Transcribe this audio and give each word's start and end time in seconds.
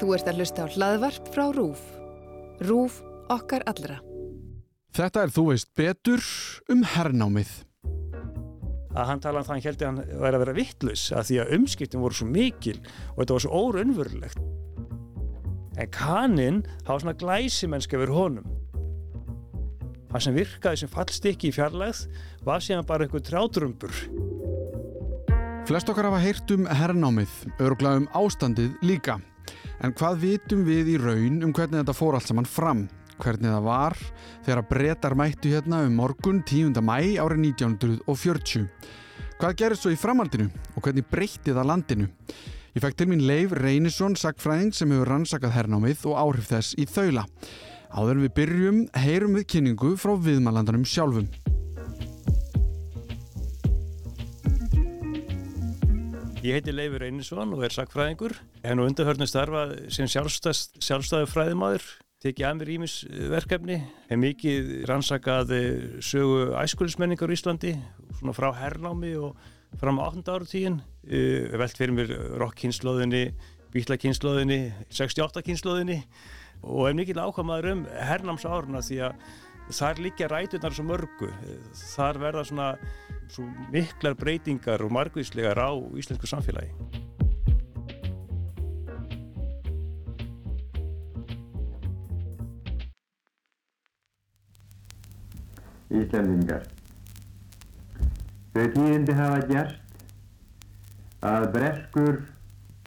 Þú 0.00 0.14
ert 0.16 0.28
að 0.30 0.40
hlusta 0.40 0.64
á 0.64 0.72
hlaðvarp 0.72 1.28
frá 1.34 1.44
RÚF. 1.54 1.82
RÚF 2.62 3.02
okkar 3.32 3.64
allra. 3.70 3.98
Þetta 4.92 5.24
er 5.24 5.32
þú 5.32 5.44
veist 5.50 5.70
betur 5.78 6.24
um 6.72 6.82
hernámið. 6.94 7.52
að 8.92 9.06
hann 9.08 9.22
talaði 9.24 9.40
um 9.40 9.46
það 9.46 9.54
hann 9.54 9.64
held 9.64 9.82
að 9.82 9.88
hann 9.88 10.20
væri 10.20 10.36
að 10.36 10.42
vera 10.42 10.54
vittlaus 10.56 11.02
að 11.16 11.28
því 11.28 11.36
að 11.40 11.52
umskiptin 11.56 12.02
voru 12.02 12.18
svo 12.18 12.26
mikil 12.28 12.74
og 12.82 13.22
þetta 13.22 13.36
var 13.36 13.44
svo 13.44 13.60
órunverulegt 13.62 14.42
en 15.80 15.92
kaninn 15.96 16.58
hafa 16.84 16.98
svona 17.00 17.16
glæsimennska 17.22 17.96
verið 18.02 18.18
honum 18.18 18.50
það 20.12 20.26
sem 20.26 20.36
virkaði 20.36 20.82
sem 20.82 20.92
fallstykki 20.92 21.48
í 21.48 21.56
fjarlægð 21.56 22.04
var 22.44 22.60
síðan 22.60 22.84
bara 22.92 23.08
einhver 23.08 23.24
trjátrömbur 23.24 23.96
Flest 25.62 25.88
okkar 25.88 26.08
hafa 26.10 26.18
heyrt 26.18 26.50
um 26.50 26.64
hernámið, 26.66 27.30
örglega 27.62 28.00
um 28.00 28.06
ástandið 28.18 28.72
líka. 28.82 29.20
En 29.82 29.90
hvað 29.98 30.20
vitum 30.22 30.60
við 30.62 30.92
í 30.92 30.98
raun 31.02 31.40
um 31.42 31.50
hvernig 31.50 31.80
þetta 31.80 31.94
fór 31.96 32.14
allt 32.14 32.28
saman 32.28 32.46
fram? 32.46 32.84
Hvernig 33.18 33.50
það 33.50 33.64
var 33.66 33.96
þegar 34.46 34.68
breytar 34.68 35.16
mættu 35.18 35.50
hérna 35.50 35.80
um 35.88 35.96
morgun 35.98 36.38
10. 36.46 36.78
mæ 36.78 37.18
árið 37.18 37.42
1940? 37.48 38.68
Hvað 39.40 39.56
gerist 39.58 39.82
svo 39.82 39.90
í 39.90 39.98
framhaldinu 39.98 40.46
og 40.76 40.86
hvernig 40.86 41.08
breytti 41.10 41.50
það 41.50 41.70
landinu? 41.72 42.06
Ég 42.76 42.84
fekk 42.84 43.00
til 43.00 43.10
mín 43.10 43.26
Leif 43.26 43.56
Reynisson, 43.58 44.14
sagfræðing 44.14 44.70
sem 44.70 44.94
hefur 44.94 45.10
rannsakað 45.16 45.56
hernámið 45.58 46.06
og 46.12 46.18
áhrif 46.20 46.52
þess 46.54 46.78
í 46.78 46.86
þaula. 46.86 47.26
Áður 47.90 48.22
við 48.22 48.36
byrjum, 48.38 48.84
heyrum 49.02 49.34
við 49.40 49.48
kynningu 49.56 49.96
frá 49.98 50.14
viðmælandanum 50.14 50.86
sjálfum. 50.86 51.26
Ég 56.42 56.56
heiti 56.56 56.72
Leifur 56.74 57.04
Einarsson 57.06 57.52
og 57.54 57.60
er 57.62 57.70
sakfræðingur. 57.70 58.32
Hef 58.64 58.72
nú 58.74 58.82
undarhörnum 58.88 59.28
starfað 59.30 59.76
sem 59.94 60.08
sjálfstæðu 60.10 61.28
fræðimaður, 61.30 61.84
tekið 62.24 62.46
að 62.48 62.56
mér 62.58 62.72
ímis 62.74 62.96
verkefni. 63.30 63.76
Hef 64.08 64.18
mikið 64.18 64.72
rannsakað 64.90 65.52
sögu 66.02 66.48
æskulismenningar 66.58 67.30
í 67.30 67.36
Íslandi, 67.38 67.76
svona 68.18 68.34
frá 68.34 68.48
hernámi 68.58 69.12
og 69.22 69.38
fram 69.78 70.02
á 70.02 70.10
8. 70.10 70.26
áratígin. 70.34 70.80
Hef 71.06 71.54
velt 71.62 71.78
fyrir 71.78 71.94
mér 72.00 72.10
rock-kynnslóðinni, 72.42 73.22
bítla-kynnslóðinni, 73.70 74.60
68-kynnslóðinni 74.90 76.00
og 76.66 76.88
hef 76.88 76.98
mikið 77.04 77.22
ákvæmaður 77.22 77.70
um 77.76 77.86
hernámsáruna 77.86 78.82
því 78.82 78.98
að 79.06 79.30
þar 79.72 80.02
líka 80.04 80.28
rætunar 80.30 80.74
svo 80.76 80.84
mörgu. 80.86 81.30
Þar 81.94 82.20
verða 82.22 82.44
svona 82.48 82.68
svo 83.32 83.46
miklar 83.72 84.16
breytingar 84.18 84.84
og 84.84 84.92
margvíslegar 84.92 85.58
á 85.58 85.70
íslensku 85.96 86.28
samfélagi. 86.28 86.72
Íslandingar. 95.92 96.68
Þau 98.52 98.66
tíðindi 98.76 99.16
hafa 99.16 99.40
gerst 99.48 99.82
að 101.24 101.50
breskur 101.54 102.22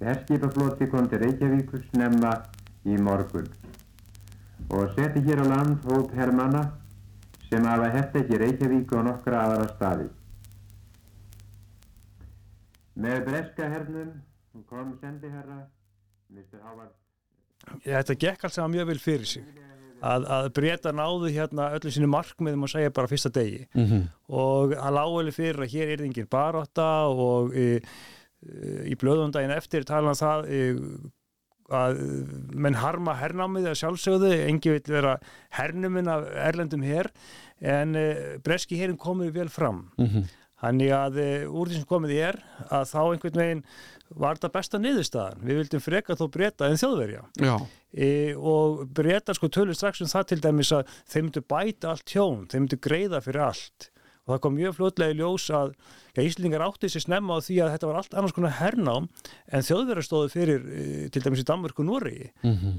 herskipafloti 0.01 0.89
kom 0.91 1.07
til 1.09 1.21
Reykjavíkur 1.21 1.85
snemma 1.89 2.33
í 2.85 2.97
morgun 3.01 3.47
og 4.69 4.91
setti 4.95 5.21
hér 5.25 5.43
á 5.43 5.45
land 5.45 5.85
hóp 5.85 6.13
hermanna 6.17 6.63
sem 7.49 7.65
hafa 7.65 7.89
hert 7.93 8.15
ekki 8.15 8.39
Reykjavík 8.41 8.93
og 8.97 9.05
nokkra 9.09 9.43
aðra 9.45 9.67
staði. 9.75 10.07
Með 12.95 13.25
breska 13.27 13.69
hernum 13.69 14.13
kom 14.69 14.95
sendiherra 15.01 15.65
Mr. 16.31 16.61
Howard. 16.63 16.93
Þetta 17.83 18.15
gekk 18.19 18.45
alls 18.45 18.57
saman 18.57 18.75
mjög 18.75 18.89
vel 18.91 18.99
fyrir 19.03 19.29
sig. 19.29 19.45
Að, 20.05 20.25
að 20.29 20.47
breyta 20.53 20.91
náðu 20.93 21.31
hérna 21.33 21.69
öllu 21.77 21.91
sínu 21.93 22.07
markmiðum 22.11 22.65
og 22.67 22.69
segja 22.69 22.91
bara 22.93 23.09
fyrsta 23.09 23.31
degi 23.33 23.65
Mm 23.73 23.85
-hmm. 23.85 24.03
og 24.27 24.73
að 24.75 24.95
lágveli 24.97 25.31
fyrir 25.31 25.63
að 25.63 25.71
hér 25.73 25.93
er 25.93 26.03
engin 26.03 26.27
baróta 26.27 27.07
og 27.07 27.55
e, 27.55 27.79
e, 27.79 28.91
í 28.91 28.95
blöðundaginn 28.95 29.55
eftir 29.55 29.83
tala 29.83 30.09
um 30.09 30.19
það 30.19 30.45
e, 30.49 30.75
að 31.73 31.99
menn 32.53 32.77
harma 32.77 33.15
hernámið 33.17 33.71
að 33.71 33.79
sjálfsögðu, 33.81 34.31
engi 34.45 34.75
vil 34.75 34.83
vera 34.97 35.17
hernuminn 35.57 36.11
af 36.11 36.27
erlendum 36.45 36.85
her 36.85 37.09
en 37.61 37.95
e, 37.97 38.07
breski 38.45 38.77
herin 38.77 38.99
komið 39.01 39.31
vel 39.39 39.49
fram 39.49 39.87
Þannig 40.65 40.91
að 40.95 41.17
e, 41.19 41.29
úr 41.45 41.69
því 41.69 41.79
sem 41.81 41.87
komið 41.89 42.13
er 42.15 42.37
að 42.73 42.85
þá 42.89 42.99
einhvern 43.03 43.41
veginn 43.41 43.63
var 44.15 44.37
þetta 44.37 44.51
besta 44.53 44.79
niðurstaðan. 44.79 45.41
Við 45.43 45.59
vildum 45.59 45.83
freka 45.83 46.15
þó 46.15 46.23
breyta 46.31 46.69
en 46.69 46.79
þjóðverja. 46.79 47.23
E, 47.91 48.09
og 48.35 48.85
breyta 48.95 49.35
sko 49.35 49.49
tölur 49.51 49.77
strax 49.77 50.01
um 50.05 50.11
það 50.11 50.29
til 50.31 50.39
dæmis 50.45 50.71
að 50.75 50.93
þeir 51.11 51.25
myndu 51.25 51.43
bæta 51.53 51.91
allt 51.91 52.15
hjón, 52.15 52.47
þeir 52.51 52.63
myndu 52.63 52.79
greiða 52.87 53.21
fyrir 53.25 53.45
allt. 53.49 53.89
Og 54.25 54.33
það 54.33 54.39
kom 54.41 54.55
mjög 54.57 54.73
fljótlega 54.79 55.13
í 55.13 55.17
ljós 55.19 55.43
að 55.53 55.73
ja, 56.15 56.23
Íslingar 56.23 56.63
átti 56.65 56.89
sér 56.89 57.03
snemma 57.03 57.37
á 57.37 57.45
því 57.45 57.57
að 57.61 57.73
þetta 57.75 57.89
var 57.91 57.99
allt 57.99 58.15
annars 58.17 58.33
konar 58.33 58.55
hernám 58.57 59.05
en 59.53 59.65
þjóðverja 59.67 60.05
stóðu 60.07 60.31
fyrir 60.33 60.65
e, 60.65 60.85
til 61.13 61.21
dæmis 61.21 61.43
í 61.43 61.45
Danmörku 61.45 61.83
og 61.83 61.89
Noregi. 61.91 62.31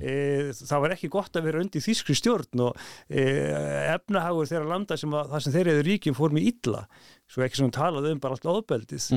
e, 0.03 0.17
það 0.59 0.83
var 0.83 0.97
ekki 0.97 1.13
gott 1.15 1.39
að 1.39 1.47
vera 1.47 1.63
undir 1.63 1.85
þýskri 1.87 2.19
stjórn 2.19 2.65
og 2.67 2.83
e, 3.07 3.27
efnahagur 3.95 4.51
þeirra 4.51 4.73
landa 4.73 4.99
sem 4.99 5.15
að, 5.15 5.31
það 5.37 5.45
sem 5.47 5.57
þeir 5.59 5.73
eða 5.75 5.87
ríkjum 5.87 6.19
fór 6.19 6.35
með 6.35 6.51
illa. 6.51 6.83
Svo 7.31 7.47
ekki 7.47 7.63
sem 7.63 7.75
talaði 7.79 8.17
um 8.17 8.25
bara 8.27 8.35
allt 8.35 8.51
ofbeldið. 8.57 9.11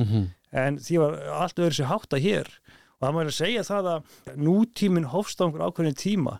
En 0.54 0.78
því 0.82 1.02
var 1.02 1.18
allt 1.42 1.58
öðru 1.58 1.80
sér 1.80 1.90
hátta 1.90 2.22
hér. 2.22 2.54
Og 3.00 3.06
það 3.06 3.14
maður 3.16 3.30
að 3.30 3.38
segja 3.40 3.62
það 3.64 3.86
að 3.90 4.34
nútíminn 4.38 5.10
hófst 5.10 5.40
á 5.40 5.48
einhver 5.48 5.66
ákveðin 5.66 5.98
tíma 5.98 6.38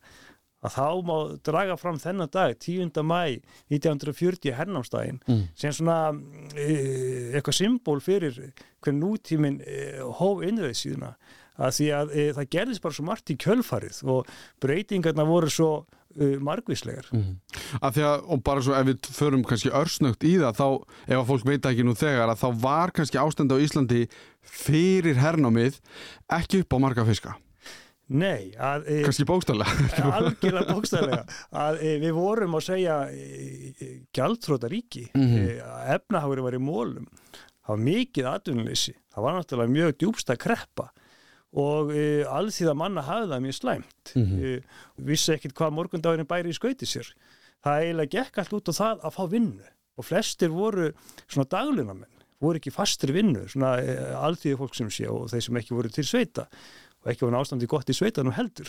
að 0.60 0.74
þá 0.76 0.86
má 1.08 1.16
draga 1.46 1.76
fram 1.80 2.00
þennan 2.00 2.32
dag 2.32 2.56
10. 2.60 2.90
mæ 3.06 3.40
1940 3.72 4.56
hernámsdaginn 4.58 5.20
sem 5.56 5.72
svona 5.72 6.12
e, 6.54 7.32
eitthvað 7.36 7.56
symból 7.56 8.00
fyrir 8.04 8.36
hver 8.84 8.96
nútíminn 8.96 9.60
e, 9.64 10.00
hóf 10.20 10.44
innveið 10.44 10.76
síðuna 10.82 11.14
að 11.60 11.76
því 11.78 11.88
að 11.96 12.12
e, 12.12 12.26
það 12.36 12.52
gerðist 12.56 12.84
bara 12.84 12.96
svo 12.96 13.06
margt 13.08 13.32
í 13.32 13.38
kjölfarið 13.40 14.02
og 14.12 14.30
breytingarna 14.62 15.26
voru 15.28 15.50
svo 15.52 15.70
e, 16.16 16.36
margvíslegar 16.44 17.10
af 17.80 17.96
því 17.96 18.06
að, 18.12 18.24
og 18.28 18.44
bara 18.46 18.64
svo 18.64 18.76
ef 18.76 18.88
við 18.88 19.12
förum 19.16 19.44
kannski 19.48 19.72
örsnögt 19.72 20.24
í 20.28 20.36
það, 20.40 20.60
þá, 20.60 20.96
ef 21.08 21.18
að 21.20 21.28
fólk 21.32 21.46
veit 21.48 21.70
ekki 21.72 21.86
nú 21.86 21.96
þegar, 21.96 22.32
að 22.32 22.42
þá 22.44 22.48
var 22.64 22.94
kannski 22.96 23.20
ástand 23.20 23.52
á 23.52 23.56
Íslandi 23.60 24.06
fyrir 24.40 25.20
hernámið 25.20 25.80
ekki 26.40 26.64
upp 26.64 26.76
á 26.76 26.78
marga 26.82 27.08
fiska. 27.08 27.36
Nei, 28.10 28.50
að 28.58 28.88
e, 28.90 28.94
Kannski 29.06 29.26
bókstallega. 29.28 29.70
algjörlega 30.18 30.74
bókstæðlega 30.74 31.20
að 31.62 31.82
e, 31.86 31.92
við 32.02 32.16
vorum 32.16 32.56
að 32.58 32.64
segja 32.66 32.96
e, 33.14 33.90
gjaldtróta 34.16 34.70
ríki 34.72 35.04
mm. 35.14 35.26
-hmm. 35.28 35.60
efnahagur 35.94 36.42
var 36.42 36.56
í 36.58 36.62
mólum 36.62 37.06
það 37.06 37.70
var 37.70 37.84
mikið 37.86 38.30
atvinnuleysi 38.32 38.96
það 39.14 39.26
var 39.26 39.36
náttúrulega 39.38 39.74
mjög 39.76 39.96
djúbsta 40.02 40.36
kreppa 40.40 40.88
og 41.50 41.90
e, 41.94 42.24
alþýða 42.26 42.74
manna 42.78 43.02
hafði 43.06 43.30
það 43.30 43.44
mjög 43.46 43.58
slæmt 43.60 44.14
mm 44.14 44.22
Mhm. 44.26 44.44
e, 44.44 44.62
vissi 44.96 45.32
ekkit 45.34 45.54
hvað 45.54 45.76
morgundagurinn 45.78 46.26
bæri 46.26 46.50
í 46.50 46.58
skauti 46.58 46.86
sér 46.86 47.14
það 47.62 47.82
eiginlega 47.82 48.14
gekk 48.18 48.38
allt 48.38 48.52
út 48.58 48.70
á 48.70 48.74
það 48.74 49.04
að 49.06 49.14
fá 49.14 49.24
vinnu 49.30 49.70
og 49.96 50.04
flestir 50.04 50.50
voru 50.50 50.92
svona 51.28 51.48
daglunamenn 51.50 52.18
voru 52.40 52.56
ekki 52.58 52.72
fastri 52.72 53.12
vinnu 53.12 53.46
svona 53.48 53.76
e, 53.82 53.96
alþýðu 54.16 54.58
fólk 54.62 54.74
sem 54.74 54.90
sé 54.90 55.08
og 55.10 55.28
þeir 55.30 55.42
sem 55.46 55.56
ekki 55.60 55.74
voru 55.76 55.90
til 55.92 56.06
sveita 56.08 56.46
og 57.00 57.10
ekki 57.12 57.24
var 57.24 57.38
ástandi 57.40 57.66
gott 57.70 57.88
í 57.88 57.94
sveitanum 57.96 58.34
heldur. 58.36 58.68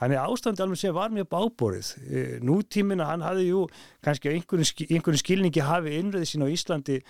Þannig 0.00 0.16
að 0.20 0.32
ástandi 0.32 0.62
alveg 0.64 0.80
sé 0.80 0.92
var 0.96 1.10
mjög 1.12 1.28
báborið. 1.34 1.90
E, 2.08 2.22
Nútímina 2.40 3.04
hann 3.10 3.24
hafði 3.26 3.48
jú 3.50 3.64
kannski 4.04 4.32
ski- 4.64 4.86
einhverjum 4.96 5.20
skilningi 5.20 5.60
hafi 5.66 5.96
innröði 6.00 6.30
sín 6.30 6.44
á 6.44 6.48
Íslandi 6.48 7.00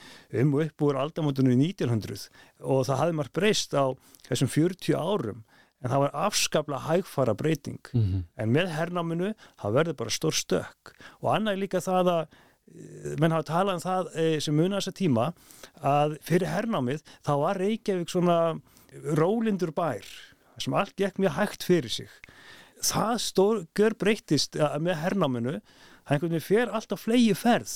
um 0.42 0.54
og 0.58 0.64
upp 0.66 0.82
úr 0.88 0.98
aldamótunum 1.04 1.54
í 1.54 1.70
1900 1.70 2.26
og 2.66 2.82
það 2.88 3.00
hafði 3.04 3.18
margt 3.20 3.32
breyst 3.38 3.74
á 3.78 3.94
þessum 4.26 4.50
40 4.50 4.96
árum 4.98 5.44
en 5.84 5.90
það 5.92 6.02
var 6.06 6.14
afskaplega 6.26 6.86
hægfara 6.88 7.34
breyting. 7.38 7.78
En 8.40 8.50
með 8.50 8.72
hernáminu 8.74 9.34
það 9.60 9.74
verður 9.78 9.96
bara 10.02 10.10
stór 10.18 10.34
stökk 10.34 10.94
og 11.22 11.30
annað 11.36 11.60
líka 11.62 11.78
það 11.84 12.10
að 12.10 12.22
eh, 12.26 13.12
menn 13.22 13.30
hafa 13.36 13.46
talað 13.52 13.76
um 13.78 13.84
það 13.84 14.08
eh, 14.18 14.38
sem 14.42 14.56
muna 14.56 14.80
þessa 14.80 14.96
tíma 14.98 15.28
að 15.86 16.16
fyrir 16.26 16.48
hernámið 16.50 17.04
þá 17.22 17.32
var 17.44 17.60
Reykjavík 17.62 18.10
svona 18.10 18.38
rólindur 19.16 19.70
bær 19.76 20.02
sem 20.62 20.74
allt 20.74 20.96
gekk 20.96 21.18
mjög 21.22 21.36
hægt 21.36 21.66
fyrir 21.66 21.92
sig. 21.92 22.08
Það 22.84 23.14
stór, 23.24 23.66
gjör 23.76 23.96
breytist 23.98 24.56
að- 24.56 24.80
með 24.84 25.00
hernáminu 25.02 25.54
það 26.06 26.14
einhvern 26.14 26.34
veginn 26.36 26.46
fer 26.46 26.72
alltaf 26.72 27.02
flegi 27.06 27.34
ferð. 27.34 27.74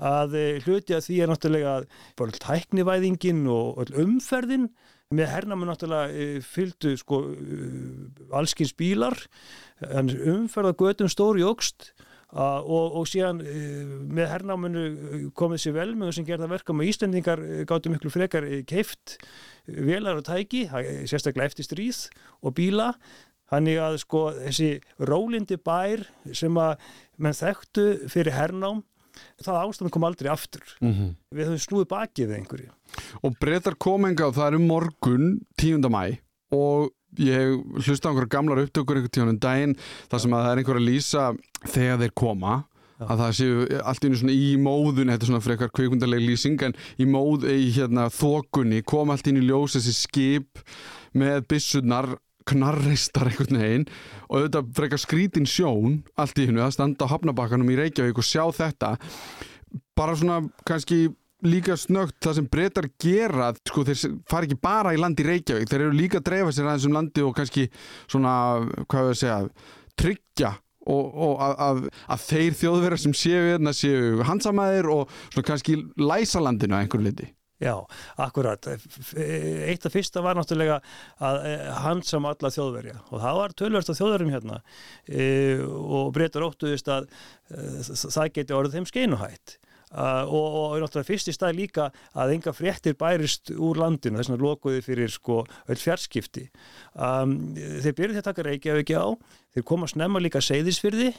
Að 0.00 0.34
eh, 0.38 0.60
hluti 0.64 0.94
að 0.96 1.04
því 1.08 1.16
er 1.22 1.28
náttúrulega 1.32 1.74
tæknivæðingin 2.44 3.42
og 3.52 3.90
umferðin 3.92 4.70
með 5.14 5.30
hernáminu 5.34 5.72
náttúrulega 5.72 6.12
eh, 6.12 6.40
fylgdu 6.44 6.94
sko 7.00 7.20
eh, 7.32 8.32
allskins 8.32 8.72
bílar. 8.76 9.16
En 9.84 10.08
umferð 10.08 10.72
að 10.72 10.78
götum 10.84 11.12
stóri 11.12 11.44
jógst 11.44 11.92
Uh, 12.28 12.60
og, 12.60 12.96
og 13.00 13.06
síðan 13.08 13.38
uh, 13.40 13.92
með 14.12 14.26
hernáminu 14.34 14.82
komið 15.38 15.62
sér 15.62 15.78
vel 15.78 15.94
með 15.96 16.10
þessum 16.10 16.26
gerða 16.28 16.50
verkam 16.50 16.82
og 16.82 16.90
Íslendingar 16.90 17.40
uh, 17.40 17.62
gáttu 17.64 17.88
miklu 17.88 18.12
frekar 18.12 18.44
keift 18.68 19.16
velar 19.64 20.20
og 20.20 20.26
tæki, 20.28 20.66
sérstaklega 21.08 21.48
eftir 21.48 21.64
stríð 21.64 22.02
og 22.44 22.52
bíla 22.56 22.90
Þannig 23.48 23.80
að 23.80 23.96
sko 24.02 24.22
þessi 24.36 24.68
rólindi 25.08 25.56
bær 25.64 26.04
sem 26.36 26.60
að 26.60 26.74
menn 27.16 27.36
þekktu 27.36 27.86
fyrir 28.12 28.36
hernám, 28.36 28.82
það 29.40 29.60
ástæðan 29.62 29.94
kom 29.94 30.06
aldrei 30.08 30.30
aftur. 30.32 30.64
Mm 30.82 31.14
Við 31.32 31.48
höfum 31.48 31.64
snúið 31.64 31.88
bakið 31.94 32.36
einhverju. 32.36 32.70
Og 33.24 33.34
breytar 33.40 33.76
komenga 33.80 34.28
og 34.28 34.36
það 34.36 34.50
er 34.50 34.58
um 34.58 34.68
morgun 34.68 35.26
10. 35.60 35.88
mæ 35.88 36.18
og 36.52 36.92
ég 37.20 37.56
hlusta 37.84 38.08
á 38.08 38.10
einhverja 38.12 38.32
gamlar 38.36 38.60
upptökur 38.62 38.98
einhvern 38.98 39.12
tíðan 39.16 39.32
um 39.34 39.40
daginn 39.40 39.74
þar 40.10 40.22
sem 40.22 40.34
að 40.36 40.44
það 40.44 40.52
er 40.52 40.60
einhverja 40.62 40.84
lýsa 40.84 41.24
þegar 41.66 42.02
þeir 42.04 42.14
koma 42.18 42.60
að 42.98 43.20
það 43.22 43.34
séu 43.38 43.66
allt 43.86 44.04
í 44.04 44.08
einu 44.08 44.20
svona 44.20 44.34
í 44.34 44.46
móðun 44.58 45.12
þetta 45.12 45.24
er 45.24 45.30
svona 45.30 45.44
frekar 45.44 45.74
kvikundarleg 45.74 46.24
lýsing 46.24 46.64
en 46.66 46.74
í 46.98 47.06
móð 47.06 47.46
í 47.52 47.68
hérna 47.76 48.08
þokunni 48.10 48.82
kom 48.86 49.12
allt 49.14 49.30
í 49.30 49.36
ljós 49.38 49.76
þessi 49.78 49.94
skip 49.94 50.64
með 51.18 51.46
byssunar 51.50 52.16
knarreistar 52.48 53.28
einhvern 53.30 53.60
veginn 53.60 53.86
og 54.28 54.40
auðvitað 54.40 54.74
frekar 54.80 55.02
skrítin 55.02 55.48
sjón 55.48 56.02
allt 56.18 56.40
í 56.40 56.48
hennu 56.48 56.64
að 56.64 56.74
standa 56.78 57.08
á 57.08 57.12
hafnabakkanum 57.12 57.72
í 57.72 57.78
Reykjavík 57.78 58.20
og 58.20 58.26
sjá 58.26 58.44
þetta. 58.56 58.94
Bara 59.98 60.16
svona 60.18 60.40
kannski 60.68 61.08
líka 61.46 61.76
snögt 61.78 62.16
það 62.24 62.38
sem 62.38 62.46
breytar 62.50 62.88
gera 62.98 63.52
sko 63.60 63.84
þeir 63.86 64.16
fara 64.30 64.48
ekki 64.48 64.58
bara 64.62 64.94
í 64.94 65.00
landi 65.00 65.26
Reykjavík 65.26 65.70
þeir 65.70 65.84
eru 65.84 65.98
líka 65.98 66.22
að 66.22 66.30
dreifa 66.30 66.54
sér 66.54 66.70
aðeins 66.70 66.88
um 66.88 66.96
landi 66.96 67.26
og 67.26 67.36
kannski 67.36 67.68
svona, 68.08 68.32
hvað 68.88 69.04
við 69.06 69.12
að 69.12 69.20
segja 69.20 69.38
tryggja 69.98 70.54
og, 70.88 71.08
og 71.28 71.42
að, 71.44 71.56
að, 71.68 71.82
að 72.16 72.28
þeir 72.28 72.60
þjóðverðar 72.62 73.04
sem 73.04 73.16
séu 73.16 73.42
hérna 73.52 73.74
séu 73.76 74.22
hansamæðir 74.28 74.92
og 74.94 75.18
svona 75.32 75.50
kannski 75.52 75.80
læsa 76.00 76.42
landinu 76.42 76.78
að 76.78 76.86
einhverju 76.86 77.08
liti 77.10 77.32
Já, 77.58 77.74
akkurat. 78.14 78.68
Eitt 79.18 79.86
af 79.86 79.90
fyrsta 79.90 80.22
var 80.22 80.38
náttúrulega 80.38 80.76
að 81.18 81.38
hans 81.82 82.12
sem 82.12 82.28
alla 82.30 82.50
þjóðverja 82.54 83.00
og 83.08 83.22
það 83.24 83.38
var 83.40 83.54
tölverst 83.58 83.90
af 83.90 83.98
þjóðverjum 83.98 84.30
hérna 84.30 84.58
e, 85.10 85.24
og 85.58 86.12
breytar 86.14 86.46
óttuðist 86.46 86.90
að 86.94 87.08
e, 87.50 87.64
það 87.98 88.30
geti 88.36 88.54
orðið 88.54 88.78
þeim 88.78 88.86
skeinuhætt. 88.92 89.56
Uh, 89.88 90.26
og, 90.28 90.46
og 90.58 90.74
náttúrulega 90.82 91.08
fyrst 91.08 91.30
í 91.30 91.32
stað 91.32 91.56
líka 91.56 91.86
að 92.12 92.34
enga 92.34 92.52
fréttir 92.52 92.96
bærist 93.00 93.48
úr 93.56 93.78
landinu 93.80 94.20
þess 94.20 94.34
að 94.34 94.44
lokuði 94.44 94.82
fyrir 94.84 95.12
sko 95.12 95.38
öll 95.64 95.80
fjarskipti. 95.80 96.44
Um, 96.92 97.38
þeir 97.56 97.96
byrjuði 97.96 98.20
að 98.20 98.28
taka 98.28 98.44
Reykjavík 98.50 98.92
á 98.92 99.08
þeir 99.56 99.66
koma 99.70 99.88
snemma 99.88 100.20
líka 100.20 100.44
seyðisfyrði 100.44 101.14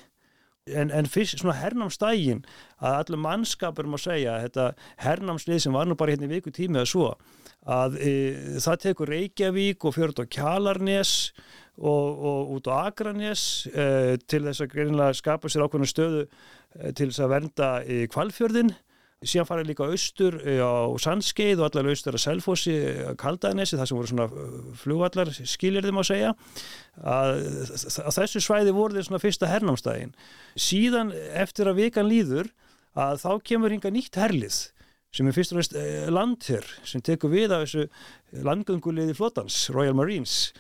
en, 0.70 0.92
en 0.92 1.10
fyrst 1.10 1.40
svona 1.42 1.58
hernámsdægin 1.60 2.44
að 2.78 2.98
allur 3.00 3.22
mannskapur 3.24 3.90
má 3.90 3.98
segja 4.02 4.38
þetta 4.44 4.72
hernámslið 5.04 5.64
sem 5.64 5.76
var 5.76 5.90
nú 5.90 5.98
bara 6.00 6.14
hérna 6.14 6.30
í 6.30 6.36
viku 6.36 6.54
tími 6.54 6.80
eða 6.80 6.92
svo 6.92 7.08
að 7.70 7.98
e, 8.00 8.12
það 8.62 8.84
tekur 8.86 9.12
Reykjavík 9.14 9.86
og 9.86 9.96
fjörður 9.98 10.30
á 10.30 10.32
Kjalarnes 10.36 11.14
og, 11.80 12.22
og 12.30 12.54
út 12.58 12.70
á 12.72 12.88
Akranes 12.90 13.44
e, 13.72 14.18
til 14.30 14.46
þess 14.48 14.64
að 14.64 15.20
skapa 15.20 15.52
sér 15.52 15.66
ákveðna 15.66 15.90
stöðu 15.90 16.24
til 16.96 17.10
þess 17.10 17.24
að 17.24 17.34
vernda 17.34 17.70
kvalfjörðin 18.14 18.74
síðan 19.20 19.48
farið 19.50 19.68
líka 19.68 19.88
austur 19.92 20.38
á 20.40 20.96
Sandskeið 21.04 21.60
og 21.60 21.66
allar 21.68 21.90
austur 21.92 22.16
að 22.16 22.24
Selfossi 22.24 22.76
Kaldanesi, 23.20 23.76
það 23.76 23.90
sem 23.90 24.00
voru 24.00 24.12
svona 24.14 24.28
flugvallar 24.80 25.32
skilir 25.36 25.84
þeim 25.84 26.00
að 26.00 26.08
segja. 26.08 26.32
Að, 27.04 27.42
að 28.06 28.16
þessu 28.16 28.44
svæði 28.46 28.76
voru 28.76 28.96
þeir 28.96 29.10
svona 29.10 29.24
fyrsta 29.24 29.52
hernámstægin 29.52 30.16
síðan 30.56 31.12
eftir 31.36 31.68
að 31.68 31.82
vikan 31.84 32.08
líður 32.08 32.54
að 33.00 33.20
þá 33.26 33.32
kemur 33.52 33.76
hinga 33.76 33.92
nýtt 33.94 34.20
herlið 34.20 34.62
sem 35.16 35.28
er 35.28 35.34
fyrst 35.34 35.54
og 35.54 35.60
veist 35.60 35.76
landherr 36.14 36.66
sem 36.88 37.02
tekur 37.06 37.32
við 37.34 37.54
af 37.56 37.64
þessu 37.64 37.86
landgönguliði 38.46 39.16
flotans, 39.18 39.58
Royal 39.74 39.98
Marines. 39.98 40.52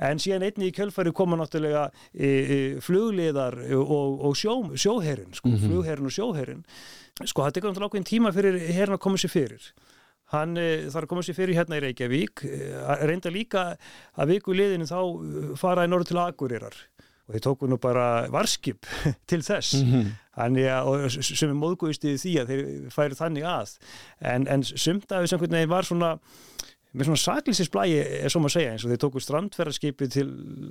En 0.00 0.20
síðan 0.22 0.46
einni 0.46 0.70
í 0.70 0.74
kjölfæri 0.76 1.12
koma 1.16 1.36
náttúrulega 1.36 1.88
e, 2.14 2.28
e, 2.28 2.58
flugliðar 2.84 3.58
og, 3.76 4.24
og 4.30 4.38
sjó, 4.38 4.62
sjóherrin 4.72 5.36
sko, 5.36 5.50
mm 5.50 5.56
-hmm. 5.56 5.68
flugherrin 5.68 6.08
og 6.08 6.16
sjóherrin 6.16 6.64
sko 7.24 7.44
það 7.44 7.54
tekur 7.54 7.70
náttúrulega 7.70 7.90
ákveðin 7.92 8.12
tíma 8.12 8.32
fyrir 8.32 8.58
herrin 8.72 8.96
að 8.96 9.04
koma 9.04 9.16
sér 9.20 9.34
fyrir. 9.34 9.72
Hann 10.32 10.56
e, 10.56 10.88
þarf 10.88 11.04
að 11.04 11.08
koma 11.08 11.22
sér 11.22 11.36
fyrir 11.36 11.56
hérna 11.56 11.76
í 11.76 11.84
Reykjavík 11.84 12.44
reynda 13.04 13.30
líka 13.30 13.76
að 14.16 14.28
viku 14.28 14.52
liðinu 14.52 14.88
þá 14.88 15.00
fara 15.56 15.84
í 15.84 15.88
norður 15.88 16.08
til 16.08 16.18
Akureyrar 16.24 16.76
og 17.28 17.36
þeir 17.36 17.44
tóku 17.44 17.68
nú 17.68 17.76
bara 17.80 18.26
varskip 18.32 18.88
til 19.30 19.42
þess. 19.44 19.74
Mm 19.82 19.92
-hmm. 19.92 21.22
sem 21.34 21.50
er 21.50 21.54
móðgóðist 21.54 22.04
í 22.04 22.16
því 22.16 22.34
að 22.40 22.46
þeir 22.48 22.90
færi 22.90 23.14
þannig 23.14 23.44
að. 23.44 23.78
En, 24.20 24.48
en 24.48 24.62
sumt 24.64 25.12
af 25.12 25.22
þess 25.22 25.32
að 25.32 25.68
var 25.68 25.84
svona 25.84 26.18
með 26.96 27.04
svona 27.04 27.20
saklisisblægi 27.20 27.96
er 28.24 28.32
svo 28.32 28.40
maður 28.40 28.48
að 28.48 28.54
segja 28.54 28.70
eins 28.72 28.84
og 28.84 28.92
þeir 28.92 29.00
tóku 29.02 29.20
strandferðarskipi 29.20 30.06
til 30.08 30.28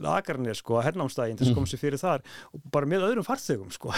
Akarnes 0.09 0.62
sko 0.63 0.80
að 0.80 0.88
hernámsdægin 0.88 1.38
þess 1.38 1.51
að 1.51 1.59
koma 1.59 1.69
sér 1.69 1.81
fyrir 1.81 2.01
þar. 2.01 2.24
Og 2.54 2.63
bara 2.74 2.89
með 2.89 3.06
öðrum 3.07 3.27
farþögum 3.27 3.69
sko. 3.71 3.94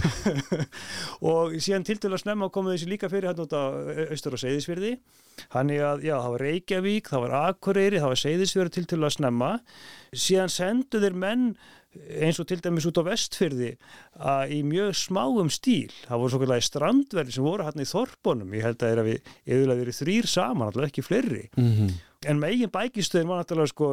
Og 1.32 1.56
síðan 1.58 1.84
til 1.88 1.98
að 2.12 2.22
snemma 2.22 2.50
komu 2.54 2.70
þessi 2.70 2.86
líka 2.86 3.10
fyrir 3.10 3.32
hérna 3.32 3.48
út 3.48 3.56
á 3.56 3.64
austur 4.12 4.38
og 4.38 4.42
seyðisfyrði 4.44 4.94
hann 5.54 5.72
er 5.72 5.84
að 5.86 6.04
já 6.04 6.14
það 6.18 6.32
var 6.34 6.44
Reykjavík, 6.44 7.10
það 7.10 7.24
var 7.24 7.36
Akureyri, 7.40 8.00
það 8.00 8.12
var 8.12 8.22
seyðisfyrði 8.22 8.86
til 8.90 9.00
að 9.00 9.14
snemma. 9.16 9.50
Síðan 10.10 10.52
sendu 10.52 11.00
þeir 11.02 11.16
menn 11.22 11.44
eins 11.90 12.38
og 12.38 12.46
til 12.46 12.60
dæmis 12.62 12.86
út 12.86 13.00
á 13.02 13.04
vestfyrði 13.08 13.70
að 14.22 14.52
í 14.54 14.60
mjög 14.66 14.92
smáum 14.94 15.50
stíl 15.50 15.90
það 16.04 16.22
voru 16.22 16.32
svokalagi 16.34 16.66
strandverði 16.68 17.34
sem 17.34 17.46
voru 17.46 17.66
hann 17.66 17.82
í 17.82 17.88
Þorpunum, 17.90 18.54
ég 18.54 18.66
held 18.66 18.78
að 18.78 18.84
það 18.84 18.92
er 18.92 19.02
að 19.02 19.08
við 19.08 19.32
eðulega 19.56 19.82
verið 19.82 19.98
þrýr 19.98 20.30
saman, 20.30 20.68
alltaf 20.68 20.86
ekki 20.86 21.04
fleiri 21.06 21.42
mm 21.56 21.72
-hmm. 21.72 21.98
en 22.30 22.42
megin 22.44 22.70
bækistöðin 22.70 23.30
var 23.32 23.42
náttúrulega 23.42 23.72
sko 23.74 23.90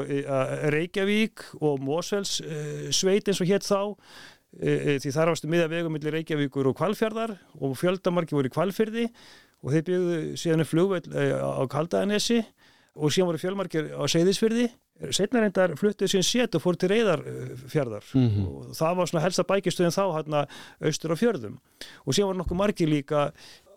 Reykjavík 0.77 1.45
og 1.59 1.81
Mosfells 1.81 2.39
uh, 2.41 2.91
sveit 2.91 3.27
eins 3.27 3.41
og 3.41 3.49
hétt 3.49 3.65
þá 3.65 3.81
uh, 3.81 4.97
því 5.01 5.11
þar 5.17 5.33
ástu 5.33 5.49
miða 5.49 5.67
vegum 5.67 5.91
millir 5.97 6.13
Reykjavíkur 6.13 6.69
og 6.69 6.77
Kvalfjörðar 6.77 7.37
og 7.57 7.77
fjöldamarki 7.77 8.37
voru 8.37 8.47
í 8.47 8.53
Kvalfjörði 8.53 9.09
og 9.63 9.73
þeir 9.73 9.83
byggðu 9.89 10.37
síðan 10.37 10.69
flugveld 10.69 11.09
á 11.09 11.65
Kaldaðanesi 11.65 12.43
og 12.93 13.09
síðan 13.09 13.31
voru 13.31 13.41
fjölmarkir 13.41 13.89
á 13.97 14.05
Seyðisfyrði 14.05 14.69
setna 15.13 15.43
reyndar 15.43 15.75
fluttuð 15.77 16.11
síðan 16.11 16.25
set 16.25 16.57
og 16.57 16.63
fór 16.63 16.77
til 16.79 16.89
reyðarfjörðar 16.91 18.05
mm 18.13 18.27
-hmm. 18.27 18.45
og 18.47 18.75
það 18.77 18.97
var 18.97 19.07
svona 19.07 19.23
helsta 19.23 19.43
bækistöðin 19.43 19.97
þá 19.97 20.05
hérna 20.17 20.45
austur 20.81 21.13
á 21.13 21.17
fjörðum. 21.21 21.57
Og 22.05 22.13
síðan 22.13 22.27
var 22.27 22.37
nokkuð 22.37 22.57
margir 22.57 22.89
líka 22.89 23.31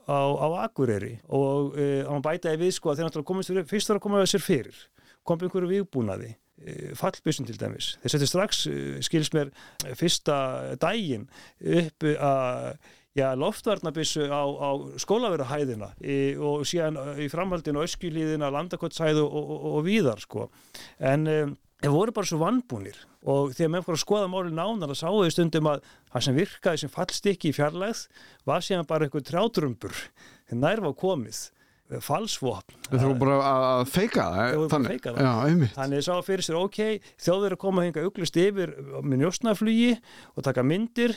á, 0.09 0.19
á 0.37 0.49
Akureyri. 0.65 1.21
Og 1.29 1.79
e, 1.79 2.05
hann 2.05 2.23
bætaði 2.23 2.57
við 2.57 2.73
sko 2.75 2.91
að 2.91 2.97
þeir 2.97 3.07
náttúrulega 3.07 3.31
komist 3.31 3.51
fyrir, 3.51 3.65
fyrst 3.65 3.89
var 3.89 3.97
að 3.97 4.03
koma 4.03 4.27
sér 4.27 4.41
fyrir. 4.45 4.77
Kom 5.25 5.39
einhverju 5.39 5.69
viðbúnaði 5.69 6.37
e, 6.65 6.95
fallbyssun 6.95 7.47
til 7.47 7.59
dæmis. 7.61 7.99
Þeir 8.03 8.11
setti 8.11 8.27
strax, 8.27 8.67
skils 9.01 9.33
mér 9.33 9.53
fyrsta 9.95 10.77
dægin 10.81 11.29
upp 11.61 12.09
að 12.17 12.79
já, 13.21 13.29
loftvarnabissu 13.39 14.27
á, 14.33 14.43
á 14.43 14.71
skólaverðahæðina 15.05 15.93
og 16.47 16.65
síðan 16.69 16.99
í 17.21 17.29
framhaldinu 17.33 17.85
öskjulíðina, 17.85 18.51
landakottshæðu 18.55 19.27
og, 19.27 19.39
og, 19.41 19.69
og, 19.75 19.83
víðar 19.87 20.23
sko. 20.25 20.49
En 20.99 21.29
um, 21.31 21.55
þeir 21.81 21.95
voru 21.95 22.17
bara 22.17 22.31
svo 22.31 22.41
vannbúnir 22.43 22.99
og 23.29 23.55
þegar 23.57 23.73
með 23.77 23.93
að 23.93 24.03
skoða 24.03 24.33
máli 24.33 24.53
nánar 24.57 24.93
að 24.93 25.01
sáu 25.03 25.21
þau 25.21 25.33
stundum 25.35 25.71
að 25.71 25.87
það 26.11 26.27
sem 26.27 26.37
virkaði 26.41 26.83
sem 26.83 26.93
fallstykki 26.93 27.53
í 27.53 27.57
fjarlægð 27.57 28.05
var 28.49 28.65
síðan 28.65 28.89
bara 28.89 29.07
einhver 29.07 29.25
trjátrömbur 29.29 30.05
nærfa 30.57 30.95
komið 30.99 31.49
falsvopn. 31.99 32.77
Þeir 32.87 33.03
voru 33.03 33.19
bara 33.19 33.39
að 33.51 33.81
feika 33.91 34.29
það? 34.31 34.45
Þeir 34.45 34.61
voru 34.61 34.71
bara 34.71 34.81
að 34.85 34.93
feika 34.93 35.15
það. 35.15 35.25
Já, 35.25 35.33
einmitt. 35.49 35.73
Þannig 35.75 35.97
að 35.97 36.05
það 36.05 36.07
sá 36.07 36.29
fyrir 36.29 36.47
sér, 36.47 36.59
ok, 36.61 37.09
þjóður 37.25 37.57
að 37.57 37.61
koma 37.65 37.83
að 37.83 37.89
hinga 37.89 38.05
auglust 38.07 38.39
yfir 38.39 38.75
með 39.03 39.23
njósnaflugi 39.25 39.91
og 40.37 40.47
taka 40.47 40.67
myndir 40.67 41.17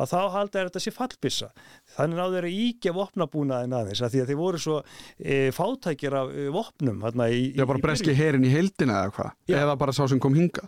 að 0.00 0.10
þá 0.10 0.20
halda 0.34 0.60
er 0.60 0.70
þetta 0.70 0.82
sé 0.82 0.92
fallbissa 0.94 1.50
þannig 1.96 2.20
náðu 2.20 2.36
þeir 2.38 2.48
að 2.48 2.60
íkja 2.64 2.94
vopnabúnaðin 2.96 3.76
aðeins 3.78 4.02
að 4.02 4.14
því 4.14 4.22
að 4.22 4.30
þeir 4.30 4.40
voru 4.40 4.62
svo 4.64 4.78
e, 5.18 5.36
fátækjir 5.54 6.16
af 6.20 6.32
e, 6.32 6.46
vopnum 6.54 7.04
í, 7.28 7.42
Já, 7.54 7.66
bara 7.68 7.82
breski 7.82 8.16
herin 8.18 8.46
í 8.46 8.54
heildina 8.54 9.04
eða 9.04 9.14
hvað? 9.18 9.36
Eða 9.60 9.76
bara 9.84 9.94
sá 9.96 10.02
sem 10.10 10.22
kom 10.22 10.34
hinga 10.38 10.66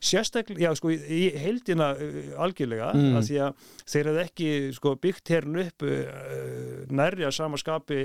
sérstaklega, 0.00 0.70
já 0.70 0.76
sko 0.78 0.92
í 0.92 1.22
heildina 1.36 1.92
uh, 1.92 2.20
algjörlega 2.42 2.92
mm. 2.96 3.16
að 3.18 3.26
því 3.28 3.40
að 3.44 3.66
þeir 3.92 4.08
hefði 4.10 4.22
ekki 4.22 4.52
sko 4.78 4.94
byggt 5.02 5.32
hérna 5.34 5.66
upp 5.66 5.84
uh, 5.86 6.86
nærri 6.92 7.26
að 7.28 7.36
sama 7.36 7.60
skapi 7.60 8.00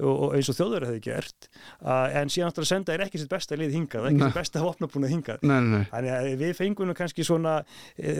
og, 0.00 0.34
eins 0.36 0.48
og 0.48 0.56
þjóður 0.56 0.86
hefði 0.88 1.00
gert 1.04 1.48
en 1.82 2.30
síðan 2.32 2.48
aftur 2.48 2.64
að 2.64 2.70
senda 2.70 2.94
er 2.94 3.02
ekki 3.04 3.20
sitt 3.20 3.32
besta 3.32 3.58
lið 3.60 3.74
hingað, 3.76 4.06
ekki 4.08 4.22
sitt 4.22 4.38
besta 4.38 4.62
opnabúna 4.64 5.10
hingað. 5.10 5.42
Nei, 5.44 5.58
nei. 5.68 5.82
þannig 5.90 6.14
að 6.14 6.28
við 6.40 6.54
fengum 6.56 6.94
svona 6.94 7.24
svona 7.28 7.52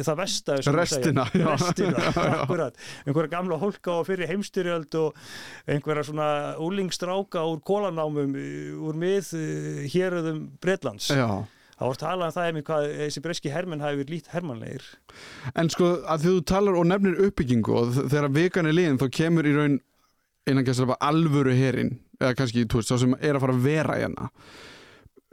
það 0.05 0.21
vesta 0.21 0.59
restina, 0.77 1.25
restina 1.33 2.05
akkurat, 2.43 2.77
einhverja 3.07 3.33
gamla 3.33 3.57
hólka 3.63 3.95
og 4.03 4.11
fyrir 4.11 4.29
heimstyrjöld 4.33 4.99
og 5.01 5.17
einhverja 5.65 6.05
svona 6.11 6.29
úlingstráka 6.61 7.47
úr 7.49 7.65
kólanámum 7.65 8.37
úr 8.85 9.01
mið 9.01 9.33
héröðum 9.95 10.45
Breitlands 10.61 11.09
já 11.09 11.45
Það 11.83 11.89
voru 11.91 11.99
talað 11.99 12.29
um 12.29 12.35
það 12.37 12.49
ef 12.49 12.65
hvað 12.69 12.85
þessi 13.01 13.21
breski 13.25 13.51
hermenn 13.51 13.81
hafi 13.83 13.99
verið 13.99 14.13
lít 14.15 14.29
hermannleir. 14.31 14.85
En 15.59 15.71
sko 15.73 15.89
að 16.07 16.27
þú 16.29 16.35
talar 16.47 16.77
og 16.79 16.85
nefnir 16.87 17.17
uppbyggingu 17.27 17.75
og 17.75 17.97
þegar 17.97 18.29
vikan 18.37 18.69
er 18.71 18.77
liðin 18.77 19.01
þá 19.01 19.09
kemur 19.17 19.49
í 19.51 19.55
raun 19.57 19.81
innan 20.47 20.67
kannski 20.67 20.95
alvöru 21.03 21.55
herin 21.59 21.97
eða 22.21 22.37
kannski 22.39 22.69
þú 22.71 22.79
veist 22.79 22.93
þá 22.95 23.01
sem 23.03 23.17
er 23.19 23.35
að 23.35 23.43
fara 23.43 23.57
að 23.57 23.67
vera 23.67 23.99
hérna. 23.99 24.29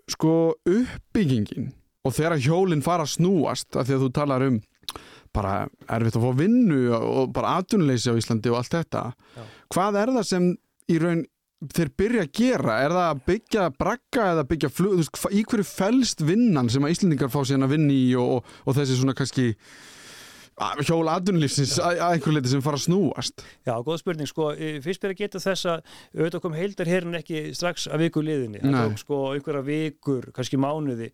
Sko 0.10 0.34
uppbyggingin 0.74 1.70
og 2.02 2.18
þegar 2.18 2.42
hjólinn 2.42 2.82
fara 2.82 3.06
að 3.06 3.14
snúast 3.14 3.78
af 3.78 3.86
því 3.86 4.00
að 4.00 4.06
þú 4.08 4.12
talar 4.18 4.48
um 4.50 4.60
bara 5.36 5.54
erfitt 5.86 6.18
að 6.18 6.26
fá 6.26 6.40
vinnu 6.40 6.80
og 6.98 7.34
bara 7.36 7.60
atvinnuleysi 7.62 8.10
á 8.10 8.18
Íslandi 8.18 8.50
og 8.50 8.64
allt 8.64 8.74
þetta 8.74 9.04
Já. 9.14 9.44
hvað 9.70 10.00
er 10.02 10.12
það 10.18 10.26
sem 10.32 10.48
í 10.90 10.98
raun 11.04 11.22
þeir 11.60 11.90
byrja 12.00 12.24
að 12.24 12.34
gera, 12.40 12.76
er 12.86 12.94
það 12.96 13.06
að 13.06 13.22
byggja 13.28 13.64
bragga 13.76 14.28
eða 14.34 14.44
byggja 14.48 14.72
flug, 14.72 15.00
veist, 15.02 15.22
í 15.36 15.44
hverju 15.44 15.68
felst 15.68 16.24
vinnan 16.24 16.72
sem 16.72 16.86
að 16.86 16.94
Íslendingar 16.96 17.32
fá 17.34 17.42
síðan 17.44 17.68
að 17.68 17.74
vinna 17.76 17.96
í 17.96 18.06
og, 18.20 18.38
og, 18.38 18.54
og 18.64 18.78
þessi 18.78 19.00
svona 19.00 19.16
kannski 19.18 19.50
að- 20.60 20.82
hjól 20.90 21.08
atvinnulífsins 21.12 21.78
að, 21.80 22.00
að 22.04 22.14
einhverju 22.18 22.36
leiti 22.36 22.52
sem 22.52 22.62
fara 22.66 22.78
að 22.80 22.84
snúast. 22.86 23.44
Já, 23.68 23.74
góð 23.86 24.00
spurning, 24.02 24.28
sko, 24.30 24.50
eh, 24.56 24.80
fyrst 24.84 25.02
byrja 25.04 25.16
að 25.16 25.22
geta 25.24 25.42
þess 25.44 25.66
að 25.72 25.84
auðvitað 26.18 26.42
kom 26.46 26.58
heildar 26.58 26.92
herin 26.92 27.18
ekki 27.20 27.42
strax 27.56 27.88
að 27.88 28.04
viku 28.06 28.24
liðinni, 28.26 28.62
það 28.64 28.78
tók 28.90 29.02
sko 29.04 29.20
einhverja 29.36 29.64
vikur, 29.70 30.30
kannski 30.36 30.60
mánuði 30.60 31.10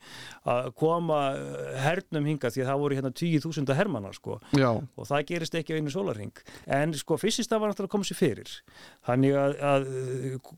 að 0.49 0.71
koma 0.81 1.19
eh, 1.35 1.77
hernum 1.85 2.25
hinga 2.31 2.49
því 2.53 2.63
að 2.65 2.69
það 2.71 2.81
voru 2.85 2.99
hérna 2.99 3.13
10.000 3.21 3.75
hermanna 3.79 4.13
sko. 4.17 4.39
Já, 4.57 4.71
og 4.73 5.09
það 5.09 5.25
gerist 5.31 5.55
ekki 5.61 5.75
á 5.75 5.79
einu 5.79 5.93
sólarring 5.93 6.33
en 6.65 6.93
sko 6.97 7.17
fyrstist 7.21 7.51
það 7.53 7.61
var 7.63 7.73
náttúrulega 7.73 7.91
að 7.91 7.95
koma 7.97 8.09
sér 8.09 8.19
fyrir. 8.19 8.55
Þannig 9.05 9.37
að, 9.39 9.55
að 9.61 9.87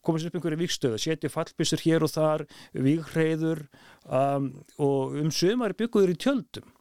koma 0.01 0.20
sér 0.22 0.32
upp 0.32 0.39
einhverju 0.39 0.62
vikstöðu, 0.63 1.01
setja 1.01 1.29
fallbissur 1.34 1.84
hér 1.84 2.06
og 2.08 2.13
þar, 2.13 2.46
víghreiður 2.88 3.65
um, 4.08 4.50
og 4.79 5.17
um 5.22 5.29
sömari 5.34 5.75
bygguður 5.77 6.13
í 6.15 6.17
tjöldum 6.24 6.74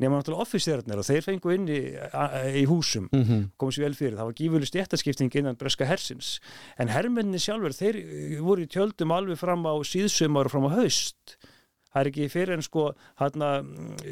nema 0.00 0.18
náttúrulega 0.18 0.46
offisérarnir 0.46 1.00
og 1.02 1.06
þeir 1.06 1.24
fengu 1.26 1.52
inn 1.52 1.68
í, 1.68 1.80
í 2.62 2.64
húsum 2.68 3.08
mm 3.12 3.24
komið 3.60 3.74
sér 3.76 3.84
vel 3.84 3.94
fyrir, 3.98 4.16
það 4.16 4.28
var 4.28 4.36
gífurlega 4.38 4.70
stjættaskipting 4.70 5.34
innan 5.38 5.58
breska 5.58 5.86
hersins, 5.86 6.40
en 6.78 6.88
hermenni 6.88 7.38
sjálfur 7.38 7.74
þeir 7.76 7.98
voru 8.40 8.64
í 8.64 8.70
tjöldum 8.70 9.12
alveg 9.12 9.38
fram 9.38 9.66
á 9.68 9.74
síðsumar 9.84 10.48
og 10.48 10.54
fram 10.54 10.68
á 10.68 10.76
haust 10.78 11.36
það 11.92 12.00
er 12.00 12.10
ekki 12.10 12.28
fyrir 12.32 12.56
en 12.56 12.64
sko 12.64 12.86
hérna 13.20 13.50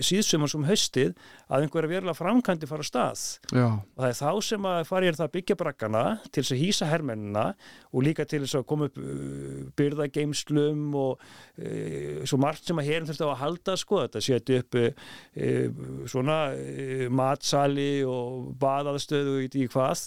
síðsumar 0.04 0.52
sem 0.52 0.66
haustið 0.68 1.14
að 1.48 1.64
einhverja 1.64 1.92
verulega 1.94 2.18
framkvæmdi 2.18 2.68
fara 2.70 2.84
á 2.84 2.90
stað. 2.90 3.22
Já, 3.56 3.66
og 3.80 4.00
það 4.04 4.08
er 4.10 4.18
þá 4.20 4.48
sem 4.50 4.68
að 4.70 4.80
fara 4.90 5.08
ég 5.08 5.18
það 5.18 5.26
að 5.26 5.34
byggja 5.36 5.58
braggana 5.60 6.04
til 6.28 6.44
þess 6.44 6.54
að 6.54 6.62
hýsa 6.64 6.90
hermennina 6.90 7.46
og 7.90 8.06
líka 8.06 8.26
til 8.28 8.42
þess 8.44 8.58
að 8.60 8.66
koma 8.70 8.90
upp 8.90 9.00
uh, 9.00 9.64
byrðageimslum 9.80 10.84
og 11.00 11.24
uh, 11.24 12.22
svo 12.28 12.40
margt 12.42 12.68
sem 12.68 12.80
að 12.80 12.90
herin 12.90 13.08
þurfti 13.08 13.26
á 13.26 13.32
að 13.32 13.40
halda 13.44 13.76
sko, 13.80 14.02
þetta 14.04 14.24
setja 14.24 14.60
upp 14.64 14.80
uh, 14.80 14.90
svona 16.10 16.38
uh, 16.54 17.06
matsali 17.08 17.90
og 18.06 18.52
baðaðstöðu 18.60 19.38
í 19.46 19.50
því 19.52 19.68
hvað 19.72 20.06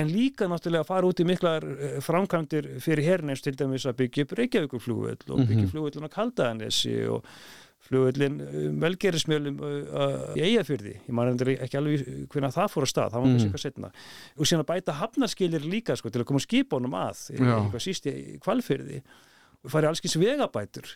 en 0.00 0.08
líka 0.12 0.48
náttúrulega 0.48 0.86
fara 0.88 1.06
út 1.08 1.20
í 1.20 1.26
miklar 1.28 1.64
uh, 1.64 2.00
framkvæmdir 2.04 2.68
fyrir 2.84 3.04
herin 3.06 3.30
eins 3.34 3.42
til 3.44 3.54
dæmis 3.58 3.86
að 3.86 3.96
byggja 4.02 4.24
upp 4.26 4.36
Reykjavíkurflugvöll 4.38 5.30
og 5.30 5.38
byggja 5.46 5.56
Mhm. 5.56 5.64
mm 5.64 5.72
flugvöllun 5.72 6.08
á 6.08 6.14
Kaldaðanesi 6.16 6.94
og 7.08 7.24
flugvöllin 7.88 8.34
melgerismjölum 8.82 9.60
uh, 9.62 10.34
í 10.36 10.42
Eyjafyrði, 10.44 10.94
ég 11.06 11.14
man 11.14 11.30
ekki 11.38 11.78
alveg 11.78 12.02
hvernig 12.28 12.52
það 12.56 12.72
fór 12.74 12.84
að 12.84 12.90
stað, 12.92 13.12
það 13.12 13.20
var 13.22 13.28
Mm. 13.28 13.32
kannski 13.38 13.48
eitthvað 13.48 13.64
setna 13.64 13.90
og 14.36 14.44
síðan 14.50 14.64
að 14.64 14.70
bæta 14.72 14.92
hafnarskilir 14.98 15.64
líka 15.70 15.96
sko, 15.96 16.10
til 16.10 16.20
að 16.22 16.28
koma 16.28 16.40
skipunum 16.42 16.94
að 16.98 17.22
eitthvað 17.38 17.84
síst 17.86 18.06
í 18.10 18.38
kvalfyrði 18.42 19.00
og 19.64 19.70
farið 19.70 19.88
allskins 19.92 20.16
vegabætur 20.20 20.90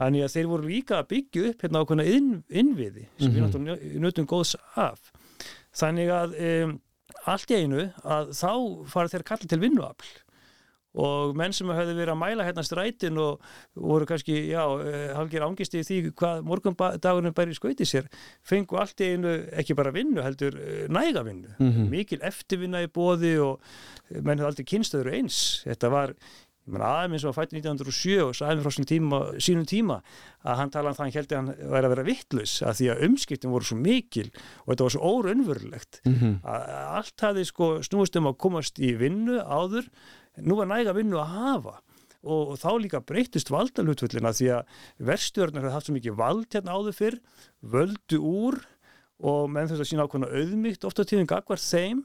þannig 0.00 0.24
að 0.24 0.32
þeir 0.34 0.46
voru 0.48 0.66
líka 0.70 0.94
að 1.02 1.08
byggja 1.12 1.48
upp 1.50 1.62
hérna 1.62 1.82
ákveðna 1.84 2.06
inn, 2.16 2.30
innviði 2.50 3.04
sem 3.18 3.28
Mhm. 3.28 3.34
við 3.34 3.42
náttúrulega 3.44 4.00
nötum 4.00 4.26
góðs 4.26 4.54
af 4.76 5.12
þannig 5.74 6.08
að 6.08 6.38
um, 6.64 6.80
allt 7.30 7.50
í 7.54 7.62
einu 7.62 7.88
að 8.02 8.34
þá 8.36 8.52
farið 8.92 9.16
þeir 9.16 9.26
kalla 9.30 9.50
til 9.50 9.62
vinnuafl. 9.62 10.12
Og 10.92 11.32
menn 11.38 11.54
sem 11.56 11.70
hefði 11.72 11.94
verið 11.96 12.12
að 12.12 12.18
mæla 12.20 12.44
hérna 12.44 12.62
strætin 12.66 13.20
og 13.20 13.40
voru 13.80 14.04
kannski, 14.08 14.34
já, 14.50 14.60
halgir 15.16 15.46
ángist 15.46 15.72
í 15.78 15.80
því 15.88 16.00
hvað 16.20 16.42
morgundagurinn 16.44 17.36
bæri 17.36 17.56
skauti 17.56 17.86
sér, 17.88 18.10
fengu 18.44 18.76
allt 18.76 19.00
í 19.00 19.14
einu 19.14 19.32
ekki 19.56 19.76
bara 19.78 19.94
vinnu, 19.94 20.20
heldur 20.20 20.58
eh, 20.60 20.84
næga 20.92 21.24
vinnu. 21.24 21.54
Mhm. 21.56 21.88
mikil 21.92 22.20
eftirvinna 22.20 22.84
í 22.84 22.92
bóði 22.92 23.38
og 23.40 23.64
menn 24.20 24.36
hefði 24.36 24.50
aldrei 24.50 24.68
kynstöður 24.68 25.12
eins. 25.16 25.38
Þetta 25.64 25.92
var, 25.94 26.12
aðeins 26.70 27.24
var 27.26 27.34
fætt 27.34 27.54
1907 27.56 28.22
og 28.22 28.36
mér 28.38 28.62
frá 28.62 28.84
tíma, 28.86 29.20
sínum 29.42 29.66
tíma 29.66 29.98
að 30.46 30.58
hann 30.60 30.70
talaði 30.70 30.92
um 30.92 30.98
það 30.98 31.04
hann 31.04 31.14
held 31.16 31.32
að 31.32 31.38
hann 31.40 31.70
væri 31.72 31.88
að 31.88 31.94
vera 31.94 32.06
vittlus 32.06 32.56
að 32.62 32.76
því 32.78 32.90
að 32.92 33.02
umskiptin 33.08 33.52
voru 33.52 33.66
svo 33.66 33.78
mikil 33.80 34.28
og 34.30 34.68
þetta 34.70 34.86
var 34.86 34.94
svo 34.94 35.12
óraunverulegt. 35.12 36.02
Mm 36.06 36.36
að 36.42 36.68
allt 36.98 37.24
hafði 37.26 37.44
sko 37.48 37.70
snúist 37.82 38.16
um 38.16 38.30
að 38.30 38.38
komast 38.38 38.78
í 38.78 38.92
vinnu 38.94 39.40
áður. 39.42 39.88
Nú 40.38 40.56
var 40.56 40.70
næga 40.70 40.94
vinnu 40.94 41.18
að 41.18 41.34
hafa 41.34 41.80
og, 42.22 42.54
og 42.54 42.58
þá 42.60 42.70
líka 42.78 43.00
breytist 43.00 43.50
valdalhutfullina 43.50 44.32
því 44.32 44.48
að 44.58 44.78
verstjörnur 44.98 45.62
hefði 45.62 45.74
haft 45.74 45.88
svo 45.88 45.96
mikið 45.96 46.18
vald 46.18 46.46
hérna 46.54 46.76
áður 46.78 46.96
fyrr 46.96 47.18
völdu 47.60 48.22
úr 48.22 48.60
og 49.22 49.50
menn 49.50 49.70
þess 49.70 49.82
að 49.82 49.90
sína 49.90 50.06
ákveðna 50.06 50.30
auðmygt 50.30 50.86
ofta 50.86 51.06
tíðin 51.06 51.30
gagvar 51.30 51.62
þeim 51.62 52.04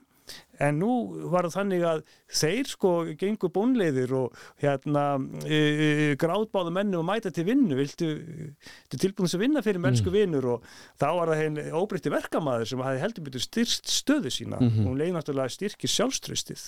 en 0.63 0.79
nú 0.81 0.91
var 1.31 1.45
það 1.47 1.55
þannig 1.57 1.83
að 1.85 1.99
þeir 2.39 2.69
sko 2.71 2.91
gengur 3.19 3.51
bónleiðir 3.53 4.13
og 4.17 4.39
hérna 4.61 5.03
e, 5.45 5.57
e, 5.57 5.89
gráðbáðu 6.19 6.73
mennu 6.73 6.99
og 7.01 7.05
mæta 7.07 7.31
til 7.33 7.45
vinnu. 7.47 7.77
Viltu, 7.77 8.09
viltu 8.17 9.01
tilbúin 9.01 9.29
að 9.29 9.43
vinna 9.43 9.63
fyrir 9.65 9.83
mennsku 9.83 10.13
vinnur 10.13 10.49
og 10.55 10.65
þá 10.97 11.07
var 11.19 11.31
það 11.31 11.43
henn 11.43 11.61
óbreytti 11.77 12.13
verkamaður 12.13 12.71
sem 12.71 12.83
hefði 12.87 13.03
heldur 13.05 13.27
betur 13.27 13.45
styrst 13.45 13.93
stöðu 13.93 14.33
sína. 14.33 14.57
Mhm. 14.61 14.87
hún 14.87 14.97
leið 14.97 15.13
náttúrulega 15.15 15.53
styrkir 15.53 15.93
sjálfströstið 15.93 16.65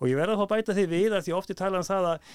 og 0.00 0.10
ég 0.10 0.18
verða 0.18 0.36
þá 0.36 0.44
að 0.44 0.52
bæta 0.52 0.76
því 0.76 0.86
við 0.90 1.16
að 1.16 1.24
því 1.24 1.34
ofti 1.38 1.56
tala 1.56 1.80
um 1.80 1.86
það 1.86 2.08
að 2.12 2.32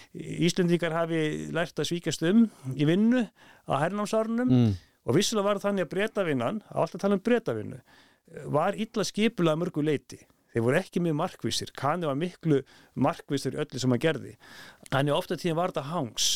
Íslendingar 0.47 0.95
hafi 0.95 1.21
lært 1.53 1.79
að 1.79 1.89
svíkast 1.91 2.23
um 2.25 2.47
í 2.73 2.87
vinnu 2.89 3.27
á 3.69 3.73
hernámsárunum. 3.83 4.49
Mm. 4.49 4.77
og 5.09 5.15
vissulega 5.15 5.47
var 5.47 5.61
þannig 5.63 5.87
að 5.87 5.93
breytavinnan, 5.93 6.61
alltaf 6.69 7.01
tala 7.01 7.17
um 7.17 7.23
breytavinnu, 7.23 7.79
Þeir 10.53 10.65
voru 10.65 10.79
ekki 10.79 11.01
mjög 11.05 11.17
markvísir, 11.19 11.73
kanni 11.77 12.09
var 12.09 12.17
miklu 12.17 12.61
markvísir 12.97 13.57
öllu 13.59 13.81
sem 13.81 13.93
að 13.93 14.03
gerði. 14.05 14.37
Þannig 14.89 15.17
ofta 15.17 15.37
tíðan 15.37 15.59
var 15.59 15.73
þetta 15.73 15.89
hangs. 15.91 16.29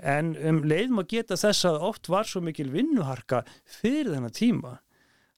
En 0.00 0.32
um 0.48 0.62
leið 0.64 0.94
má 0.96 1.02
geta 1.08 1.36
þess 1.36 1.66
að 1.68 1.82
oft 1.90 2.08
var 2.08 2.28
svo 2.28 2.40
mikil 2.44 2.70
vinnuharka 2.72 3.42
fyrir 3.80 4.14
þennan 4.14 4.36
tíma. 4.36 4.78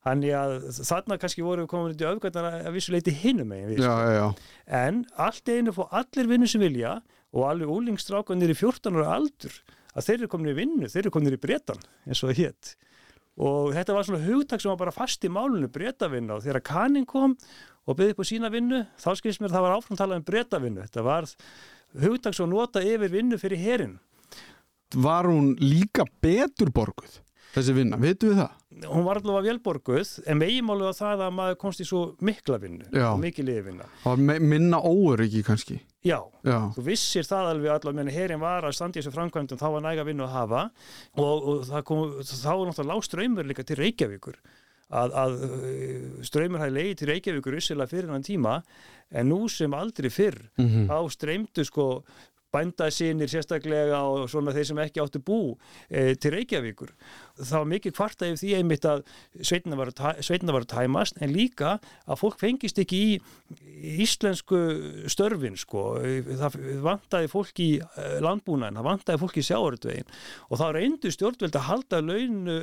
Þannig 0.02 0.34
að 0.34 0.54
þarna 0.82 1.18
kannski 1.22 1.44
voru 1.46 1.64
við 1.64 1.70
komin 1.70 1.94
í 1.94 2.06
öfgætnar 2.10 2.48
að 2.58 2.72
vissu 2.74 2.94
leiti 2.94 3.14
hinum 3.14 3.52
megin 3.52 3.78
já. 3.78 4.24
En 4.66 5.04
allt 5.14 5.48
einu 5.48 5.74
fór 5.74 5.92
allir 5.94 6.30
vinnu 6.30 6.48
sem 6.50 6.62
vilja 6.62 6.96
og 7.32 7.46
alveg 7.48 7.70
úlingstrákanir 7.70 8.50
í 8.50 8.56
14 8.58 8.98
ára 8.98 9.14
aldur 9.20 9.60
að 9.94 10.08
þeir 10.08 10.16
eru 10.18 10.30
komin 10.32 10.50
í 10.52 10.56
vinnu, 10.58 10.88
þeir 10.90 11.04
eru 11.04 11.12
komin 11.14 11.36
í 11.36 11.40
bretan 11.40 11.78
eins 12.06 12.22
og 12.24 12.32
það 12.32 12.40
hétt. 12.42 12.74
Og 13.40 13.72
þetta 13.72 13.94
var 13.96 14.04
svona 14.04 14.24
hugtak 14.26 14.60
sem 14.60 14.68
var 14.68 14.80
bara 14.82 14.92
fast 14.94 15.24
í 15.24 15.30
málunum 15.32 15.70
bretavinna 15.72 16.36
og 16.36 16.44
þegar 16.44 16.64
kanning 16.66 17.06
kom 17.08 17.36
og 17.88 17.96
byggði 17.98 18.14
upp 18.14 18.22
á 18.22 18.26
sína 18.28 18.50
vinnu, 18.52 18.82
þá 19.00 19.10
skilst 19.18 19.40
mér 19.40 19.50
að 19.50 19.56
það 19.56 19.64
var 19.66 19.76
áfram 19.78 19.98
talað 19.98 20.20
um 20.20 20.26
bretavinnu. 20.28 20.86
Þetta 20.86 21.04
var 21.06 21.28
hugtak 22.04 22.36
sem 22.36 22.50
nota 22.50 22.82
yfir 22.84 23.12
vinnu 23.12 23.38
fyrir 23.40 23.62
herin. 23.62 23.94
Var 24.92 25.28
hún 25.30 25.54
líka 25.56 26.04
betur 26.20 26.68
borguð, 26.74 27.14
þessi 27.54 27.74
vinna, 27.78 27.96
veitum 27.96 28.34
við 28.34 28.42
það? 28.42 28.58
Hún 28.92 29.06
var 29.06 29.20
allavega 29.20 29.52
velborguð, 29.52 30.10
en 30.28 30.38
meginmálu 30.40 30.84
var 30.88 30.96
það 30.96 31.24
að 31.26 31.34
maður 31.38 31.58
komst 31.60 31.80
í 31.80 31.86
svo 31.88 32.02
mikla 32.24 32.58
vinnu 32.60 32.88
Já. 32.92 33.06
og 33.14 33.20
mikil 33.22 33.48
yfirvinna. 33.48 33.88
Minna 34.40 34.80
óöryggi 34.84 35.42
kannski. 35.46 35.80
Já, 36.02 36.18
Já, 36.42 36.56
þú 36.74 36.82
vissir 36.88 37.26
það 37.28 37.52
alveg 37.52 37.70
allavega 37.76 37.98
meðan 38.00 38.16
herin 38.16 38.42
var 38.42 38.66
að 38.66 38.74
standa 38.74 38.98
í 38.98 39.02
þessu 39.02 39.14
framkvæmdum 39.14 39.60
þá 39.60 39.68
var 39.70 39.84
næga 39.84 40.06
vinnu 40.08 40.26
að 40.26 40.34
hafa. 40.34 40.64
Og, 41.14 41.46
og 41.52 41.86
kom, 41.86 42.02
þá 42.26 42.50
var 42.50 42.66
náttúrulega 42.66 42.90
lág 42.90 43.06
ströymur 43.06 43.46
líka 43.46 43.66
til 43.68 43.78
Reykjavíkur. 43.78 44.40
Að, 44.92 45.14
að 45.16 45.36
uh, 45.46 46.24
ströymur 46.26 46.60
hæði 46.60 46.74
leiði 46.74 46.96
til 47.00 47.08
Reykjavíkur 47.12 47.56
ussilega 47.56 47.88
fyrir 47.88 48.10
hann 48.12 48.26
tíma 48.26 48.58
en 49.14 49.30
nú 49.30 49.46
sem 49.48 49.72
aldrei 49.72 50.10
fyrr 50.12 50.36
mm 50.58 50.90
þá 50.90 50.98
streymdu 51.14 51.64
sko 51.64 51.86
bændasinir 52.52 53.30
sérstaklega 53.32 54.02
og 54.04 54.26
svona 54.30 54.52
þeir 54.52 54.68
sem 54.68 54.80
ekki 54.84 55.00
áttu 55.00 55.22
bú 55.24 55.38
e, 55.88 56.14
til 56.20 56.34
Reykjavíkur. 56.34 56.92
Það 57.38 57.56
var 57.58 57.68
mikið 57.72 57.94
kvarta 57.96 58.28
yfir 58.28 58.40
því 58.42 58.52
einmitt 58.58 58.86
að 58.88 59.04
sveitina 59.40 59.78
var, 59.78 59.92
var 60.52 60.66
tæmast 60.68 61.20
en 61.22 61.32
líka 61.32 61.76
að 62.06 62.20
fólk 62.20 62.40
fengist 62.42 62.80
ekki 62.82 63.00
í 63.02 63.96
íslensku 64.02 64.60
störfin 65.12 65.56
sko. 65.60 65.84
Það 66.40 66.58
vantaði 66.84 67.30
fólk 67.32 67.62
í 67.62 67.70
eh, 67.80 68.18
landbúnaðin, 68.24 68.78
það 68.80 68.88
vantaði 68.88 69.22
fólk 69.22 69.38
í 69.38 69.46
sjáartvegin 69.46 70.12
og 70.48 70.60
þá 70.60 70.66
reyndu 70.76 71.12
stjórnveld 71.12 71.58
að 71.58 71.66
halda 71.68 72.02
launu, 72.04 72.58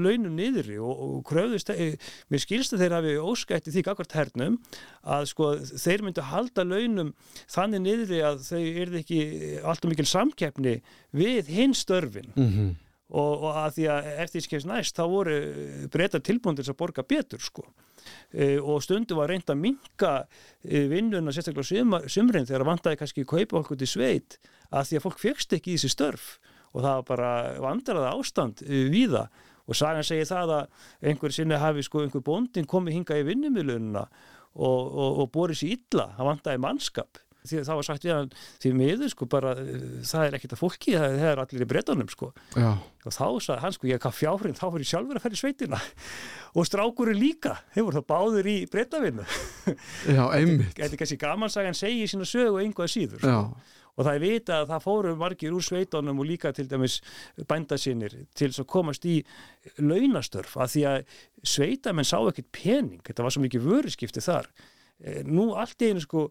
launum 0.00 0.36
niðri 0.36 0.78
og, 0.80 1.04
og 1.06 1.24
kröfðust, 1.30 1.72
eh, 1.74 2.12
mér 2.32 2.44
skilst 2.44 2.76
að 2.76 2.84
þeir 2.84 2.96
hafi 2.98 3.16
óskætti 3.30 3.74
því 3.74 3.86
gagvart 3.88 4.16
hernum 4.16 4.60
að 5.00 5.30
sko 5.32 5.52
þeir 5.70 6.04
myndu 6.06 6.26
halda 6.28 6.66
launum 6.66 7.14
þannig 7.50 7.84
niðri 7.86 8.22
að 8.26 8.44
þau 8.46 8.60
erði 8.60 9.02
ekki 9.02 9.20
alltaf 9.64 9.90
mikil 9.90 10.08
samkeppni 10.08 10.76
við 11.16 11.50
hinn 11.50 11.74
störfin 11.76 12.32
-hmm. 12.36 12.70
Og, 13.10 13.44
og 13.44 13.58
að 13.64 13.76
því 13.76 13.86
að 13.90 14.08
eftir 14.24 14.44
skemst 14.44 14.68
næst 14.70 14.98
þá 14.98 15.04
voru 15.10 15.36
breyta 15.92 16.20
tilbúin 16.22 16.58
til 16.58 16.64
þess 16.64 16.74
að 16.74 16.80
borga 16.82 17.04
betur 17.06 17.42
sko. 17.42 17.66
E, 18.30 18.56
og 18.58 18.80
stundu 18.84 19.18
var 19.18 19.30
reynd 19.32 19.50
að 19.50 19.60
minka 19.60 20.12
e, 20.62 20.86
vinnuna 20.90 21.34
sérstaklega 21.34 22.04
sumrin 22.08 22.48
þegar 22.48 22.66
vantaði 22.68 23.00
kannski 23.00 23.26
kaupa 23.28 23.60
okkur 23.60 23.80
til 23.80 23.90
sveit 23.90 24.38
að 24.70 24.90
því 24.90 24.98
að 24.98 25.06
fólk 25.06 25.22
fegst 25.22 25.54
ekki 25.56 25.74
í 25.74 25.78
þessi 25.78 25.94
störf. 25.96 26.32
Og 26.70 26.84
það 26.84 27.00
var 27.00 27.06
bara 27.08 27.30
vandraða 27.58 28.12
ástand 28.14 28.60
uh, 28.62 28.84
víða. 28.92 29.24
Og 29.66 29.78
sagan 29.78 30.06
segir 30.06 30.28
það 30.28 30.52
að 30.54 30.84
einhver 31.10 31.34
sinni 31.34 31.58
hafi 31.58 31.82
sko 31.86 32.04
einhver 32.04 32.22
bóndin 32.26 32.68
komið 32.70 33.00
hinga 33.00 33.18
í 33.18 33.26
vinnumilununa 33.26 34.04
og, 34.06 34.80
og, 34.86 35.18
og 35.22 35.28
borið 35.34 35.60
sér 35.60 35.74
illa, 35.76 36.06
það 36.16 36.30
vandaði 36.30 36.62
mannskap 36.62 37.20
því 37.46 37.62
það 37.64 37.78
var 37.80 37.86
sagt 37.86 38.06
við 38.06 38.14
hann 38.14 38.30
því 38.62 38.72
miður 38.76 39.12
sko 39.12 39.28
bara 39.30 39.54
uh, 39.56 39.80
það 40.06 40.26
er 40.26 40.36
ekkert 40.38 40.54
að 40.56 40.60
fólki, 40.60 40.94
það, 40.96 41.16
það 41.22 41.32
er 41.32 41.42
allir 41.44 41.64
í 41.64 41.68
breytanum 41.70 42.12
sko. 42.12 42.30
Já, 42.54 42.70
og 42.76 43.16
þá 43.16 43.26
sagði 43.46 43.58
hann 43.64 43.76
sko 43.76 43.90
ég 43.90 44.04
hvað 44.04 44.16
fjárinn, 44.18 44.58
þá 44.58 44.64
fyrir 44.66 44.90
sjálfur 44.92 45.20
að 45.20 45.26
ferja 45.26 45.38
í 45.38 45.42
sveitina. 45.44 45.82
Og 46.58 46.66
strákurinn 46.66 47.20
líka, 47.20 47.52
hefur 47.76 47.94
þá 47.94 48.06
báður 48.10 48.48
í 48.50 48.56
breytavinnu 48.66 49.22
já, 50.16 50.24
einmitt. 50.34 50.72
þetta 50.74 50.88
er 50.88 50.98
kannski 50.98 51.18
gaman 51.20 51.52
sagan 51.52 51.78
segi 51.78 52.08
sína 52.10 52.26
sögu 52.26 52.58
einhvað 52.58 52.90
síður 52.90 53.22
sko. 53.22 53.44
Og 54.00 54.06
það 54.06 54.16
er 54.16 54.22
vita 54.22 54.58
að 54.62 54.70
það 54.70 54.84
fóru 54.86 55.14
margir 55.20 55.54
úr 55.54 55.64
sveitunum 55.66 56.22
og 56.22 56.26
líka 56.26 56.52
til 56.56 56.64
dæmis 56.70 57.00
bændasinnir 57.50 58.14
til 58.38 58.48
að 58.50 58.68
komast 58.70 59.04
í 59.04 59.18
launastörf 59.78 60.56
að 60.56 60.74
því 60.74 60.84
að 60.88 61.16
sveitamenn 61.52 62.08
sá 62.08 62.16
ekkert 62.22 62.50
pening, 62.54 63.02
þetta 63.04 63.26
var 63.26 63.34
svo 63.34 63.44
mikið 63.44 63.66
vöruskipti 63.66 64.24
þar. 64.24 64.48
Eh, 65.00 65.22
nú 65.24 65.50
allt 65.56 65.80
í 65.80 65.90
einu 65.92 66.02
sko 66.04 66.26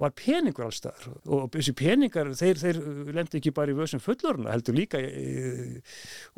var 0.00 0.12
peningur 0.16 0.66
allstaðar 0.66 1.08
og 1.26 1.50
þessi 1.52 1.74
peningar 1.76 2.32
þeir, 2.38 2.60
þeir 2.62 2.78
lendi 3.12 3.40
ekki 3.40 3.52
bara 3.54 3.74
í 3.74 3.76
vössum 3.76 4.00
fullorna 4.02 4.54
heldur 4.54 4.76
líka 4.78 5.00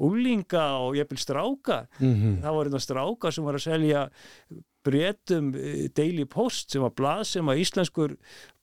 úlinga 0.03 0.65
og 0.83 0.97
jafnvel 0.99 1.21
stráka. 1.23 1.85
Mhm, 2.01 2.41
það 2.43 2.57
var 2.59 2.71
einhver 2.71 2.85
stráka 2.85 3.33
sem 3.35 3.47
var 3.47 3.59
að 3.59 3.67
selja 3.69 4.09
bretum 4.85 5.55
e, 5.57 5.89
Daily 5.97 6.27
Post 6.29 6.75
sem 6.75 6.83
var 6.85 6.93
blað 6.97 7.25
sem 7.31 7.49
að 7.49 7.63
íslenskur 7.63 8.17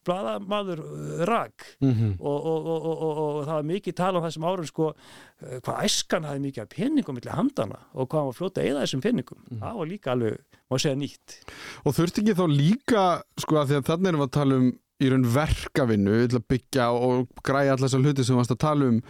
blaðamaður 0.05 0.81
e, 0.81 1.25
rak. 1.29 1.65
Mhm. 1.81 2.13
Og, 2.19 2.45
og, 2.51 2.67
og, 2.67 2.85
og, 2.85 3.01
og, 3.07 3.21
og 3.23 3.41
það 3.47 3.57
var 3.57 3.67
mikið 3.71 3.97
tala 3.97 4.21
um 4.21 4.27
þessum 4.27 4.47
árum 4.49 4.69
sko 4.69 4.91
eh, 4.91 5.57
hvað 5.59 5.81
æskan 5.87 6.27
hafði 6.29 6.45
mikið 6.47 6.63
af 6.63 6.71
peningum 6.75 7.17
millir 7.17 7.37
handana 7.37 7.81
og 7.93 8.09
hvað 8.11 8.29
var 8.29 8.37
fljóta 8.37 8.63
að 8.63 8.71
eða 8.71 8.85
þessum 8.85 9.05
peningum. 9.05 9.43
Það 9.61 9.81
var 9.81 9.91
líka 9.91 10.15
alveg, 10.15 10.39
má 10.69 10.77
segja 10.81 11.01
nýtt. 11.01 11.37
Og 11.85 11.97
þurfti 11.97 12.25
ekki 12.25 12.37
þá 12.37 12.45
líka, 12.51 13.05
sko, 13.41 13.59
að 13.61 13.71
því 13.73 13.79
að 13.79 13.91
þannig 13.91 14.11
erum 14.13 14.23
við 14.25 14.29
að 14.29 14.37
tala 14.39 14.61
um 14.61 14.71
í 15.01 15.11
raun 15.11 15.27
verkavinnu, 15.33 16.17
til 16.29 16.39
að 16.39 16.47
byggja 16.53 16.89
og 16.95 17.31
græja 17.45 17.75
allar 17.75 17.87
þessar 17.87 18.05
hluti 18.05 18.25
sem 18.25 18.35
við 18.35 18.41
varst 18.41 18.55
að 18.55 18.61
tala 18.65 18.89
um, 18.91 19.01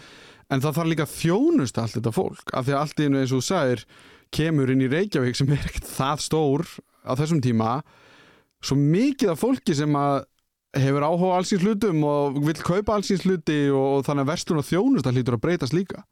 en 0.51 0.63
það 0.63 0.77
þarf 0.77 0.91
líka 0.91 1.07
að 1.07 1.15
þjónusta 1.17 1.83
allt 1.83 1.97
þetta 1.97 2.15
fólk, 2.15 2.53
af 2.53 2.67
því 2.67 2.75
að 2.75 2.81
allt 2.81 2.99
í 3.01 3.07
einu 3.07 3.21
eins 3.21 3.31
og 3.31 3.41
þú 3.41 3.47
sagðir, 3.47 3.85
kemur 4.31 4.71
inn 4.71 4.85
í 4.85 4.91
Reykjavík 4.91 5.37
sem 5.37 5.51
er 5.51 5.65
ekkert 5.67 5.89
það 5.91 6.25
stór 6.25 6.67
á 7.03 7.11
þessum 7.19 7.41
tíma, 7.43 7.77
svo 8.61 8.77
mikið 8.79 9.33
af 9.33 9.41
fólki 9.41 9.75
sem 9.75 9.95
að 9.97 10.21
hefur 10.77 11.03
áhuga 11.03 11.37
allsins 11.39 11.63
hlutum 11.65 12.03
og 12.07 12.37
vill 12.45 12.59
kaupa 12.63 12.95
allsins 12.95 13.25
hluti 13.27 13.65
og, 13.73 13.87
og 13.97 14.05
þannig 14.07 14.23
að 14.23 14.31
verslun 14.31 14.61
og 14.61 14.67
þjónusta 14.69 15.11
hlýtur 15.11 15.35
að 15.35 15.43
breytast 15.43 15.75
líka. 15.75 16.05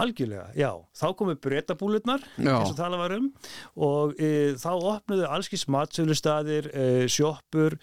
Algjörlega, 0.00 0.46
já. 0.56 0.70
Þá 0.96 1.06
komu 1.18 1.34
breytabúlutnar, 1.36 2.22
Já. 2.38 2.54
eins 2.60 2.70
og 2.72 2.76
tala 2.78 2.96
var 3.00 3.14
um, 3.16 3.30
og 3.76 4.14
e, 4.20 4.54
þá 4.60 4.70
opnuðu 4.94 5.26
allskis 5.28 5.66
matsölustaðir, 5.70 6.70
e, 6.74 6.86
sjoppur 7.10 7.76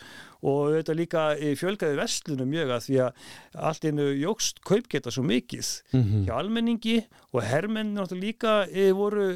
og 0.46 0.76
þetta 0.76 0.96
líka 0.98 1.24
e, 1.40 1.54
fjölgaði 1.58 1.98
vestlunum 2.00 2.50
mjög 2.52 2.74
að 2.76 2.84
því 2.88 2.98
að 3.06 3.24
allt 3.70 3.88
einu 3.90 4.08
jógst 4.22 4.62
kaupgeta 4.66 5.12
svo 5.14 5.24
mikið 5.26 5.72
Mhm. 5.96 6.26
hjá 6.28 6.34
almenningi 6.40 6.98
og 7.34 7.44
hermenn 7.44 7.96
náttúrulega 7.96 8.26
líka 8.26 8.56
e, 8.72 8.92
voru 8.94 9.28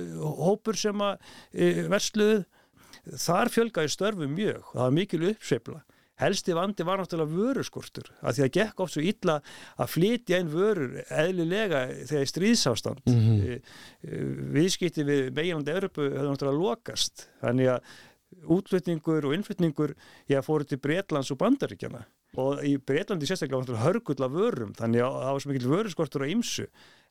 hópur 0.44 0.78
sem 0.78 0.98
að 1.02 1.18
e, 1.54 1.74
versluðu. 1.90 2.46
Þar 3.10 3.50
fjölgaði 3.50 3.90
störfum 3.90 4.36
mjög 4.36 4.58
og 4.60 4.74
það 4.76 4.84
var 4.84 4.92
mikil 4.92 5.24
uppsveifla. 5.32 5.80
Helsti 6.20 6.56
vandi 6.58 6.86
var 6.88 7.00
náttúrulega 7.00 7.32
vöruskortur 7.32 8.10
að 8.20 8.36
því 8.38 8.46
að 8.46 8.54
gekk 8.60 8.84
oft 8.84 8.96
svo 8.96 9.04
illa 9.06 9.38
að 9.80 9.92
flytja 9.94 10.42
inn 10.42 10.52
vörur 10.52 11.00
eðlilega 11.08 11.82
þegar 12.10 12.28
í 12.28 12.32
stríðsástand. 12.34 13.02
Mm 13.08 13.18
Mhm. 13.20 13.62
viðskipti 14.56 15.04
við 15.04 15.32
meginlandi 15.36 15.72
Evropu 15.74 16.06
hefði 16.10 16.30
náttúrulega 16.30 16.64
lokast. 16.64 17.28
Þannig 17.42 17.74
að 17.76 17.82
útflutningur 18.56 19.26
og 19.26 19.36
innflutningur 19.36 19.96
ég 20.30 20.46
fóru 20.46 20.68
til 20.68 20.80
Bretlands 20.82 21.32
og 21.34 21.40
Bandaríkjana 21.42 22.06
og 22.40 22.62
í 22.62 22.76
Bretlandi 22.78 23.26
sérstaklega 23.26 23.58
var 23.58 23.66
náttúrulega 23.66 23.88
hörgull 23.88 24.26
af 24.26 24.34
vörum 24.36 24.74
þannig 24.78 25.02
að 25.02 25.16
það 25.18 25.32
var 25.34 25.44
svo 25.44 25.52
mikil 25.52 25.72
vöruskortur 25.72 26.26
á 26.26 26.28
ymsu 26.30 26.66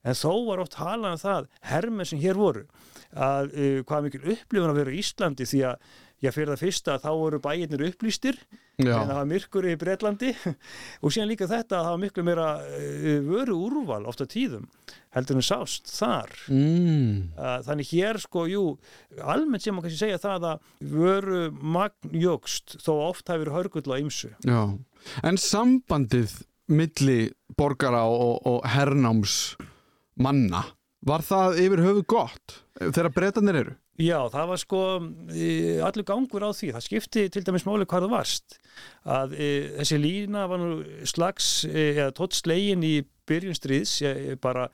en 0.07 0.15
þó 0.15 0.33
var 0.47 0.63
oft 0.63 0.79
halað 0.79 1.17
um 1.17 1.23
það 1.25 1.49
hermenn 1.73 2.07
sem 2.07 2.21
hér 2.23 2.39
voru 2.39 2.63
að 3.11 3.51
uh, 3.51 3.81
hvað 3.89 4.07
mikil 4.07 4.23
upplifun 4.37 4.71
að 4.71 4.79
vera 4.79 4.95
í 4.95 5.01
Íslandi 5.03 5.49
því 5.49 5.65
að 5.73 5.91
ég 6.25 6.35
fyrir 6.35 6.53
það 6.53 6.63
fyrsta 6.65 6.97
þá 7.03 7.11
voru 7.15 7.41
bæirnir 7.43 7.85
upplýstir 7.89 8.39
Já, 8.79 8.95
en 8.95 9.11
það 9.11 9.17
var 9.19 9.29
myrkur 9.33 9.67
í 9.67 9.75
Bretlandi 9.79 10.33
og 11.03 11.15
síðan 11.15 11.31
líka 11.33 11.49
þetta 11.51 11.79
að 11.79 11.85
það 11.87 11.93
var 11.93 12.03
miklu 12.05 12.25
meira 12.27 12.49
uh, 12.63 13.07
vöru 13.27 13.59
úrval 13.69 14.05
ofta 14.11 14.27
tíðum 14.31 14.67
heldur 15.15 15.39
en 15.39 15.47
sást 15.47 15.91
þar 15.93 16.35
mm. 16.51 17.15
Uh, 17.39 17.57
þannig 17.67 17.91
hér 17.93 18.21
sko, 18.23 18.45
jú, 18.51 18.65
almennt 19.23 19.65
sem 19.65 19.75
maður 19.75 19.89
kannski 19.89 20.03
segja 20.05 20.21
það 20.23 20.47
að 20.53 20.93
vöru 20.93 21.43
magnjókst 21.79 22.79
þó 22.85 22.93
oft 23.09 23.31
hafi 23.31 23.45
verið 23.45 23.57
hörgull 23.57 23.95
á 23.95 23.97
ymsu. 23.99 24.31
Já, 24.47 24.61
en 25.23 25.41
sambandið 25.41 26.41
milli 26.69 27.19
borgara 27.59 28.05
og, 28.11 28.41
og 28.47 28.67
hernáms 28.69 29.57
manna, 30.21 30.65
var 31.07 31.25
það 31.25 31.61
yfir 31.65 31.85
höfu 31.87 32.07
gott 32.11 32.59
þegar 32.79 33.15
breytanir 33.15 33.63
eru? 33.63 33.77
Já, 33.99 34.19
það 34.31 34.51
var 34.53 34.61
sko 34.63 34.81
e, 35.35 35.49
allur 35.83 36.07
gangur 36.07 36.45
á 36.47 36.55
því. 36.55 36.71
Það 36.77 36.85
skipti 36.85 37.25
til 37.35 37.43
dæmis 37.43 37.67
máli 37.67 37.87
hvað 37.89 38.05
það 38.07 38.13
varst. 38.15 38.55
Að 39.03 39.35
e, 39.35 39.49
þessi 39.81 39.99
lína 39.99 40.45
var 40.51 40.63
nú 40.63 40.71
slags 41.09 41.49
e, 41.67 41.89
eða 41.97 42.15
tótt 42.15 42.39
slegin 42.39 42.87
í 42.87 42.95
byrjun 43.27 43.59
stríðs, 43.59 43.97
e, 44.07 44.37
bara 44.39 44.69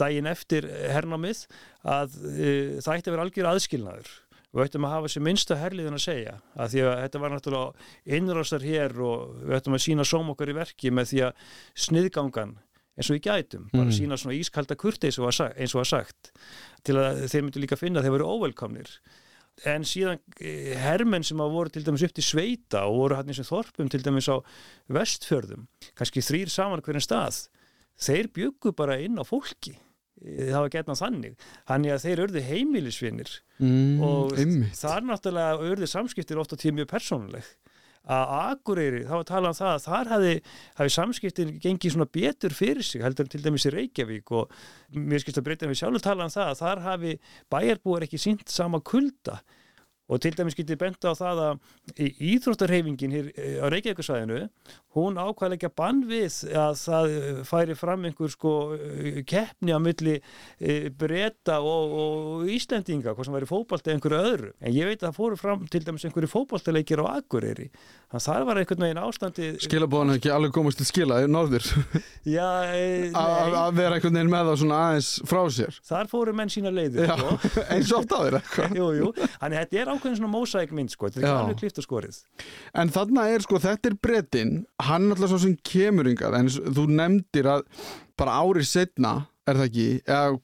daginn 0.00 0.26
eftir 0.26 0.66
hernámið, 0.90 1.44
að 1.86 2.18
e, 2.34 2.50
það 2.82 2.96
ætti 2.96 3.12
að 3.12 3.14
vera 3.14 3.28
algjör 3.28 3.50
aðskilnaður. 3.52 4.12
Við 4.54 4.66
ættum 4.66 4.88
að 4.88 4.94
hafa 4.96 5.10
sem 5.10 5.26
minnsta 5.26 5.58
herliðin 5.58 5.98
að 5.98 6.06
segja. 6.08 6.34
Að 6.58 6.74
því 6.74 6.82
að 6.88 6.98
þetta 7.04 7.22
var 7.22 7.34
náttúrulega 7.34 8.18
innrástar 8.18 8.66
hér 8.66 8.98
og 9.06 9.38
við 9.38 9.56
ættum 9.60 9.78
að 9.78 9.86
sína 9.86 10.06
sóm 10.06 10.34
okkar 10.34 10.50
í 10.50 10.58
verki 10.58 10.92
með 10.94 11.10
því 11.12 11.24
að 11.28 11.48
sniðgangan 11.86 12.58
eins 12.96 13.10
og 13.10 13.16
við 13.16 13.22
gætum, 13.26 13.68
bara 13.72 13.88
Mm. 13.90 13.96
sína 13.98 14.16
svona 14.20 14.38
ískalda 14.38 14.76
kurti 14.76 15.08
eins 15.10 15.18
og 15.74 15.80
var 15.80 15.84
sagt, 15.90 16.32
til 16.84 16.94
að 17.00 17.24
þeir 17.28 17.42
myndu 17.48 17.60
líka 17.64 17.76
finna 17.78 18.00
að 18.00 18.04
þeir 18.08 18.16
voru 18.18 18.30
óvelkomnir 18.38 18.90
en 19.66 19.82
síðan 19.86 20.18
eh, 20.40 20.74
hermenn 20.78 21.22
sem 21.24 21.38
að 21.38 21.52
voru 21.54 21.70
til 21.70 21.84
dæmis 21.86 22.02
upp 22.02 22.12
til 22.14 22.24
sveita 22.26 22.84
og 22.88 22.96
voru 22.98 23.14
hann 23.16 23.28
eins 23.30 23.38
og 23.38 23.46
þorpum 23.50 23.90
til 23.90 24.02
dæmis 24.02 24.26
á 24.26 24.42
vestfjörðum 24.90 25.66
kannski 25.94 26.22
þrýr 26.24 26.50
saman 26.50 26.82
hverjum 26.82 27.02
stað 27.04 27.48
þeir 28.00 28.28
byggu 28.34 28.72
bara 28.76 28.98
inn 29.02 29.18
á 29.18 29.24
fólki 29.26 29.76
Eh, 30.24 30.46
það 30.54 30.60
var 30.62 30.70
getnað 30.70 30.98
þannig 31.02 31.32
þannig 31.68 31.90
að 31.92 32.02
þeir 32.06 32.20
urðu 32.24 32.42
heimilisvinir 32.46 33.30
Mm, 33.60 34.00
og 34.02 34.32
einmitt. 34.38 34.72
þar 34.78 35.02
náttúrulega 35.06 35.58
urðu 35.68 35.86
samskiptir 35.90 36.38
ofta 36.40 36.56
tíð 36.56 36.72
mjög 36.78 36.88
persónuleg 36.94 37.44
að 38.04 38.32
Akureyri, 38.36 39.02
þá 39.08 39.14
var 39.14 39.26
talað 39.28 39.50
um 39.52 39.58
það 39.58 39.70
að 39.72 39.84
þar 39.84 40.10
hafi, 40.12 40.32
hafi 40.80 40.94
samskiptin 40.96 41.52
gengið 41.62 41.94
svona 41.94 42.10
betur 42.12 42.56
fyrir 42.56 42.84
sig 42.84 43.04
heldur 43.04 43.30
til 43.32 43.40
dæmis 43.44 43.64
í 43.64 43.72
Reykjavík 43.72 44.32
og 44.36 44.52
mér 44.92 45.22
skilst 45.22 45.40
að 45.40 45.46
breyta 45.48 45.70
við 45.70 45.80
sjálfur 45.80 46.04
talað 46.04 46.28
um 46.28 46.34
það 46.34 46.50
að 46.50 46.60
þar 46.60 46.84
hafi 46.84 47.14
bæjarbúar 47.54 48.06
ekki 48.06 48.20
sínt 48.20 48.52
sama 48.52 48.82
kulda 48.84 49.40
og 50.08 50.20
til 50.20 50.34
dæmis 50.36 50.56
getið 50.56 50.80
bent 50.80 51.06
á 51.08 51.16
það 51.16 51.38
að 51.44 52.02
íþróttarhefingin 52.04 53.14
hér 53.14 53.30
eh, 53.40 53.56
á 53.64 53.66
Reykjavíkusvæðinu 53.72 54.48
hún 54.94 55.16
ákvæðlega 55.16 55.70
bann 55.74 56.02
við 56.08 56.28
að 56.52 56.74
það 56.82 57.14
eh, 57.14 57.38
færi 57.48 57.76
fram 57.78 58.04
einhver 58.04 58.30
sko 58.32 58.52
eh, 58.76 59.22
keppni 59.24 59.72
á 59.72 59.80
milli 59.80 60.18
breyta 60.98 61.56
og, 61.64 61.94
og 62.04 62.52
Íslendinga, 62.52 63.14
hvað 63.14 63.24
sem 63.28 63.36
væri 63.36 63.48
fótbolti 63.48 63.90
eða 63.90 63.96
einhverju 63.98 64.18
öðru. 64.30 64.50
En 64.60 64.76
ég 64.76 64.88
veit 64.88 65.00
að 65.00 65.06
það 65.08 65.16
fóru 65.18 65.36
fram 65.40 65.64
til 65.72 65.82
dæmis 65.86 66.04
einhverju 66.06 66.30
fótboltileikir 66.30 67.02
á 67.02 67.06
Akureyri. 67.16 67.70
Þannig 68.12 68.20
að 68.20 68.26
það 68.28 68.46
var 68.48 68.60
einhvern 68.60 68.84
veginn 68.84 69.02
ástandi 69.02 69.46
Skilabóðan 69.64 70.14
ekki 70.18 70.30
alveg 70.34 70.52
komast 70.54 70.78
til 70.80 70.88
skila 70.88 71.22
í 71.24 71.26
norður. 71.30 71.64
Já, 72.36 72.48
að 73.18 73.56
að 73.62 73.80
vera 73.80 73.98
einhvern 73.98 74.18
veginn 74.20 74.32
með 74.34 74.50
það 74.50 74.60
svona 74.62 74.80
aðeins 74.88 75.10
frá 75.30 75.42
sér. 75.58 75.80
Þar 75.88 76.12
fóru 76.12 76.36
menn 76.36 76.52
sína 76.52 76.70
leiðir 76.74 77.08
Já, 77.08 77.16
ákveðin 79.94 80.18
svona 80.20 80.32
mósæk 80.32 80.72
mynd 80.76 80.92
sko, 80.94 81.10
þetta 81.10 81.26
er 81.26 81.40
alveg 81.42 81.60
klift 81.62 81.78
og 81.80 81.86
skorið 81.86 82.20
En 82.74 82.90
þarna 82.94 83.28
er 83.32 83.44
sko, 83.46 83.60
þetta 83.62 83.90
er 83.90 83.98
brettin 84.02 84.56
hann 84.88 85.10
alltaf 85.10 85.32
svo 85.32 85.42
sem 85.46 85.56
kemur 85.66 86.10
yngað 86.10 86.38
en 86.40 86.50
þú 86.50 86.88
nefndir 86.90 87.50
að 87.56 87.64
bara 88.20 88.40
árið 88.44 88.68
setna 88.70 89.14
er 89.44 89.58
það 89.60 89.68
ekki 89.68 89.88
eða, 90.06 90.38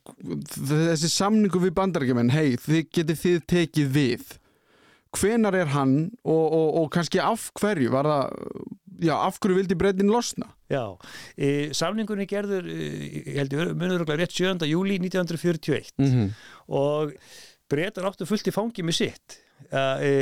þessi 0.93 1.11
samningu 1.15 1.63
við 1.63 1.75
bandarækjumenn 1.79 2.35
hei, 2.35 2.57
þið 2.61 2.87
getið 2.99 3.21
þið 3.25 3.43
tekið 3.55 3.93
við 3.97 4.37
hvenar 5.17 5.57
er 5.59 5.73
hann 5.75 5.97
og, 6.23 6.45
og, 6.45 6.69
og 6.83 6.89
kannski 6.95 7.21
af 7.23 7.49
hverju 7.59 7.91
var 7.91 8.07
það, 8.07 8.49
já, 9.03 9.15
af 9.17 9.39
hverju 9.43 9.59
vildi 9.59 9.79
brettin 9.79 10.13
losna? 10.13 10.53
Já, 10.71 10.85
e, 11.35 11.71
samningunni 11.75 12.29
gerður 12.31 12.69
e, 12.71 12.77
ég 13.19 13.41
heldur 13.41 13.73
munur 13.75 14.05
okkur 14.05 14.21
rétt 14.21 14.37
7. 14.37 14.61
júli 14.71 15.01
1941 15.03 15.91
Mm 15.99 16.11
-hmm. 16.11 16.29
og 16.69 17.13
breytar 17.71 18.09
áttu 18.09 18.27
fullt 18.29 18.49
í 18.51 18.55
fangi 18.55 18.85
með 18.87 18.99
sitt 19.01 19.37
e, 19.71 20.13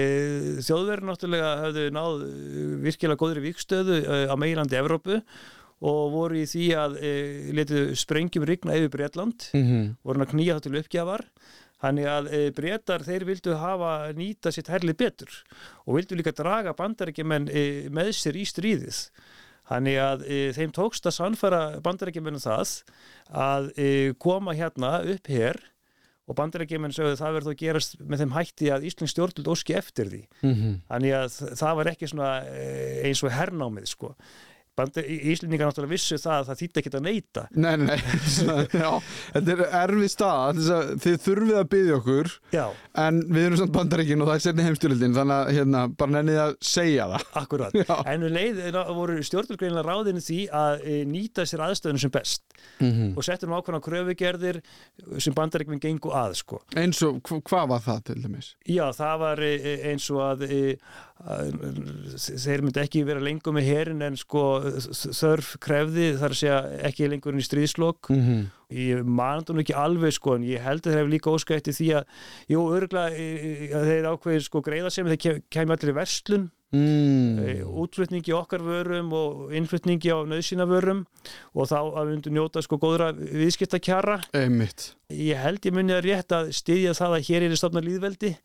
þjóðverðin 0.65 1.09
náttúrulega 1.11 1.53
hafðu 1.65 1.87
náð 1.95 2.19
e, 2.25 2.65
virkilega 2.85 3.21
góðri 3.23 3.45
vikstöðu 3.49 4.01
e, 4.03 4.19
á 4.29 4.35
meilandi 4.41 4.79
Evrópu 4.79 5.21
og 5.79 6.03
voru 6.11 6.41
í 6.41 6.47
því 6.51 6.67
að 6.75 6.97
letu 7.55 7.85
sprengjum 7.95 8.47
rigna 8.49 8.75
yfir 8.75 8.91
Breitland 8.97 9.51
Mhm. 9.55 9.97
voru 10.03 10.19
hann 10.19 10.27
að 10.27 10.33
knýja 10.35 10.59
það 10.59 10.65
til 10.67 10.79
uppgjafar 10.83 11.27
Þannig 11.79 12.07
að 12.11 12.29
breytar 12.57 13.05
þeir 13.07 13.23
vildu 13.23 13.53
hafa 13.55 13.91
nýta 14.19 14.51
sitt 14.51 14.67
herlið 14.67 14.97
betur 14.99 15.31
og 15.87 15.95
vildu 15.95 16.17
líka 16.19 16.33
draga 16.35 16.73
bandarækjumenn 16.75 17.47
með 17.95 18.11
sér 18.19 18.35
í 18.35 18.43
stríðið. 18.43 18.99
Þannig 19.71 19.99
að 20.03 20.25
þeim 20.57 20.73
tókst 20.75 21.07
að 21.07 21.15
sannfæra 21.21 21.61
bandarækjumennum 21.85 22.43
það 22.43 22.73
að 23.31 23.71
koma 24.19 24.57
hérna 24.59 24.91
upp 25.07 25.31
hér 25.31 25.61
og 26.29 26.37
bandarækjumenn 26.37 26.93
sögðu 26.93 27.14
að 27.14 27.23
það 27.23 27.37
verður 27.38 27.55
að 27.55 27.62
gerast 27.62 27.97
með 28.05 28.23
þeim 28.23 28.35
hætti 28.37 28.69
að 28.75 28.85
Íslands 28.91 29.14
stjórnult 29.14 29.49
óski 29.55 29.77
eftir 29.79 30.11
því. 30.12 30.21
Mhm. 30.45 30.75
Þannig 30.91 31.17
að 31.17 31.38
það 31.62 31.79
var 31.81 31.91
ekki 31.95 32.11
svona 32.12 32.33
e, 32.45 32.67
eins 33.09 33.23
og 33.25 33.33
hernámið 33.33 33.88
sko. 33.95 34.12
Íslendingar 34.79 35.71
náttúrulega 35.71 35.93
vissu 35.95 36.19
það 36.21 36.35
að 36.38 36.49
það 36.49 36.61
þýtti 36.62 36.83
ekki 36.83 36.93
að 36.99 37.07
neyta. 37.09 37.45
Nei, 37.59 37.77
nei, 37.83 37.97
já, 38.83 38.91
þetta 39.35 39.55
er 39.57 39.62
erfið 39.83 40.12
staða, 40.12 40.53
þess 40.59 40.71
að 40.77 40.93
þið 41.05 41.17
þurfið 41.27 41.59
að 41.59 41.69
byggja 41.75 41.97
okkur 41.99 42.31
Já, 42.55 42.64
en 43.05 43.21
við 43.29 43.47
erum 43.49 43.61
samt 43.62 43.75
bandaríkin 43.77 44.23
og 44.25 44.31
það 44.31 44.38
er 44.38 44.45
sérni 44.47 44.67
heimstjórildin 44.69 45.17
þannig 45.19 45.37
að 45.38 45.53
hérna, 45.59 45.83
bara 45.99 46.14
nennið 46.19 46.41
að 46.45 46.55
segja 46.73 47.09
það. 47.12 47.27
akkurat. 47.43 47.79
Já. 47.83 47.97
En 48.14 48.27
um 48.29 48.35
leið 48.38 48.62
eh, 48.69 48.81
voru 48.99 49.19
stjórnulgreinlega 49.29 49.87
ráðinu 49.88 50.23
því 50.25 50.41
að 50.62 50.85
e, 50.85 50.99
nýta 51.09 51.47
sér 51.49 51.64
aðstöðunum 51.69 52.05
sem 52.07 52.14
best 52.14 52.45
Mm 52.83 53.14
og 53.19 53.25
settur 53.25 53.49
um 53.49 53.55
ákveðna 53.57 53.79
kröfugerðir 53.83 54.59
sem 55.23 55.35
bandarækjum 55.35 55.79
gengu 55.83 56.11
að 56.14 56.35
sko. 56.41 56.59
Eins 56.79 57.01
og, 57.07 57.19
hva- 57.27 57.41
hvað 57.49 57.69
var 57.73 57.83
það 57.85 58.01
til 58.09 58.17
dæmis? 58.25 58.49
Já, 58.69 58.85
það 58.95 59.14
var 59.23 59.43
e, 59.47 59.51
e, 59.57 59.75
eins 59.93 60.07
og 60.14 60.21
að 60.23 60.45
þeir 61.19 62.63
myndi 62.63 62.83
ekki 62.83 63.03
vera 63.09 63.23
lengur 63.23 63.55
með 63.57 63.67
herin 63.73 64.05
en 64.07 64.17
sko 64.19 64.43
þörf 65.19 65.57
krefði 65.65 66.13
þar 66.21 66.35
að 66.35 66.41
segja 66.41 66.59
ekki 66.91 67.09
lengur 67.11 67.35
inn 67.35 67.43
í 67.43 67.47
stríðslokk 67.49 68.11
Mm 68.13 68.21
-hmm. 68.25 68.45
ég 68.75 69.03
manandi 69.05 69.53
hún 69.53 69.63
ekki 69.65 69.75
alveg 69.75 70.13
sko 70.15 70.37
en 70.37 70.45
ég 70.47 70.63
held 70.63 70.85
að 70.87 70.93
þeir 70.93 70.99
hefur 71.01 71.15
líka 71.15 71.33
óskætt 71.35 71.69
í 71.69 71.75
því 71.79 71.89
að 71.99 72.05
jú, 72.53 72.61
örgulega 72.77 73.83
þeir 73.89 74.09
ákveðir 74.13 74.45
sko 74.47 74.61
greiða 74.63 74.91
sem 74.91 75.07
þeir 75.07 75.19
kem- 75.19 75.43
kemur 75.51 75.77
allir 75.77 75.93
í 75.93 75.97
verslun 75.99 76.51
mm. 76.73 76.79
mm. 76.79 77.63
útflutningi 77.83 78.33
okkar 78.37 78.61
vörum 78.63 79.13
og 79.13 79.53
innflutningi 79.57 80.13
á 80.13 80.19
nöðsina 80.29 80.67
vörum 80.69 81.07
og 81.55 81.67
þá 81.69 81.79
að 81.81 82.05
við 82.07 82.13
myndum 82.15 82.35
njóta 82.39 82.63
sko 82.63 82.77
góðra 82.79 83.13
viðskiptakjara 83.17 84.21
Einmitt. 84.33 84.95
ég 85.11 85.37
held 85.41 85.65
ég 85.65 85.75
munið 85.75 85.97
að 85.99 86.05
rétt 86.09 86.33
að 86.33 86.53
styðja 86.53 86.95
það 86.95 87.17
að 87.19 87.27
hér 87.29 87.43
er 87.49 87.57
stofna 87.57 87.81
líðveldi 87.85 88.37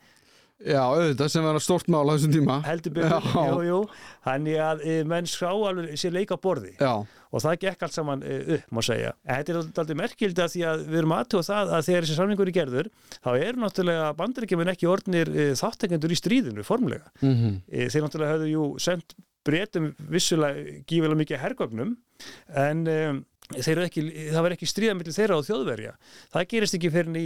Já, 0.64 0.80
auðvitað 0.86 1.32
sem 1.34 1.48
að 1.50 1.58
stort 1.66 1.90
mál 1.92 2.06
á 2.08 2.14
þessum 2.14 2.34
tíma. 2.36 2.60
heldur 2.64 3.00
Já. 3.02 3.18
jú, 3.50 3.64
jú. 3.68 3.80
Þannig 4.24 4.60
að 4.64 4.84
e, 4.86 4.94
menn 5.10 5.28
skrá 5.28 5.50
alveg 5.52 5.98
sér 6.00 6.14
leika 6.16 6.38
á 6.38 6.44
borði. 6.44 6.76
Já, 6.78 6.94
og 7.04 7.44
það 7.44 7.58
gekk 7.66 7.84
allt 7.88 7.98
saman 7.98 8.24
e, 8.24 8.38
upp, 8.58 8.70
má 8.72 8.82
segja. 8.86 9.12
En 9.26 9.42
þetta 9.42 9.54
er 9.54 9.82
aldrei 9.84 10.00
merkild 10.04 10.40
að 10.40 10.54
því 10.54 10.64
að 10.70 10.86
við 10.86 11.02
erum 11.02 11.16
aðtúa 11.18 11.48
það 11.50 11.74
að 11.74 11.90
þegar 11.90 12.08
þessi 12.08 12.18
samningur 12.20 12.52
er 12.52 12.58
gerður 12.60 12.90
þá 13.18 13.30
eru 13.34 13.64
náttúrulega 13.64 14.08
bandaríkjumenn 14.22 14.74
ekki 14.76 14.90
orðnir 14.94 15.34
e, 15.34 15.50
þáttekendur 15.60 16.16
í 16.16 16.22
stríðinu, 16.22 16.66
formlega. 16.68 17.12
Mm 17.24 17.36
-hmm. 17.36 17.60
þeir 17.90 18.08
náttúrulega 18.08 18.38
höfðu 18.38 18.54
jú 18.54 18.68
sendt 18.84 19.18
breytum 19.44 19.92
vissulega 20.12 20.80
gífilega 20.88 21.20
mikið 21.20 21.42
hergögnum 21.42 21.98
en 22.56 22.86
um, 22.88 23.20
þeir 23.52 23.74
eru 23.76 23.88
ekki, 23.90 24.04
það 24.32 24.46
var 24.46 24.56
ekki 24.56 24.70
stríða 24.70 24.96
millir 24.98 25.16
þeirra 25.16 25.40
og 25.40 25.48
þjóðverja. 25.48 25.98
Það 26.34 26.48
gerist 26.54 26.78
ekki 26.78 26.94
fyrir 26.94 27.20
í 27.20 27.26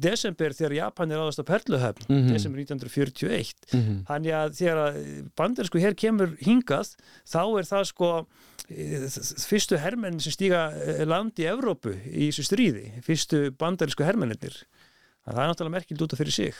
desember 0.00 0.54
þegar 0.56 0.72
Japan 0.78 1.10
er 1.12 1.18
áðast 1.20 1.42
á 1.42 1.48
Perluhöfn 1.50 2.06
Mhm. 2.08 2.28
desember 2.32 2.60
1941 2.60 3.54
Mhm. 3.74 4.04
Þannig 4.06 4.32
að 4.32 4.54
þegar 4.60 5.28
bandarísku 5.36 5.80
hér 5.82 5.94
kemur 5.94 6.36
hingað, 6.40 6.94
þá 7.28 7.58
er 7.58 7.64
það 7.68 7.84
sko 7.90 8.26
eh, 8.70 9.08
fyrstu 9.44 9.76
hermenn 9.78 10.20
sem 10.20 10.32
stíga 10.32 10.72
eh, 10.72 11.04
land 11.04 11.32
í 11.36 11.44
Evrópu 11.44 11.92
í 12.06 12.30
þessu 12.30 12.44
stríði, 12.48 13.02
fyrstu 13.04 13.50
bandarísku 13.50 14.04
hermennir. 14.06 14.56
Það 15.26 15.36
er 15.38 15.48
náttúrulega 15.50 15.76
merkild 15.76 16.00
út 16.02 16.12
af 16.12 16.18
fyrir 16.18 16.32
sig. 16.32 16.54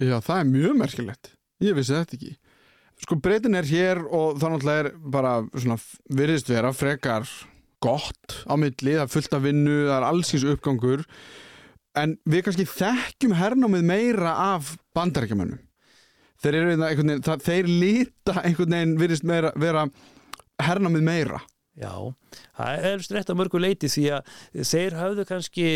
Já, 0.00 0.18
það 0.20 0.40
er 0.40 0.50
mjög 0.50 0.76
merkilegt. 0.76 1.30
Ég 1.62 1.74
vissi 1.74 1.94
þetta 1.94 2.16
ekki. 2.18 2.36
Sko, 3.00 3.16
breytin 3.20 3.54
er 3.54 3.62
hér 3.68 3.98
og 4.10 4.38
það 4.40 4.50
náttúrulega 4.56 4.84
er 4.84 4.90
bara 4.98 5.32
svona 5.54 5.78
virðist 6.10 6.48
vera 6.48 6.72
frekar 6.72 7.28
gott 7.80 8.42
á 8.48 8.56
milli, 8.56 8.94
það 8.96 9.02
er 9.06 9.12
fullt 9.14 9.32
af 9.36 9.42
vinnu, 9.42 9.76
það 9.86 9.96
er 10.00 10.06
allsins 10.10 10.44
uppgangur 10.44 11.04
en 12.00 12.16
við 12.28 12.46
kannski 12.46 12.68
þekkjum 12.68 13.34
hernámið 13.38 13.88
meira 13.88 14.36
af 14.52 14.76
bandarækjamönnum. 14.96 15.62
Þeir 16.42 16.58
eru 16.58 16.72
einhvern 16.74 17.12
veginn, 17.12 17.24
það, 17.24 17.44
þeir 17.46 17.68
líta 17.70 18.38
einhvern 18.42 18.74
veginn 18.76 18.96
virðist 19.00 19.26
meira, 19.28 19.52
vera 19.56 19.86
hernámið 20.62 21.06
meira. 21.06 21.42
Já, 21.76 21.92
það 22.56 22.86
er 22.88 23.02
strætt 23.04 23.30
að 23.32 23.36
mörgu 23.36 23.60
leiti 23.60 23.88
því 23.92 24.04
að 24.16 24.30
þeir 24.64 24.94
hafðu 24.96 25.26
kannski 25.28 25.66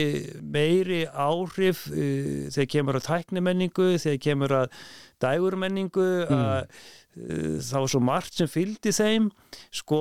meiri 0.41 1.03
áhrif 1.13 1.83
uh, 1.93 2.49
þegar 2.53 2.71
kemur 2.73 2.99
að 3.01 3.07
tæknimenningu, 3.09 3.89
þegar 4.01 4.23
kemur 4.25 4.55
að 4.63 4.79
dægurmenningu, 5.21 6.09
að 6.25 6.57
uh, 6.63 7.61
það 7.61 7.77
var 7.77 7.93
svo 7.93 8.03
margt 8.05 8.41
sem 8.41 8.49
fylgdi 8.49 8.95
þeim. 8.97 9.29
Sko, 9.77 10.01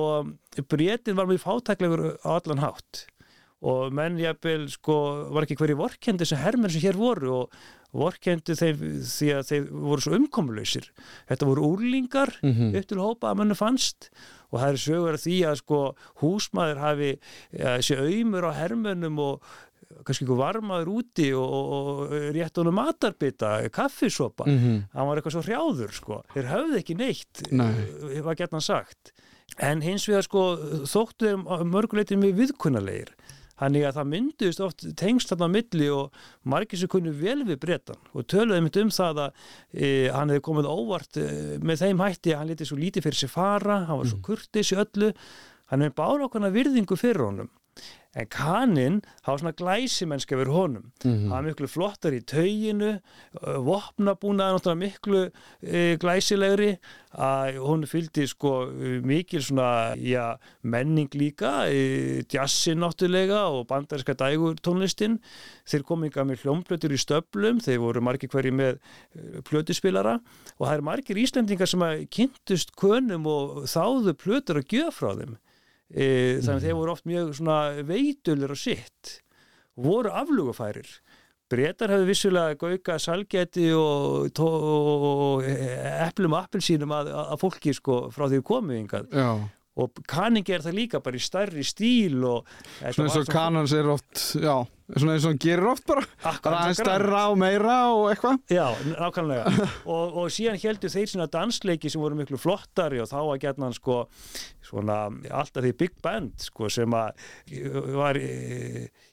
breytin 0.72 1.20
var 1.20 1.28
mjög 1.28 1.44
fátæklegur 1.44 2.06
á 2.24 2.28
allan 2.38 2.64
hátt 2.64 3.04
og 3.60 3.92
menn 3.92 4.18
jafnvel 4.20 4.68
sko 4.72 4.96
var 5.34 5.44
ekki 5.44 5.58
hverju 5.60 5.76
vorkendi 5.80 6.28
sem 6.28 6.40
hermenn 6.40 6.72
sem 6.72 6.84
hér 6.84 6.96
voru 6.96 7.32
og 7.42 7.56
vorkendi 7.92 8.54
þeim 8.54 8.84
því 9.04 9.30
að 9.34 9.48
þeir 9.48 9.64
voru 9.70 10.04
svo 10.04 10.18
umkomulausir. 10.18 10.90
Þetta 11.28 11.48
voru 11.48 11.72
úrlingar 11.74 12.36
Mm 12.42 12.76
upp 12.80 12.86
til 12.86 13.00
hópa 13.00 13.30
að 13.30 13.40
mannu 13.40 13.54
fannst 13.58 14.10
og 14.50 14.60
það 14.60 14.68
er 14.68 14.78
sögur 14.84 15.16
af 15.16 15.24
því 15.24 15.38
að 15.46 15.56
sko 15.60 15.80
húsmaður 16.22 16.78
hafi 16.78 17.10
ja, 17.52 17.76
þessi 17.78 17.98
auðmur 17.98 18.46
á 18.46 18.52
hermönnum 18.54 19.18
og 19.18 19.50
kannski 20.06 20.24
einhver 20.24 20.38
varmaður 20.38 20.92
úti 21.00 21.32
og, 21.34 21.50
og, 21.50 21.78
og 22.06 22.12
rétt 22.36 22.60
honum 22.60 22.74
matarbita, 22.78 23.68
kaffisopa 23.74 24.44
-hmm. 24.44 24.82
hann 24.92 25.08
var 25.08 25.16
eitthvað 25.16 25.32
svo 25.32 25.42
hrjáður 25.42 25.92
sko 25.92 26.22
þeir 26.34 26.46
höfðu 26.46 26.78
ekki 26.78 26.94
neitt, 26.94 27.42
Nei. 27.50 27.66
Nei. 27.66 28.20
var 28.20 28.34
gett 28.34 28.52
hann 28.52 28.60
sagt 28.60 29.12
en 29.58 29.82
hins 29.82 30.06
vegar 30.08 30.22
sko 30.22 30.56
þóttu 30.86 31.26
þeir 31.26 31.64
mörguleitir 31.66 32.18
mjög 32.18 32.34
viðkunnalegir 32.38 33.10
Þannig 33.60 33.86
að 33.86 33.96
það 33.98 34.10
mynduðist 34.14 34.62
oft 34.64 34.84
tengst 34.96 35.32
þarna 35.32 35.50
á 35.52 35.54
milli 35.56 35.88
og 35.92 36.20
margir 36.48 36.80
sem 36.80 36.90
kunnu 36.90 37.12
vel 37.16 37.42
við 37.44 37.60
brettan 37.60 38.00
og 38.16 38.26
töluði 38.30 38.64
mitt 38.64 38.80
um 38.80 38.92
það 38.94 39.22
að 39.26 39.46
e, 39.76 39.88
hann 40.14 40.32
hefði 40.32 40.44
komið 40.48 40.70
óvart 40.70 41.20
e, 41.20 41.28
með 41.60 41.84
þeim 41.84 42.04
hætti 42.06 42.34
að 42.34 42.40
hann 42.40 42.52
liti 42.54 42.68
svo 42.68 42.80
lítið 42.80 43.06
fyrir 43.06 43.20
sig 43.20 43.32
fara, 43.32 43.82
hann 43.88 44.00
var 44.00 44.08
svo 44.08 44.20
kurtis 44.24 44.72
í 44.72 44.80
öllu, 44.80 45.12
hann 45.72 45.84
hefði 45.84 45.98
bára 46.00 46.28
okkar 46.28 46.48
virðingu 46.54 46.98
fyrir 46.98 47.26
honum. 47.26 47.52
En 48.18 48.26
kaninn 48.26 48.96
hafa 49.22 49.38
svona 49.38 49.52
glæsimennska 49.54 50.34
verið 50.34 50.54
honum. 50.56 50.86
Mhm. 51.04 51.28
Það 51.28 51.30
var 51.30 51.44
miklu 51.46 51.68
flottar 51.70 52.14
í 52.16 52.22
tauginu, 52.26 52.88
vopnabúnaði 53.38 54.56
náttúrulega 54.56 54.80
miklu 54.80 55.20
e, 55.62 55.96
glæsilegri 56.02 56.72
að 57.14 57.60
hún 57.62 57.86
fylgdi 57.86 58.26
sko 58.26 58.66
mikil 59.06 59.44
svona, 59.46 59.94
já, 59.94 60.38
menning 60.62 61.14
líka, 61.14 61.70
e, 61.70 62.24
jazzin 62.26 62.82
náttúrulega 62.82 63.46
og 63.46 63.68
bandarinska 63.70 64.16
dægur 64.18 64.58
tónlistin. 64.58 65.20
Þeir 65.70 65.86
ykkar 66.10 66.26
með 66.26 66.42
hljómblötur 66.42 66.90
í 66.90 66.98
stöflum, 66.98 67.62
þeir 67.62 67.78
voru 67.78 68.02
margir 68.02 68.28
hverju 68.28 68.50
með 68.50 68.80
e, 69.14 69.38
plötuspilara 69.46 70.18
og 70.58 70.66
það 70.66 70.74
eru 70.74 70.82
margir 70.82 71.22
Íslendingar 71.22 71.70
sem 71.70 71.86
að 71.86 72.08
kynntust 72.10 72.74
könum 72.74 73.30
og 73.30 73.70
þáðu 73.70 74.16
plötur 74.18 74.58
að 74.58 74.74
gjöf 74.74 74.98
frá 74.98 75.14
þeim. 75.14 75.38
E, 75.90 76.38
þannig 76.38 76.56
að 76.56 76.66
þeir 76.68 76.76
voru 76.78 76.92
oft 76.94 77.08
mjög 77.10 77.32
veitulir 77.88 78.52
og 78.54 78.60
sitt 78.60 79.16
voru 79.80 80.12
aflugafærir 80.14 80.90
breytar 81.50 81.90
hefðu 81.90 82.06
vissulega 82.06 82.58
gauka 82.60 82.98
salgeti 83.02 83.70
og, 83.74 84.30
og 84.46 85.46
eplum 85.46 86.36
og 86.36 86.44
appelsínum 86.44 86.94
að, 86.94 87.10
að 87.24 87.40
fólki 87.42 87.74
sko 87.74 88.04
frá 88.14 88.28
því 88.30 88.42
yngað 88.84 89.10
Já, 89.10 89.30
og 89.78 90.02
kaningi 90.10 90.54
er 90.56 90.64
það 90.64 90.76
líka 90.76 91.00
bara 91.04 91.18
í 91.18 91.22
stærri 91.22 91.62
stíl 91.66 92.18
svona 92.18 93.06
eins 93.06 93.18
og 93.20 93.28
kanans 93.30 93.74
er 93.76 93.86
oft, 93.92 94.22
já, 94.42 94.56
svona 94.96 95.14
eins 95.14 95.26
og 95.26 95.30
hann 95.30 95.40
gerir 95.44 95.68
oft 95.70 95.86
bara. 95.86 96.02
Það 96.24 96.48
er 96.50 96.56
eins 96.56 96.80
og 96.80 96.88
grann. 96.88 96.88
stærra 96.90 97.20
og 97.30 97.38
meira 97.40 97.76
og 97.94 98.08
eitthvað. 98.10 98.40
Já, 98.50 98.66
nákvæmlega 98.90 99.52
og, 99.94 100.18
og 100.24 100.34
síðan 100.34 100.58
heldur 100.62 100.92
þeir 100.92 101.12
svona 101.12 101.28
dansleiki 101.30 101.92
sem 101.92 102.02
voru 102.02 102.18
miklu 102.18 102.40
flottari 102.40 103.00
og 103.02 103.08
þá 103.12 103.18
að 103.22 103.38
gætna 103.46 103.68
hann 103.68 103.78
sko 103.78 104.00
svona 104.70 104.98
alltaf 105.30 105.64
því 105.64 105.72
big 105.84 105.96
band 106.02 106.34
sko 106.42 106.70
sem 106.72 106.98
að 106.98 107.24
var 107.94 108.18
í, 108.18 108.34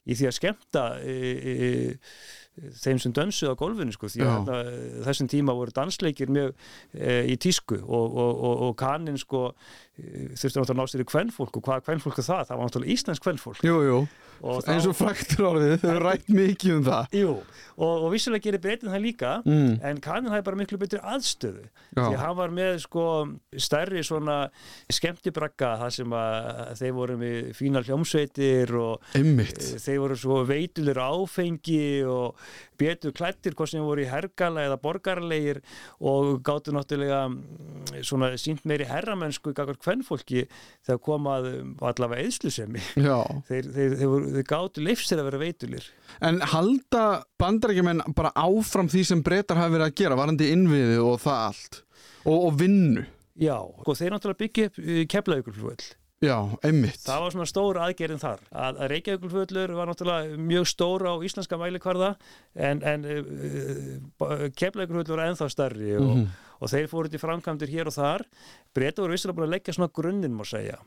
í 0.09 0.17
því 0.17 0.31
að 0.31 0.37
skemmta 0.41 0.87
í, 1.05 1.17
í, 1.37 1.71
þeim 2.57 2.99
sem 3.03 3.13
dönsuð 3.13 3.51
á 3.53 3.59
gólfinu 3.59 3.93
sko 3.93 4.09
því 4.09 4.23
að 4.25 4.37
þarna, 4.49 4.77
þessum 5.07 5.27
tíma 5.33 5.53
voru 5.57 5.75
dansleikir 5.75 6.31
mjög 6.33 6.53
e, 6.93 7.17
í 7.29 7.35
tísku 7.37 7.77
og, 7.83 8.07
og, 8.17 8.31
og, 8.49 8.63
og 8.67 8.77
kaninn 8.79 9.19
sko 9.21 9.43
e, 9.53 10.31
þurfti 10.33 10.57
náttúrulega 10.57 10.73
að 10.73 10.79
ná 10.81 10.87
sér 10.93 11.03
í 11.03 11.09
kvennfólk 11.11 11.59
og 11.61 11.67
hvað 11.67 11.85
kvennfólk 11.85 12.17
er 12.23 12.27
það? 12.29 12.47
Það 12.49 12.57
var 12.61 12.71
náttúrulega 12.71 12.97
íslensk 12.97 13.27
kvennfólk 13.27 13.61
Jú, 13.67 13.77
jú. 13.85 13.99
og 14.01 14.09
þá- 14.09 14.26
eins 14.67 14.87
og 14.89 14.95
fræktur 14.97 15.47
orðið, 15.51 15.73
þau 15.81 15.89
hefur 15.89 16.05
rætt 16.07 16.29
mikið 16.29 16.75
um 16.75 16.83
það. 16.87 17.17
Jú, 17.17 17.33
og, 17.77 18.05
og 18.05 18.07
vissulega 18.13 18.47
gerir 18.47 18.63
breytin 18.63 18.91
það 18.93 19.03
líka 19.03 19.33
mm. 19.45 19.73
en 19.89 20.01
Kanin 20.03 20.31
hafði 20.33 20.45
bara 20.47 20.59
miklu 20.61 20.79
betri 20.81 21.01
aðstöðu. 21.01 21.65
Já. 21.97 22.03
því 22.03 22.19
hann 22.21 22.37
var 22.37 22.53
með 22.53 22.79
sko 22.83 23.05
stærri 23.57 24.03
svona 24.05 24.37
skemmtibrakka 24.93 25.73
þar 25.81 25.93
sem 25.95 26.15
að 26.19 26.47
þeir 26.81 26.95
voru 26.97 27.17
með 27.21 27.51
fínar 27.57 27.87
hljómsveitir 27.87 28.73
og 28.77 29.17
Einmitt. 29.17 29.57
eh, 29.57 29.81
þeir 29.81 30.01
voru 30.03 30.17
svo 30.19 30.39
veitulir 30.47 31.01
áfengi 31.01 31.87
og 32.07 32.37
betur 32.77 33.13
klættir 33.17 33.55
hvort 33.57 33.71
sem 33.71 33.83
voru 33.83 34.03
í 34.03 34.09
hergala 34.09 34.67
eða 34.67 34.79
borgarlegir 34.81 35.61
og 35.97 36.43
gáttu 36.45 36.73
náttúrulega 36.75 37.23
mm, 37.31 38.03
svona 38.05 38.33
sínt 38.41 38.65
meiri 38.69 38.87
herramönsku 38.89 39.53
gagvar 39.57 39.79
kvennfólki 39.81 40.45
þegar 40.85 41.01
komað 41.07 41.49
allavega 41.81 42.27
eðslusemi 42.27 42.83
þeir, 43.49 43.71
þeir, 43.73 43.97
þeir, 43.97 44.11
voru, 44.11 44.26
þeir 44.35 44.47
gáttu 44.49 44.83
leifsir 44.85 45.19
að 45.21 45.29
vera 45.31 45.41
veitulir. 45.41 45.85
En 46.21 46.39
halda 46.53 47.03
bandarækjumenn 47.41 48.03
bara 48.17 48.31
áfram 48.35 48.89
því 48.91 49.03
sem 49.11 49.21
breytar 49.25 49.57
hafi 49.61 49.75
verið 49.77 49.87
að 49.89 49.95
gera, 50.01 50.17
varandi 50.19 50.51
innviði 50.55 50.97
og 51.03 51.19
það 51.23 51.45
allt? 51.51 51.79
Og, 52.25 52.37
og 52.49 52.57
vinnu? 52.59 53.05
Já, 53.37 53.57
og 53.61 53.93
þeir 53.95 54.15
náttúrulega 54.15 54.41
byggja 54.43 54.69
upp 54.71 54.83
keflaugulflugvöll 55.13 55.93
Já, 56.17 56.33
einmitt. 56.65 57.03
Það 57.05 57.19
var 57.21 57.33
svona 57.35 57.45
stór 57.45 57.77
aðgerðin 57.77 58.17
þar. 58.23 58.39
Að, 58.49 58.79
að 58.81 58.87
Reykjavíkulföllur 58.89 59.73
var 59.77 59.85
náttúrulega 59.91 60.39
mjög 60.41 60.63
stór 60.71 61.03
á 61.05 61.13
íslenska 61.21 61.59
mælikvarða 61.61 62.07
en, 62.57 62.81
en 62.81 63.05
uh, 63.05 64.47
Keflavíkulföllur 64.57 65.13
var 65.19 65.27
ennþá 65.29 65.49
stærri 65.53 65.91
og, 65.99 66.07
Mhm. 66.15 66.25
og 66.57 66.71
þeir 66.73 66.87
fóru 66.89 67.11
til 67.13 67.21
framkvæmdir 67.21 67.69
hér 67.69 67.91
og 67.91 67.93
þar. 67.93 68.25
Breyta 68.73 69.03
voru 69.03 69.13
vissilega 69.13 69.37
búin 69.37 69.45
að 69.45 69.53
leggja 69.59 69.73
svona 69.77 69.93
grunninn 69.93 70.33
má 70.33 70.41
segja 70.49 70.79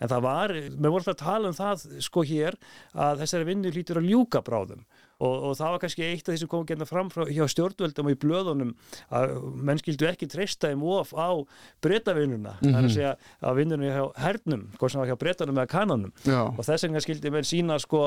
en 0.00 0.12
það 0.12 0.22
var, 0.26 0.54
við 0.54 0.86
vorum 0.86 1.00
alltaf 1.00 1.16
að 1.16 1.24
tala 1.24 1.50
um 1.50 1.56
það 1.56 1.88
sko 2.06 2.24
hér 2.26 2.60
að 2.92 3.24
þessari 3.24 3.48
vinnu 3.50 3.74
lítur 3.74 4.00
að 4.00 4.08
ljúka 4.12 4.42
bráðum. 4.46 4.86
Og, 5.16 5.34
og 5.48 5.52
það 5.56 5.70
var 5.72 5.80
kannski 5.80 6.04
eitt 6.04 6.26
af 6.26 6.34
því 6.34 6.38
sem 6.42 6.48
kom 6.52 6.64
að 6.66 6.72
geta 6.74 6.86
fram 6.88 7.08
frá, 7.08 7.22
hjá 7.32 7.46
stjórnvöldum 7.48 8.08
og 8.10 8.12
í 8.12 8.18
blöðunum 8.20 8.72
að 9.16 9.30
menn 9.64 9.80
skildu 9.80 10.08
ekki 10.10 10.28
treysta 10.28 10.68
þeim 10.68 10.82
of 10.92 11.14
á 11.16 11.40
breytavinnuna, 11.84 12.58
það 12.60 12.74
er 12.74 12.82
að 12.82 12.92
segja 12.92 13.12
að 13.40 13.62
vinnunum 13.62 13.94
hjá 13.94 14.02
hernum, 14.26 14.66
hvort 14.76 14.92
sem 14.92 15.00
var 15.00 15.08
hjá 15.08 15.16
breytanum 15.22 15.56
eða 15.62 15.72
kananum. 15.72 16.12
Já, 16.20 16.42
og 16.50 16.60
þess 16.60 16.84
vegna 16.84 17.00
skildi 17.06 17.32
menn 17.32 17.48
sína 17.48 17.78
sko 17.80 18.02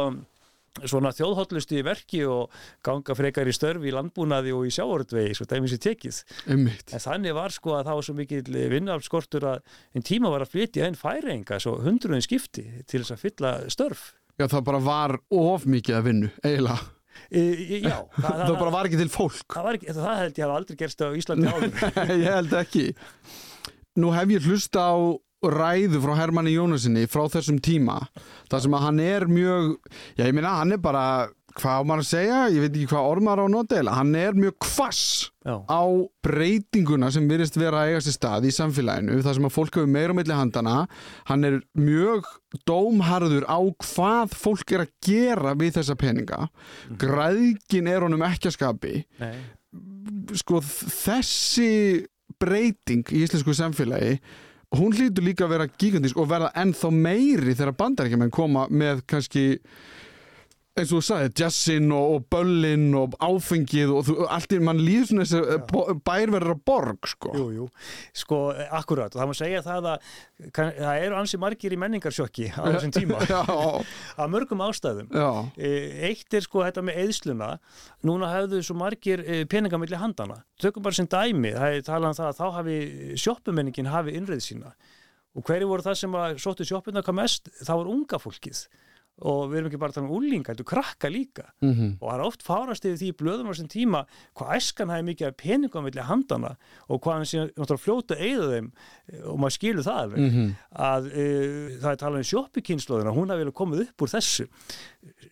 svona 0.85 1.11
þjóðhóllusti 1.15 1.79
í 1.79 1.85
verki 1.85 2.21
og 2.29 2.53
ganga 2.85 3.15
frekar 3.17 3.49
í 3.49 3.55
störfi 3.55 3.89
í 3.89 3.95
landbúnaði 3.95 4.53
og 4.55 4.67
í 4.69 4.73
sjáortvegi, 4.75 5.33
svo 5.37 5.47
dæmis 5.49 5.73
í 5.75 5.81
tekið. 5.83 6.21
Einmitt. 6.53 6.93
En 6.95 7.03
þannig 7.03 7.35
var 7.37 7.55
sko 7.55 7.75
að 7.79 7.89
það 7.89 7.99
var 7.99 8.07
svo 8.09 8.15
mikil 8.19 8.43
vinnafskortur 8.75 9.47
að 9.55 9.75
einn 9.95 10.05
tíma 10.07 10.31
var 10.33 10.45
að 10.45 10.53
flytja 10.53 10.87
einn 10.87 10.99
færinga, 10.99 11.59
svo 11.63 11.77
hundruðin 11.83 12.25
skipti 12.25 12.65
til 12.85 13.01
þess 13.03 13.15
að 13.17 13.25
fylla 13.25 13.53
störf. 13.73 14.07
Já, 14.39 14.47
það 14.47 14.65
bara 14.69 14.79
var 14.85 15.17
of 15.35 15.65
mikið 15.67 15.97
að 15.99 16.07
vinnu, 16.09 16.31
eiginlega. 16.45 16.79
E, 17.29 17.41
já, 17.83 17.97
það, 18.23 18.43
Það 18.45 18.57
bara 18.61 18.75
var 18.77 18.87
ekki 18.87 18.99
til 19.01 19.11
fólk. 19.11 19.41
Það, 19.51 19.65
var 19.65 19.79
ekki, 19.79 19.95
það 19.97 20.19
held 20.21 20.37
ég 20.39 20.45
hafa 20.45 20.59
aldrei 20.61 20.77
gerst 20.79 21.01
á 21.03 21.07
Íslandi 21.19 21.49
áður. 21.51 21.73
Ég 22.13 22.29
held 22.29 22.55
ekki. 22.61 22.85
Nú 23.99 24.13
hef 24.15 24.31
ég 24.31 24.45
hlusta 24.47 24.85
á 24.87 24.95
ræðu 25.43 26.01
frá 26.03 26.15
Hermanni 26.19 26.55
Jónasinni 26.57 27.07
frá 27.09 27.25
þessum 27.31 27.59
tíma 27.63 27.99
þar 28.51 28.63
sem 28.65 28.75
að 28.75 28.85
hann 28.87 29.03
er 29.03 29.27
mjög 29.31 29.75
já 30.19 30.25
ég 30.25 30.33
meina 30.35 30.57
hann 30.59 30.75
er 30.75 30.81
bara 30.83 31.03
hvað 31.59 31.81
á 31.81 31.87
maður 31.87 32.03
að 32.03 32.09
segja, 32.09 32.39
ég 32.53 32.63
veit 32.63 32.75
ekki 32.75 32.89
hvað 32.91 33.07
ormar 33.09 33.41
á 33.41 33.45
nótdeila 33.51 33.95
hann 33.97 34.11
er 34.15 34.35
mjög 34.37 34.57
kvass 34.63 35.29
já, 35.43 35.55
á 35.65 35.81
breytinguna 36.23 37.09
sem 37.11 37.25
virðist 37.29 37.57
vera 37.59 37.81
að 37.81 37.93
eiga 37.93 38.03
sér 38.05 38.15
stað 38.15 38.47
í 38.49 38.53
samfélaginu 38.53 39.17
þar 39.25 39.37
sem 39.37 39.47
að 39.49 39.55
fólk 39.55 39.79
hefur 39.79 39.91
meira 39.91 40.13
á 40.13 40.17
milli 40.19 40.37
handana 40.37 40.75
hann 41.29 41.47
er 41.47 41.57
mjög 41.79 42.29
dómharður 42.69 43.47
á 43.49 43.59
hvað 43.59 44.35
fólk 44.37 44.75
er 44.75 44.85
að 44.85 44.93
gera 45.05 45.55
við 45.57 45.79
þessa 45.79 45.97
peninga. 45.99 46.47
Græðkin 47.01 47.89
er 47.91 48.05
honum 48.05 48.23
ekki 48.25 48.49
að 48.49 48.55
skapi. 48.55 48.93
Nei, 49.21 49.35
sko 50.39 50.61
þessi 50.65 51.71
breyting 52.41 53.09
í 53.13 53.25
íslensku 53.25 53.53
samfélagi 53.57 54.17
hún 54.77 54.93
hlýtur 54.93 55.25
líka 55.25 55.47
að 55.47 55.53
vera 55.55 55.69
gigantísk 55.81 56.19
og 56.21 56.29
verða 56.29 56.51
ennþá 56.61 56.91
meiri 56.93 57.55
þegar 57.55 57.77
bandarækjumenn 57.79 58.33
koma 58.33 58.67
með 58.69 59.01
kannski 59.09 59.45
eins 60.81 60.91
og 60.93 60.99
þú 60.99 61.05
sagði, 61.09 61.29
jazzin 61.41 61.91
og, 61.95 62.13
og 62.15 62.25
böllin 62.33 62.85
og 62.99 63.15
áfengið 63.23 63.91
og 63.97 64.03
þú, 64.07 64.15
allt 64.35 64.55
í 64.55 64.59
mann 64.63 64.79
líður 64.83 65.07
svona 65.11 65.25
þessi 65.27 65.57
bo- 65.71 65.95
bær 66.07 66.33
verður 66.35 66.53
að 66.55 66.61
borg 66.69 67.09
sko. 67.11 67.31
jú, 67.37 67.45
jú. 67.57 67.67
Sko, 68.23 68.39
akkurat, 68.79 69.13
og 69.15 69.21
það 69.21 69.29
má 69.31 69.35
segja 69.39 69.61
það 69.65 69.89
að 69.93 70.11
kann, 70.55 70.71
það 70.79 71.03
eru 71.05 71.19
ansi 71.19 71.39
margir 71.41 71.75
í 71.75 71.79
menningarsjokki 71.83 72.49
á 72.55 72.61
þessum 72.73 72.93
tíma, 72.95 73.21
af 74.21 74.31
mörgum 74.33 74.65
ástæðum. 74.67 75.09
Já, 75.13 75.29
Eh, 75.59 76.05
Eitt 76.09 76.33
er 76.33 76.43
sko 76.45 76.63
þetta 76.65 76.81
með 76.85 77.01
eðsluna 77.03 77.49
núna 78.07 78.29
hefðu 78.31 78.61
svo 78.65 78.75
margir 78.79 79.21
eh, 79.25 79.43
peninga 79.49 79.77
milli 79.81 79.97
handana. 79.99 80.39
Tökum 80.61 80.83
bara 80.85 80.95
sem 80.95 81.07
dæmi 81.09 81.51
það 81.55 81.75
er 81.77 81.83
talað 81.87 82.09
um 82.13 82.17
það 82.19 82.29
að 82.31 82.39
þá 82.39 82.45
hafi 82.59 82.77
sjoppumenningin 83.19 83.89
hafi 83.91 84.15
innreið 84.17 84.43
sína. 84.45 84.71
Og 85.37 85.43
hverju 85.45 85.67
voru 85.69 85.85
það 85.85 85.97
sem 85.99 86.15
að 86.17 86.37
sóttu 86.41 86.65
sjoppuna 86.65 87.03
hvað 87.05 87.17
mest? 87.19 87.49
Það 87.61 87.77
var 87.83 87.89
unga 87.93 88.17
fólkið 88.23 88.61
og 89.21 89.49
við 89.51 89.57
erum 89.59 89.67
ekki 89.69 89.79
bara 89.81 89.91
að 89.91 89.95
tala 89.99 90.07
um 90.07 90.15
úlinga, 90.15 90.53
þetta 90.53 90.65
krakka 90.69 91.09
líka. 91.11 91.45
Mm 91.61 91.95
og 91.99 92.05
það 92.07 92.13
er 92.15 92.21
oft 92.25 92.43
fárast 92.45 92.85
yfir 92.87 92.99
því 93.01 93.07
í 93.11 93.15
blöðum 93.19 93.49
á 93.49 93.51
þessum 93.51 93.69
tíma 93.73 94.01
hvað 94.39 94.53
æskan 94.55 94.89
hafi 94.93 95.05
mikið 95.09 95.33
peningum 95.41 95.83
milli 95.83 96.05
handana 96.07 96.51
og 96.87 97.01
hvað 97.03 97.17
hann 97.17 97.27
sé 97.27 97.41
náttúrulega 97.49 97.83
fljóta 97.83 98.15
eyða 98.15 98.47
þeim 98.53 98.69
eh, 99.11 99.21
og 99.27 99.39
maður 99.43 99.55
skilur 99.57 99.83
það 99.89 99.99
alveg 100.03 100.19
Mhm. 100.29 100.47
að 100.79 101.09
uh, 101.09 101.67
það 101.83 101.91
er 101.91 101.99
talað 102.03 102.21
um 102.23 102.29
sjoppukynnslóðina, 102.31 103.15
hún 103.17 103.29
hafi 103.33 103.43
vel 103.43 103.51
komið 103.59 103.81
upp 103.89 104.01
úr 104.05 104.13
þessu. 104.15 104.47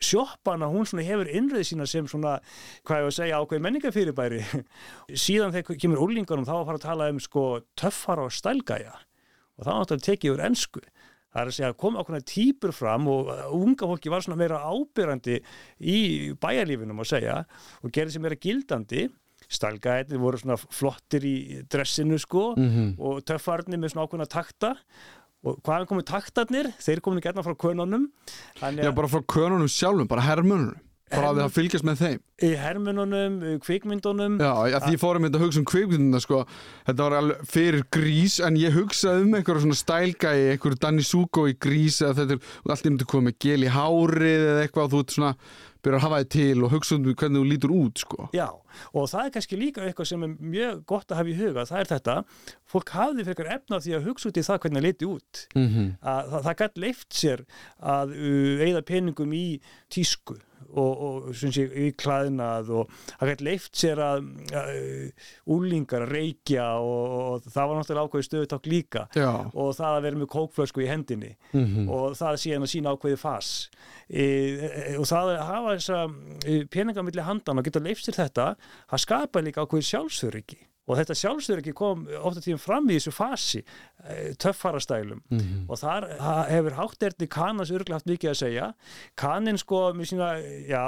Sjoppana, 0.03 0.67
hún 0.71 0.85
svona 0.87 1.03
hefur 1.07 1.29
innrið 1.31 1.65
sína 1.71 1.87
sem 1.89 2.07
svona, 2.09 2.37
hvað 2.87 3.01
ég 3.03 3.09
að 3.09 3.15
segja 3.17 3.39
ákveð 3.41 3.63
menningafyrirbæri. 3.65 4.41
Síðan 5.25 5.53
þegar 5.55 5.79
kemur 5.81 6.03
úlingunum 6.05 6.45
þá 6.47 6.53
að 6.59 6.65
fara 6.69 6.79
að 6.81 6.85
tala 6.87 7.09
um 7.13 7.19
sko 7.23 7.45
töffara 7.79 8.27
og 8.27 8.35
stælgæja. 8.35 8.93
Og 9.57 9.65
það 9.65 9.71
var 9.73 9.79
náttúrulega 9.81 10.07
tekið 10.11 10.33
úr 10.35 10.43
ensku 10.51 10.81
það 11.33 11.41
er 11.41 11.51
að 11.51 11.55
segja 11.57 11.69
að 11.73 11.77
koma 11.83 12.01
ákveðna 12.03 12.25
típur 12.31 12.71
fram 12.73 13.07
og 13.11 13.29
unga 13.53 13.89
fólki 13.91 14.09
var 14.13 14.21
svona 14.25 14.39
meira 14.39 14.61
ábyrrandi 14.63 15.39
í 15.81 15.97
bæjarlífinum 16.39 17.03
að 17.03 17.11
segja 17.13 17.37
og 17.83 17.91
gerði 17.91 18.15
sem 18.15 18.21
meira 18.25 18.39
gildandi 18.47 19.07
stælgæðinir 19.47 20.19
voru 20.19 20.39
svona 20.41 20.57
flottir 20.59 21.23
í 21.27 21.35
dressinu 21.71 22.17
sko 22.19 22.53
Mhm. 22.57 22.95
og 22.99 23.21
töffarnir 23.27 23.79
með 23.79 23.93
svona 23.93 24.07
ákveðna 24.07 24.27
takta 24.27 24.73
og 25.45 25.61
hvaðan 25.63 25.87
komu 25.87 26.01
taktarnir? 26.03 26.71
Þeir 26.81 26.99
komu 27.01 27.21
hérna 27.21 27.43
frá 27.45 27.53
könunum 27.55 28.07
já, 28.83 28.91
bara 28.95 29.07
frá 29.07 29.21
könunum 29.23 29.69
sjálfum, 29.69 30.07
bara 30.07 30.21
hermönunum 30.25 30.75
bara 31.11 31.29
að 31.31 31.41
það 31.41 31.53
fylgjast 31.55 31.87
með 31.87 32.01
þeim 32.01 32.23
í 32.47 32.49
hermununum, 32.61 33.37
kvikmyndunum 33.63 34.35
Já, 34.41 34.51
já 34.69 34.77
því 34.83 34.91
ég 34.93 35.01
fórum 35.01 35.27
þetta 35.27 35.39
að 35.39 35.45
hugsa 35.45 35.61
um 35.61 35.67
kvikmyndina 35.71 36.21
sko. 36.21 36.41
þetta 36.89 37.07
var 37.07 37.15
alveg 37.21 37.47
fyrir 37.53 37.85
grís 37.95 38.35
en 38.43 38.59
ég 38.59 38.75
hugsaði 38.75 39.23
um 39.25 39.37
einhverja 39.39 39.63
svona 39.63 39.79
stælgæi 39.79 40.51
einhverju 40.51 40.81
Danny 40.83 41.07
Sugo 41.07 41.47
í 41.49 41.55
grís 41.55 42.01
eða 42.03 42.19
þetta 42.21 42.37
er 42.37 42.75
allt 42.75 42.85
í 42.85 42.93
myndi 42.93 43.09
komið 43.09 43.29
með 43.31 43.39
gel 43.47 43.63
í 43.63 43.73
hárið 43.73 44.45
eða 44.51 44.67
eitthvað 44.67 44.87
og 44.87 44.93
þú 44.93 45.03
ert 45.05 45.17
svona 45.17 45.33
byrjar 45.87 45.99
að 45.99 46.05
hafa 46.07 46.21
þið 46.21 46.29
til 46.35 46.63
og 46.63 46.73
hugsa 46.75 46.97
um 46.97 47.07
hvernig 47.07 47.39
þú 47.39 47.47
lítur 47.47 47.73
út 47.73 48.01
sko. 48.03 48.27
Já, 48.35 48.47
og 48.93 49.09
það 49.11 49.25
er 49.25 49.35
kannski 49.37 49.59
líka 49.59 49.85
eitthvað 49.85 50.11
sem 50.11 50.25
er 50.27 50.35
mjög 50.55 50.83
gott 50.89 51.11
að 51.11 51.21
hafa 51.21 51.33
í 51.33 51.37
huga, 51.41 51.67
það 51.69 51.83
er 51.83 51.91
þetta 51.93 52.17
fólk 52.67 52.95
hafði 52.95 53.27
fyrir 53.27 53.53
efna 53.57 53.79
á 53.79 53.83
því 53.83 53.95
að 53.97 54.09
hugsa 54.09 54.31
út 54.31 54.41
í 54.41 54.47
það 54.47 54.61
hvernig 54.63 54.81
það 54.81 54.87
liti 54.87 55.11
út. 55.11 55.45
Mm 55.55 55.69
-hmm. 55.69 55.87
að 56.01 56.33
það, 56.33 56.43
það 56.47 56.59
gætt 56.61 56.83
leift 56.83 57.21
sér 57.21 57.45
að 57.95 58.17
uh, 58.17 58.65
eigða 58.67 58.83
peningum 58.91 59.33
í 59.33 59.47
tísku 59.93 60.37
og, 60.67 61.01
og 61.27 61.35
sé, 61.37 61.63
í 61.63 61.91
klæðnað 61.97 62.71
og 62.75 62.91
það 63.07 63.31
gætt 63.31 63.43
leift 63.45 63.79
sér 63.79 64.01
að 64.03 64.25
uh, 64.57 65.27
úlingar 65.55 66.05
að 66.07 66.13
reykja 66.15 66.67
og, 66.83 67.15
og 67.17 67.47
það 67.47 67.69
var 67.69 67.79
náttúrulega 67.79 68.07
ákveði 68.07 68.27
stöðuták 68.27 68.69
líka. 68.69 69.05
Já, 69.15 69.31
og 69.53 69.71
það 69.77 69.93
að 69.93 70.07
vera 70.07 70.21
með 70.21 70.31
kókflösku 70.35 70.83
í 70.83 70.89
hendinni 70.91 71.33
mm 71.53 71.87
og 71.87 72.15
það 72.17 72.39
síðan 72.41 72.65
að 72.65 72.71
sína 72.71 72.91
ákveði 72.93 73.17
fas. 73.17 73.49
E, 74.07 74.23
e, 74.23 74.95
og 74.99 75.05
það 75.07 75.31
að 75.33 75.45
hafa 75.47 75.75
þessa 75.77 75.99
peningamilli 76.73 77.23
handan 77.23 77.59
og 77.59 77.67
geta 77.67 77.83
leift 77.83 78.05
sér 78.05 78.17
þetta 78.17 78.47
það 78.89 79.05
skapa 79.07 79.41
líka 79.45 79.61
ákveði 79.65 79.89
sjálfsöryggi. 79.91 80.63
Og 80.87 80.95
þetta 80.95 81.15
sjálfsöryggi 81.19 81.73
kom 81.75 82.05
ofta 82.23 82.39
tíðum 82.39 82.61
fram 82.63 82.85
í 82.87 82.95
þessu 82.95 83.11
fasi 83.11 83.59
e, 83.59 84.31
töffarastælum 84.39 85.19
Mhm. 85.35 85.65
og 85.67 85.75
þar 85.81 86.05
hefur 86.47 86.77
hátterni 86.77 87.27
Kanas 87.27 87.71
örglega 87.75 87.97
haft 87.99 88.07
mikið 88.07 88.29
að 88.31 88.37
segja. 88.39 88.67
Kanin 89.19 89.57
sko 89.59 89.91
með 89.91 90.07
sína 90.13 90.29
já, 90.63 90.85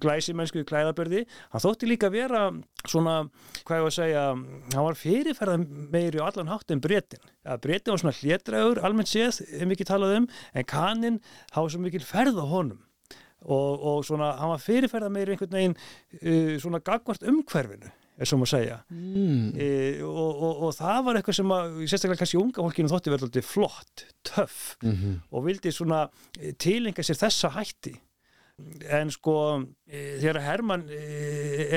glæsi 0.00 0.32
mennsku 0.32 0.64
klæðabörði 0.64 1.26
hann 1.52 1.60
þótti 1.60 1.90
líka 1.90 2.08
vera 2.10 2.46
svona 2.88 3.28
hvað 3.66 3.76
ég 3.76 3.84
var 3.84 3.92
að 3.92 3.98
segja, 3.98 4.24
hann 4.72 4.86
var 4.88 4.94
fyrirferða 5.02 5.58
meiri 5.92 6.16
á 6.24 6.24
allan 6.32 6.48
hátt 6.48 6.70
en 6.72 6.80
bretin 6.80 7.20
ja, 7.44 7.58
bretin 7.58 7.92
var 7.92 8.00
svona 8.00 8.16
hlétrægur, 8.16 8.80
almennt 8.82 9.12
séð 9.12 9.42
mikið 9.68 9.92
talað 9.92 10.16
um, 10.22 10.28
en 10.54 10.64
Kanin 10.64 11.20
hafa 11.52 11.68
svo 11.68 11.80
mikil 11.84 12.00
ferð 12.00 12.40
á 12.40 12.48
honum 12.48 12.80
og, 13.44 13.82
og 13.90 14.04
svona, 14.06 14.34
hann 14.38 14.52
var 14.54 14.62
fyrirferða 14.62 15.10
meiri 15.12 15.34
einhvern 15.34 15.58
veginn 15.58 15.76
uh, 15.78 16.54
svona 16.62 16.82
gagvart 16.84 17.26
umhverfinu 17.26 17.90
er 18.22 18.28
svo 18.28 18.38
maður 18.38 18.52
segja. 18.52 18.78
Mm. 18.92 19.52
e, 19.56 19.68
og, 20.04 20.42
og, 20.46 20.62
og 20.68 20.74
það 20.76 20.98
var 21.06 21.18
eitthvað 21.18 21.38
sem 21.38 21.54
að 21.56 21.76
sérstaklega 21.80 22.20
kannski 22.20 22.40
unga 22.40 22.64
fólkinu 22.66 22.92
þótti 22.92 23.12
verið 23.12 23.28
alltaf 23.28 23.48
flott, 23.48 24.06
töff 24.28 24.58
Mm 24.84 25.20
og 25.32 25.46
vildi 25.46 25.72
svona 25.72 26.04
e, 26.38 26.52
tilenga 26.52 27.02
sér 27.02 27.18
þessa 27.18 27.52
hætti 27.56 27.94
en 28.92 29.10
sko 29.10 29.34
e, 29.88 30.18
þegar 30.20 30.38
Hermann 30.44 30.84
e, 30.92 30.98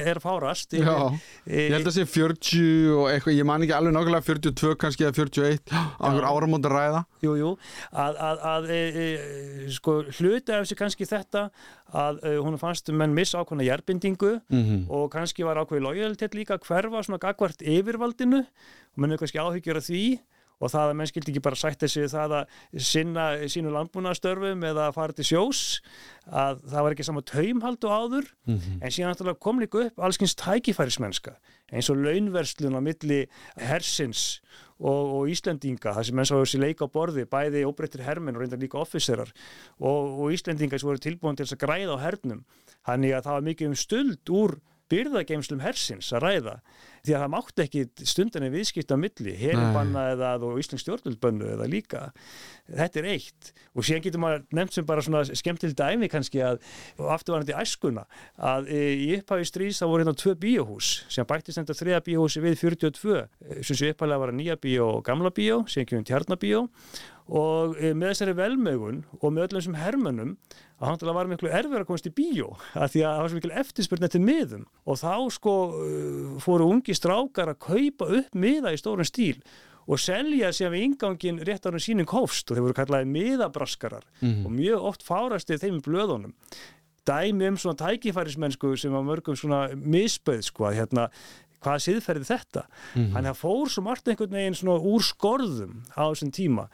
er 0.05 0.19
fárast 0.21 0.75
e, 0.75 0.81
Já, 0.83 1.15
ég 1.47 1.73
held 1.73 1.89
að 1.89 1.95
sé 1.95 2.05
40 2.09 2.91
og 2.95 3.07
eitthvað, 3.09 3.37
ég 3.37 3.47
man 3.47 3.63
ekki 3.65 3.75
alveg 3.77 3.95
nákvæmlega 3.95 4.27
42 4.27 4.75
kannski 4.81 5.07
eða 5.07 5.15
41 5.17 5.71
á 5.71 6.05
einhver 6.09 6.27
áramónd 6.27 6.67
að 6.67 6.75
ræða. 6.75 7.01
Jú, 7.25 7.33
jú, 7.39 7.51
að, 7.91 8.19
að, 8.27 8.43
að 8.51 8.69
e, 8.75 8.81
e, 9.05 9.07
sko 9.75 9.97
hluti 10.11 10.53
af 10.53 10.65
þessu 10.65 10.79
kannski 10.83 11.09
þetta 11.09 11.47
að 11.95 12.21
e, 12.21 12.35
hún 12.45 12.59
fannst 12.61 12.91
menn 12.91 13.15
miss 13.17 13.35
ákveðna 13.37 13.69
jærbindingu 13.69 14.37
mm 14.49 14.63
og 14.95 15.07
kannski 15.13 15.45
var 15.47 15.57
ákveði 15.61 15.81
lojalitet 15.81 16.35
líka 16.37 16.57
að 16.57 16.65
hverfa 16.67 17.01
svona 17.05 17.21
gagvart 17.21 17.63
yfirvaldinu. 17.65 18.43
Og 18.45 19.01
menn 19.01 19.15
er 19.15 19.19
kannski 19.21 19.41
áhyggjur 19.41 19.79
af 19.79 19.87
því 19.87 20.03
og 20.59 20.71
það 20.71 20.89
að 20.91 20.95
menn 20.99 21.09
skildi 21.11 21.33
ekki 21.33 21.43
bara 21.43 21.59
sætta 21.59 21.87
sig 21.91 22.07
það 22.11 22.35
að 22.39 22.81
sinna 22.91 23.25
sínu 23.51 23.73
landbúnaðstörfum 23.75 24.63
eða 24.69 24.87
að 24.89 24.95
fara 24.99 25.13
til 25.17 25.25
sjós 25.27 25.63
að 26.31 26.61
það 26.71 26.85
var 26.87 26.95
ekki 26.95 27.07
sama 27.09 27.21
taumhald 27.27 27.83
og 27.89 27.91
áður 27.99 28.31
Mhm. 28.47 28.79
en 28.81 28.91
síðan 28.91 29.39
kom 29.39 29.59
líka 29.59 29.85
upp 29.87 29.99
allskins 29.99 30.35
tækifærismennska 30.35 31.35
eins 31.73 31.89
og 31.89 31.97
launverslun 31.97 32.77
á 32.77 32.81
milli 32.81 33.25
hersins 33.57 34.39
og, 34.79 35.21
og 35.21 35.29
Íslendinga 35.31 35.93
það 35.95 36.03
sem 36.05 36.15
menn 36.15 36.27
sá 36.29 36.35
þessi 36.35 36.59
leika 36.61 36.85
á 36.85 36.89
borði 36.91 37.25
bæði 37.25 37.63
óbreyttir 37.65 38.03
hermenn 38.05 38.35
og 38.37 38.43
reyndar 38.43 38.59
líka 38.61 38.77
officerar 38.81 39.31
og, 39.79 40.19
og 40.19 40.31
Íslendinga 40.35 40.77
sem 40.79 40.87
voru 40.89 41.01
tilbúin 41.01 41.37
til 41.39 41.47
að 41.47 41.61
græða 41.63 41.95
á 41.97 42.03
hernum 42.05 42.43
þannig 42.85 43.15
að 43.17 43.23
það 43.27 43.37
var 43.37 43.45
mikið 43.49 43.67
um 43.71 43.75
stuld 43.75 44.29
úr 44.29 44.57
byrðageimslum 44.91 45.63
hersins 45.65 46.11
að 46.13 46.21
ræða 46.27 46.55
því 47.05 47.15
að 47.15 47.23
það 47.23 47.33
mátti 47.35 47.65
ekki 47.65 47.83
stundinni 48.11 48.51
viðskipta 48.53 48.97
milli, 48.99 49.31
Nei. 49.31 49.39
herinbanna 49.43 50.05
eða 50.15 50.33
og 50.45 50.59
Íslands 50.61 50.85
stjórnvöldbönnu 50.85 51.53
eða 51.55 51.69
líka. 51.69 52.03
Þetta 52.65 53.01
er 53.01 53.09
eitt. 53.13 53.51
Og 53.75 53.85
síðan 53.85 54.05
getur 54.05 54.23
maður 54.23 54.45
nefnt 54.57 54.77
sem 54.77 54.87
bara 54.87 55.03
svona 55.05 55.23
skemmtil 55.29 55.73
dæmi 55.77 56.09
kannski 56.11 56.41
að 56.41 56.61
og 56.99 57.09
afturvarandi 57.15 57.55
æskuna 57.59 58.05
að 58.35 58.69
e, 58.73 58.83
í 59.05 59.09
upphafi 59.19 59.47
strís 59.47 59.81
þá 59.81 59.87
voru 59.89 60.03
hérna 60.03 60.15
tvö 60.17 60.35
bíóhús. 60.41 60.91
Sem 61.11 61.27
bættist 61.29 61.61
enda 61.61 61.75
þriða 61.77 62.03
bíóhúsi 62.05 62.43
við 62.43 62.59
42 62.61 63.17
e, 63.19 63.25
sem 63.61 63.77
sé 63.77 63.91
upphælega 63.93 64.21
var 64.23 64.33
að 64.33 64.39
nýja 64.39 64.59
bíó 64.61 64.95
og 64.97 65.03
gamla 65.07 65.33
bíó, 65.35 65.63
síðan 65.69 65.91
kemur 65.91 66.07
tjarnabíó 66.09 66.65
og 67.25 67.73
e, 67.81 67.91
með 67.97 68.11
þessari 68.13 68.35
velmögun 68.37 69.01
og 69.17 69.31
með 69.33 69.47
öllum 69.47 69.65
sem 69.65 69.77
hermönum 69.81 70.35
að 70.75 70.89
hann 70.89 70.99
til 71.01 71.09
að 71.09 71.17
var 71.17 71.29
miklu 71.31 71.49
erfið 71.49 71.79
að 71.79 71.87
komast 71.87 72.09
í 72.09 72.13
bíó 72.13 72.51
að 72.75 72.91
því 72.93 73.01
að 73.01 73.13
það 73.15 73.21
var 73.21 73.31
svo 73.31 73.39
mikil 73.39 73.53
eftirspurn 73.61 74.07
eftir 74.07 74.23
miðum. 74.23 74.65
Og 74.85 74.99
þá 74.99 75.13
sko 75.33 75.53
fóru 76.43 76.67
ungi 76.73 76.94
strákar 76.97 77.53
að 77.53 77.61
kaupa 77.67 78.09
upp 78.19 78.35
miða 78.35 78.73
í 78.73 78.79
stórun 78.81 79.07
stíl 79.07 79.37
og 79.85 80.01
selja 80.01 80.49
sér 80.55 80.73
við 80.73 80.87
ingangin 80.87 81.41
rétt 81.45 81.67
ánum 81.67 81.83
sínum 81.83 82.07
kófst 82.09 82.49
og 82.49 82.57
þeir 82.57 82.65
voru 82.65 82.77
kallaði 82.79 83.11
miðabraskarar 83.13 84.07
og 84.45 84.51
mjög 84.51 84.87
oft 84.89 85.05
fárasti 85.05 85.59
þeim 85.61 85.77
í 85.77 85.85
blöðunum. 85.85 86.33
Dæmi 87.05 87.51
um 87.51 87.57
svona 87.61 87.77
tækifærismennsku 87.83 88.73
sem 88.81 88.91
var 88.91 89.05
mörgum 89.05 89.37
svona 89.37 89.67
misböð 89.77 90.41
sko 90.47 90.65
að 90.71 90.79
hérna 90.79 91.09
hvað 91.61 91.83
siðferði 91.85 92.29
þetta? 92.29 92.65
Þannig 92.95 93.19
að 93.19 93.29
það 93.29 93.41
fór 93.41 93.69
svo 93.69 93.83
margt 93.85 94.09
einhvern 94.09 94.37
veginn 94.37 94.57
svona 94.57 94.81
úr 94.81 95.05
skorðum 95.05 95.83
á 95.93 96.03
þessum 96.09 96.33
tíma 96.33 96.67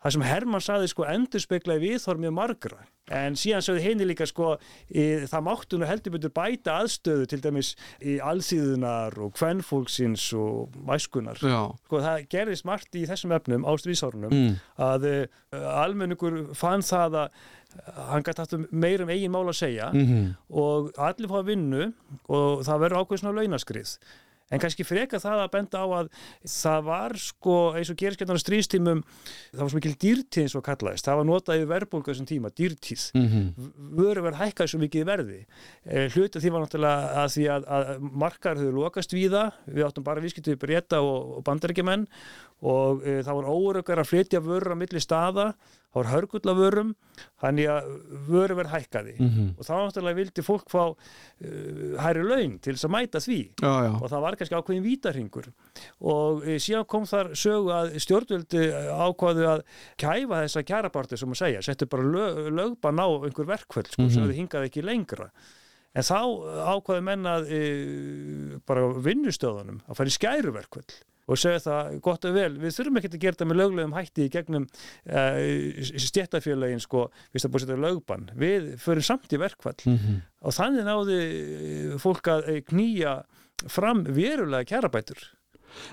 það 0.00 0.14
sem 0.16 0.24
Hermann 0.24 0.64
saði 0.64 0.88
sko 0.90 1.06
endur 1.08 1.42
speklaði 1.42 1.90
viðhorf 1.90 2.22
mjög 2.22 2.34
margra. 2.36 2.80
En 3.10 3.34
síðan 3.38 3.64
sögðu 3.66 3.82
henni 3.82 4.06
líka 4.06 4.26
sko 4.28 4.52
í, 4.86 5.26
það 5.26 5.46
máttu 5.48 5.78
nú 5.80 5.86
heldur 5.88 6.14
betur 6.14 6.32
bæta 6.34 6.76
aðstöðu 6.78 7.26
til 7.30 7.40
dæmis 7.42 7.72
í 7.98 8.20
alþýðunar 8.22 9.16
og 9.24 9.32
kvennfólksins 9.34 10.28
og 10.38 10.76
væskunar 10.86 11.40
Já, 11.42 11.58
sko 11.88 12.02
það 12.04 12.28
gerðist 12.30 12.68
margt 12.70 12.94
í 12.94 13.02
þessum 13.10 13.34
efnum 13.34 13.66
á 13.66 13.72
stríðsárunum 13.82 14.36
mm. 14.36 14.54
að 14.86 15.08
uh, 15.10 15.66
almenningur 15.82 16.38
fann 16.54 16.86
það 16.86 17.18
að 17.24 17.26
uh, 17.26 18.00
hann 18.12 18.28
gæti 18.28 18.44
haft 18.44 18.56
um 18.60 18.68
meir 18.70 19.02
um 19.02 19.10
eigin 19.10 19.34
mál 19.34 19.48
að 19.48 19.58
segja 19.64 19.90
Mm 19.90 20.36
og 20.50 20.90
allir 20.98 21.30
fá 21.30 21.38
að 21.40 21.50
vinnu 21.50 21.84
og 22.30 22.62
það 22.66 22.80
verður 22.82 23.02
ákveð 23.02 23.20
svona 23.20 23.42
launaskrið 23.42 23.92
en 24.50 24.62
kannski 24.62 24.86
freka 24.86 25.20
það 25.22 25.44
að 25.44 25.52
benda 25.54 25.82
á 25.82 25.86
að 26.00 26.10
það 26.50 26.86
var 26.90 27.16
sko 27.22 27.56
eins 27.78 27.92
og 27.92 28.00
gerist 28.00 28.22
hérna 28.22 28.38
stríðstímum 28.40 29.04
það 29.04 29.62
var 29.62 29.72
svo 29.72 29.80
mikil 29.80 29.96
dýrtíð 30.04 30.44
eins 30.44 30.56
og 30.58 30.66
kallaðist. 30.66 31.06
Það 31.06 31.20
var 31.20 31.28
notað 31.30 31.62
í 31.62 31.68
verbulgu 31.70 32.12
þessum 32.12 32.30
tíma, 32.30 32.54
dýrtíð. 32.54 33.06
Mm 33.14 33.70
vöru 34.00 34.22
verð 34.24 34.40
hækkaði 34.40 34.72
svo 34.72 34.80
mikið 34.80 35.06
verði. 35.08 35.38
E, 35.84 36.08
hluti 36.14 36.38
af 36.38 36.44
því 36.44 36.52
var 36.54 36.64
náttúrulega 36.64 37.22
að 37.22 37.32
því 37.34 37.46
að, 37.54 37.66
að 37.76 37.90
markar 38.22 38.60
höfðu 38.60 38.76
lokast 38.76 39.14
víða. 39.14 39.44
Við 39.66 39.86
áttum 39.86 40.06
bara 40.06 40.22
viðskiptið 40.24 40.54
við 40.54 40.62
breyta 40.64 41.00
og, 41.04 41.36
og 41.38 41.44
bandarækjumenn 41.48 42.06
og 42.62 43.04
e, 43.06 43.20
það 43.24 43.36
var 43.40 43.46
óörökar 43.54 44.00
að 44.02 44.08
flytja 44.10 44.40
vörur 44.44 44.74
á 44.74 44.76
milli 44.76 45.00
staða 45.00 45.54
það 45.90 45.96
var 45.96 46.08
hörgulla 46.12 46.52
vörum 46.54 46.90
þannig 47.42 47.66
að 47.72 47.86
vöru 48.28 48.56
verð 48.58 48.70
hækkaði. 48.76 49.14
Mhm. 49.18 49.46
og 49.58 49.64
þá 49.66 49.72
náttúrulega 49.80 50.18
vildi 50.20 50.44
fólk 50.46 50.68
fá 50.70 50.82
uh, 50.92 51.96
hæri 51.98 52.22
laun 52.22 52.58
til 52.62 52.74
þess 52.76 52.86
að 52.86 52.92
mæta 52.94 53.22
því. 53.24 53.38
Já, 53.58 53.72
já, 53.86 53.90
og 53.98 54.06
það 54.12 54.22
var 54.26 54.36
kannski 54.38 54.58
ákveðin 54.60 54.84
vítarhingur 54.86 55.48
og 56.00 56.44
e, 56.46 56.58
síðan 56.62 56.86
kom 56.86 57.08
þar 57.10 57.32
sögu 57.34 57.72
að 57.74 57.96
stjórnvöldi 58.06 58.62
ákvaðu 59.08 59.48
að 59.50 59.64
kæfa 60.04 60.42
þessa 60.44 60.64
kjærabartu 60.70 61.18
sem 61.18 61.34
að 61.34 61.40
segja, 61.42 61.62
settu 61.66 61.88
bara 61.90 62.06
lög, 62.06 62.38
lögban 62.60 63.02
á 63.02 63.06
einhver 63.10 63.48
verkvöld 63.50 63.90
sko, 63.90 64.06
sem 64.08 64.22
Mhm. 64.22 64.30
þau 64.30 64.38
hingaði 64.38 64.70
ekki 64.70 64.84
lengra. 64.86 65.30
En 65.90 66.06
þá 66.06 66.22
ákvaðu 66.70 67.02
menn 67.02 67.26
að 67.26 67.50
e, 67.50 67.60
bara 68.62 68.86
vinnustöðunum 68.94 69.80
að 69.90 69.96
fara 69.98 70.06
í 70.12 70.14
skæruverkvöld 70.14 71.00
og 71.28 71.38
segja 71.38 71.60
það 71.64 71.98
gott 72.02 72.24
og 72.24 72.34
vel, 72.34 72.52
við 72.58 72.74
þurfum 72.76 72.96
ekki 73.00 73.10
að 73.12 73.18
gera 73.24 73.36
þetta 73.36 73.48
með 73.50 73.60
löglegum 73.60 73.92
hætti 73.98 74.24
í 74.26 74.30
gegnum 74.34 74.64
uh, 74.66 75.40
stjættafélagin 76.06 76.80
sko, 76.82 77.04
við 77.32 77.44
það 77.44 77.52
búið 77.54 77.62
að 77.62 77.66
setja 77.66 77.82
lögbann. 77.84 78.28
Við 78.40 78.70
förum 78.82 79.06
samt 79.10 79.32
í 79.36 79.40
verkvall 79.40 79.76
Mhm. 79.86 80.20
og 80.42 80.52
þannig 80.56 80.84
náði 80.88 81.18
eh, 81.20 81.98
fólk 82.00 82.28
að 82.32 82.48
eh, 82.48 82.60
knýja 82.66 83.14
fram 83.68 84.04
verulega 84.04 84.64
kærabætur 84.64 85.20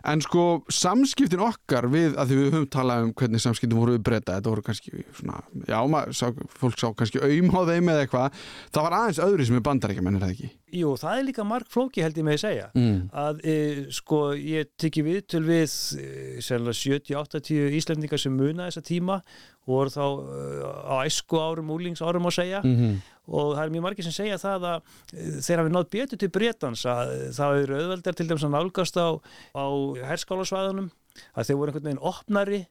En 0.08 0.22
sko 0.26 0.46
samskiptin 0.74 1.44
okkar 1.46 1.88
við 1.92 2.16
að 2.20 2.32
því 2.32 2.38
við 2.42 2.50
höfum 2.54 2.68
talað 2.74 3.08
um 3.08 3.14
hvernig 3.18 3.44
samskiptin 3.44 3.80
voru 3.80 3.96
við 3.98 4.04
breyta, 4.08 4.38
þetta 4.38 4.54
voru 4.54 4.66
kannski 4.68 5.04
svona, 5.18 5.42
já, 5.68 5.78
maður, 5.88 6.16
sá, 6.18 6.28
fólk 6.62 6.80
sá 6.82 6.88
kannski 6.98 7.22
aum 7.24 7.52
á 7.54 7.62
þeim 7.72 7.92
eða 7.94 8.06
eitthvað, 8.06 8.40
það 8.76 8.88
var 8.88 8.98
aðeins 9.02 9.22
öðru 9.28 9.48
sem 9.50 9.60
er 9.60 9.66
bandaríkjumenn, 9.68 10.18
er 10.20 10.26
það 10.28 10.36
ekki? 10.38 10.50
Jú, 10.78 10.94
það 11.00 11.18
er 11.22 11.28
líka 11.30 11.46
marg 11.48 11.70
flóki 11.72 12.04
held 12.04 12.18
ég 12.20 12.26
með 12.28 12.38
að 12.38 12.42
segja 12.44 12.66
Mm. 12.78 12.98
að 13.16 13.38
e, 13.48 13.56
sko 13.96 14.18
ég 14.36 14.68
tekki 14.78 15.04
viðtöl 15.06 15.44
við 15.48 15.64
e, 15.98 16.42
70-80 16.44 17.78
Íslendingar 17.78 18.20
sem 18.22 18.36
muna 18.36 18.68
þessa 18.68 18.84
tíma 18.86 19.22
voru 19.68 19.94
þá 19.94 20.04
e, 20.08 20.48
á 20.88 20.96
æsku 21.04 21.40
árum, 21.44 21.72
úlings 21.76 22.02
árum 22.02 22.30
að 22.30 22.40
segja. 22.42 22.64
Mm 22.66 22.98
og 23.28 23.58
það 23.58 23.64
er 23.66 23.72
mjög 23.74 23.84
margir 23.84 24.08
sem 24.08 24.16
segja 24.16 24.40
það 24.40 24.66
að 24.70 24.78
e, 25.12 25.26
þeir 25.44 25.62
hafi 25.62 25.74
nátt 25.74 25.92
betur 25.92 26.22
til 26.22 26.30
Bretans 26.32 26.86
að 26.88 27.10
e, 27.12 27.18
það 27.36 27.62
eru 27.64 27.80
auðveldar 27.82 28.18
til 28.18 28.28
dæmis 28.30 28.46
að 28.48 28.54
nálgast 28.56 29.00
á, 29.00 29.08
á 29.52 29.66
herskálasvæðunum 30.14 30.90
að 31.34 31.50
þeir 31.50 31.60
voru 31.60 31.74
einhvern 31.74 31.90
veginn 31.90 32.06
opnari 32.08 32.62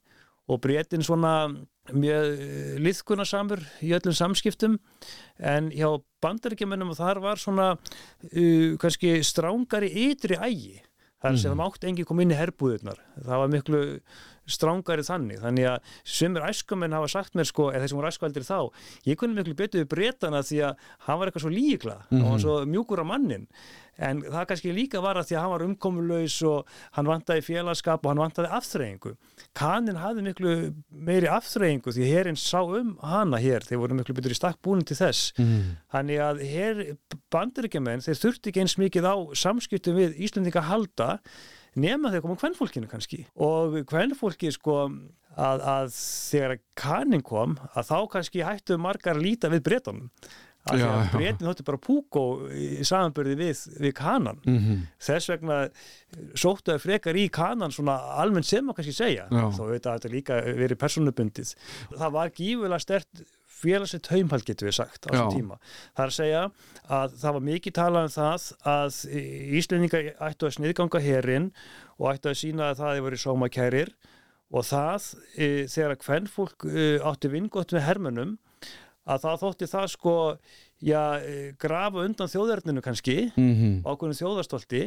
og 0.46 0.60
Bretin 0.62 1.04
svona 1.04 1.34
mjög 1.90 2.78
liðkunarsamur 2.82 3.62
í 3.82 3.92
öllum 3.96 4.14
samskiptum. 4.14 4.76
En 5.42 5.72
hjá 5.74 5.88
bandaríkjumennum 6.22 6.94
þar 6.98 7.20
var 7.24 7.42
svona 7.42 7.72
uh, 7.74 8.76
kannski 8.82 9.18
strángari 9.26 9.90
ytri 10.06 10.38
ægi. 10.38 10.78
Þar 11.22 11.38
sem 11.40 11.50
það 11.50 11.58
mátti 11.58 11.90
engi 11.90 12.06
koma 12.06 12.22
inn 12.22 12.34
í 12.34 12.38
herbúðurnar 12.38 12.98
það 13.24 13.40
var 13.40 13.50
miklu 13.50 13.78
strángari 14.50 15.06
þannig. 15.06 15.40
Þannig 15.44 15.70
að 15.70 15.94
sumir 16.16 16.46
æskumenn 16.48 16.96
hafa 16.96 17.10
sagt 17.12 17.38
mér 17.38 17.48
sko, 17.48 17.70
eða 17.72 17.86
þessum 17.86 18.02
voru 18.02 18.12
æskualdir 18.12 18.46
þá 18.46 18.58
ég 19.06 19.18
kunni 19.20 19.38
miklu 19.38 19.56
betur 19.58 19.82
við 19.82 19.90
breytana 19.94 20.44
því 20.46 20.62
að 20.68 20.86
hann 21.06 21.18
var 21.20 21.30
eitthvað 21.30 21.46
svo 21.46 21.56
líkla 21.56 21.98
mm 22.10 22.22
hann 22.26 22.32
var 22.32 22.42
svo 22.42 22.54
mjúkur 22.66 23.02
á 23.02 23.06
mannin 23.06 23.44
en 24.02 24.20
það 24.24 24.46
kannski 24.50 24.74
líka 24.76 25.00
var 25.04 25.18
að 25.18 25.30
því 25.30 25.36
að 25.36 25.42
hann 25.42 25.52
var 25.52 25.64
umkomulaus 25.66 26.36
og 26.46 26.76
hann 26.96 27.08
vantaði 27.08 27.44
félagskap 27.46 28.04
og 28.04 28.12
hann 28.12 28.20
vantaði 28.20 28.52
afþreyingu. 28.58 29.12
Kannin 29.56 30.00
hafði 30.00 30.24
miklu 30.26 30.54
meiri 30.90 31.30
afþreyingu 31.32 31.94
því 31.96 32.10
herinn 32.10 32.40
sá 32.40 32.60
um 32.60 32.94
hana 33.00 33.40
hér. 33.42 33.64
Þeir 33.66 33.82
voru 33.82 33.98
miklu 33.98 34.16
betur 34.18 34.34
í 34.34 34.38
stakk 34.38 34.60
búin 34.64 34.84
til 34.86 34.98
þess. 34.98 35.32
Mm. 35.40 35.76
Þannig 35.94 36.24
að 36.28 36.42
hér 36.50 36.82
bandaríkjamenn, 37.32 38.04
þeir 38.04 38.22
þurfti 38.24 38.52
ekki 38.52 38.64
eins 38.64 38.78
mikið 38.80 39.08
á 39.08 39.16
samskiptum 39.46 39.96
við 40.00 40.18
Íslendinga 40.26 40.60
að 40.64 40.70
halda 40.74 41.10
nema 41.76 42.10
þeir 42.14 42.24
koma 42.24 42.38
kvennfólkinu 42.40 42.88
kannski. 42.90 43.22
Og 43.42 43.78
kvennfólki 43.88 44.50
sko 44.54 44.80
að, 45.36 45.62
að 45.62 45.94
þegar 45.98 46.58
kannin 46.80 47.24
kom 47.26 47.56
að 47.74 47.90
þá 47.92 47.96
kannski 48.16 48.44
hættu 48.46 48.78
margar 48.80 49.20
líta 49.20 49.52
við 49.52 49.64
bretunum. 49.68 50.10
Að 50.66 50.80
Já, 50.80 50.86
já. 50.90 51.10
bretin 51.14 51.46
þóttu 51.46 51.62
bara 51.68 51.78
púkó 51.78 52.22
í 52.50 52.82
samanbörði 52.82 53.36
við, 53.38 53.60
við 53.84 53.92
kanan. 53.94 54.40
Mm 54.42 54.80
þess 55.06 55.28
vegna 55.30 55.58
sóttu 56.34 56.72
að 56.74 56.80
frekar 56.82 57.14
í 57.14 57.28
kanan 57.30 57.70
svona 57.70 57.94
almennt 58.18 58.48
sem 58.48 58.64
maður 58.66 58.80
kannski 58.80 58.96
segja. 58.96 59.28
Já. 59.30 59.44
þó 59.54 59.62
veit 59.70 59.86
að 59.86 60.00
þetta 60.00 60.10
líka 60.10 60.40
verið 60.42 60.80
personubundið 60.80 61.52
það 61.94 62.10
var 62.18 62.32
gífulega 62.34 62.82
stert 62.82 63.22
félagsett 63.66 64.10
haumhald 64.12 64.46
getur 64.46 64.70
við 64.70 64.76
sagt 64.78 65.06
á 65.06 65.08
þessum 65.10 65.32
tíma. 65.34 65.58
Það 65.92 66.04
er 66.04 66.12
að 66.12 66.16
segja 66.16 66.42
að 66.98 67.16
það 67.22 67.36
var 67.36 67.46
mikið 67.50 67.76
talað 67.80 68.08
um 68.08 68.14
það 68.16 68.50
að 68.72 69.00
Íslendingar 69.60 70.10
ættu 70.30 70.48
að 70.48 70.56
sniðganga 70.56 71.02
herinn 71.04 71.48
og 71.96 72.12
ættu 72.12 72.32
að 72.32 72.40
sína 72.42 72.70
að 72.70 72.82
það 72.82 72.94
hefur 72.94 73.08
verið 73.10 73.24
sómakærir 73.24 73.94
og 74.54 74.66
það 74.66 75.08
e, 75.34 75.46
þegar 75.70 75.94
að 75.94 76.02
kvennfólk 76.04 76.66
e, 76.70 76.84
átti 77.02 77.30
vingott 77.32 77.74
með 77.74 77.86
hermönum 77.88 78.36
að 79.06 79.24
það 79.24 79.42
þótti 79.42 79.68
það 79.70 79.88
sko 79.94 80.14
já, 80.82 81.02
e, 81.18 81.34
grafa 81.58 82.04
undan 82.06 82.30
þjóðarninu 82.30 82.84
kannski 82.84 83.18
mm 83.34 83.82
ákveðinu 83.86 84.20
þjóðarstolti 84.20 84.84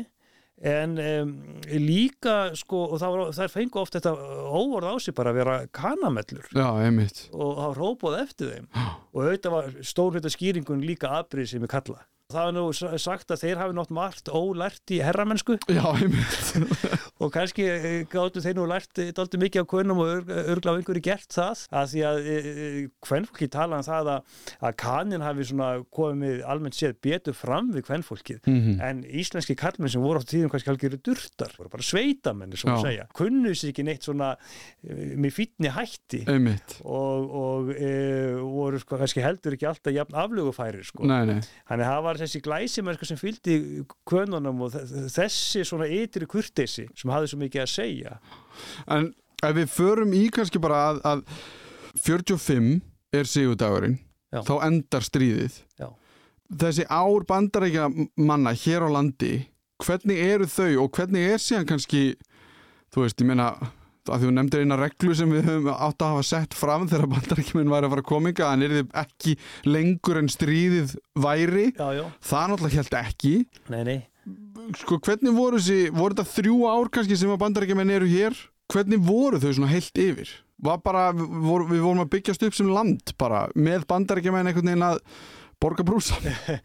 en 0.59 0.97
um, 0.99 1.33
líka 1.71 2.51
sko 2.59 2.81
og 2.89 2.99
það, 2.99 3.15
var, 3.15 3.33
það 3.37 3.53
fengu 3.53 3.81
oft 3.81 3.95
þetta 3.95 4.13
óvorð 4.51 4.91
á 4.91 4.95
sig 4.99 5.15
bara 5.15 5.33
að 5.33 5.39
vera 5.39 5.57
kanamellur. 5.75 6.49
Já, 6.51 6.67
og 7.31 7.53
það 7.61 7.77
rópaði 7.79 8.21
eftir 8.25 8.53
þeim. 8.53 8.69
Og 9.13 9.21
auðvitað 9.23 9.55
var 9.55 9.69
stór 9.91 10.17
hluta 10.17 10.33
skýringun 10.33 10.83
líka 10.85 11.13
sem 11.47 11.63
ég 11.63 11.71
kalla. 11.71 12.03
Það 12.29 12.45
er 12.45 12.53
nú 12.53 12.63
sa- 12.77 12.91
sagt 13.01 13.31
að 13.33 13.39
þeir 13.41 13.57
hafi 13.57 13.73
nátt 13.73 13.89
margt 13.89 14.27
ólært 14.29 14.91
í 14.93 14.99
herramennsku. 15.01 15.55
Já, 15.65 15.81
og 17.25 17.31
kannski 17.33 17.63
eh, 17.65 18.03
gátu 18.05 18.37
þeir 18.45 18.53
nú 18.59 18.67
lært 18.69 18.99
daldi 19.17 19.39
mikið 19.41 19.63
af 19.63 19.67
kvönnum 19.71 20.01
og 20.03 20.29
örgla 20.29 20.75
á 20.75 20.77
einhverju 20.77 21.01
gert 21.07 21.33
það. 21.33 21.63
Að 21.73 21.87
því 21.95 22.03
að 22.05 22.19
kvennfólki 23.07 23.47
tala 23.49 23.79
um 23.81 23.85
það 23.87 24.11
að, 24.13 24.35
að 24.69 24.75
kanin 24.83 25.25
hafi 25.25 25.47
svona 25.49 25.69
komið 25.89 26.43
almennt 26.53 26.77
séð 26.77 26.99
betur 27.01 27.33
fram 27.39 27.71
við 27.73 27.87
kvennfólkið 27.89 28.45
Mhm. 28.45 28.77
en 28.85 29.01
íslenski 29.09 29.57
kallmenn 29.57 29.89
sem 29.89 30.05
voru 30.05 30.21
á 30.21 30.29
tíðum 30.29 30.53
kannski 30.53 30.69
algjöru 30.69 31.01
durtar, 31.01 31.49
voru 31.57 31.73
bara 31.73 31.81
sveitamenni 31.89 32.61
Já. 32.61 32.69
að 32.75 32.85
segja, 32.85 33.07
kunnu 33.17 33.55
sér 33.57 33.73
ekki 33.73 33.87
neitt 33.89 34.05
svona 34.05 34.35
eh, 34.85 35.17
með 35.17 35.33
fýtni 35.33 35.73
hætti. 35.73 36.21
Einmitt. 36.29 36.77
Og, 36.85 37.33
og 37.41 37.73
e, 37.73 38.37
voru 38.45 38.77
sko 38.85 39.01
kannski 39.01 39.25
heldur 39.25 39.57
ekki 39.57 39.65
alltaf 39.73 39.97
jafn 39.97 40.13
aflögufæri 40.27 40.85
sko. 40.85 41.09
Nei, 41.09 41.23
nei. 41.25 41.41
Þannig 41.65 41.89
að 41.89 41.93
það 41.95 42.05
var 42.05 42.17
þessi 42.21 42.41
glæsimennsku 42.45 43.05
sem 43.09 43.17
fylgdi 43.19 43.55
kvönunum 44.09 44.61
og 44.65 44.73
þe- 44.75 45.07
þessi 45.15 45.63
svona 45.67 45.87
ytri 45.87 46.27
kurtesi 46.29 46.87
sem 46.95 47.11
hafði 47.13 47.31
svo 47.31 47.39
mikið 47.41 47.63
að 47.65 47.71
segja. 47.73 48.17
En 48.87 49.13
ef 49.43 49.55
við 49.55 49.71
förum 49.73 50.13
í 50.13 50.25
kannski 50.35 50.59
bara 50.61 50.81
að, 50.91 51.01
að 51.03 51.23
45 52.03 52.81
er 53.15 53.25
sigurdagurinn 53.29 53.97
þá 54.45 54.53
endar 54.67 55.01
stríðið 55.01 55.55
Já. 55.81 55.87
þessi 56.61 56.85
ár 56.93 57.23
bandarækja 57.29 57.87
manna 58.19 58.51
hér 58.53 58.85
á 58.85 58.89
landi 58.93 59.31
hvernig 59.81 60.19
eru 60.21 60.45
þau 60.51 60.83
og 60.83 60.91
hvernig 60.99 61.31
er 61.33 61.41
síðan 61.41 61.65
kannski 61.71 62.03
þú 62.93 63.05
veist, 63.05 63.21
ég 63.23 63.29
meina 63.31 63.47
að 64.15 64.25
þú 64.25 64.31
nefndir 64.35 64.63
eina 64.65 64.77
reglu 64.79 65.15
sem 65.17 65.31
við 65.33 65.47
höfum 65.49 65.69
átt 65.73 66.03
að 66.05 66.13
hafa 66.15 66.25
sett 66.29 66.57
fram 66.57 66.87
þegar 66.91 67.09
bandarækjuminn 67.13 67.71
væri 67.73 67.87
að 67.89 67.93
fara 67.95 68.03
að 68.05 68.09
kominga 68.11 68.51
en 68.53 68.65
er 68.67 68.75
þið 68.77 68.93
ekki 69.03 69.35
lengur 69.69 70.19
en 70.21 70.29
stríðið 70.33 70.95
væri 71.25 71.67
Já, 71.73 71.87
já. 71.99 72.03
það 72.31 72.51
náttúrulega 72.53 72.81
held 72.83 72.99
ekki 73.03 73.33
Nei, 73.73 73.81
nei. 73.87 73.97
sko 74.79 74.99
hvernig 75.05 75.35
voru 75.37 75.61
þessi 75.61 75.79
voru 75.95 76.17
þetta 76.17 76.35
þrjú 76.35 76.59
ár 76.69 76.93
kannski 76.97 77.17
sem 77.19 77.33
að 77.33 77.41
bandarækjumenn 77.45 77.95
eru 77.97 78.09
hér 78.11 78.37
hvernig 78.69 79.01
voru 79.01 79.39
þau 79.41 79.51
svona 79.55 79.71
heilt 79.71 79.97
yfir 79.97 80.29
bara, 80.59 81.09
við, 81.15 81.27
voru, 81.45 81.67
við 81.69 81.83
vorum 81.85 82.03
að 82.03 82.09
byggjast 82.17 82.41
upp 82.45 82.55
sem 82.57 82.69
land 82.73 83.13
bara 83.17 83.45
með 83.55 83.85
bandarækjumenn 83.89 84.49
einhvern 84.51 84.67
veginn 84.73 84.87
að 84.89 84.99
borga 85.59 85.83
brúsa 85.83 86.15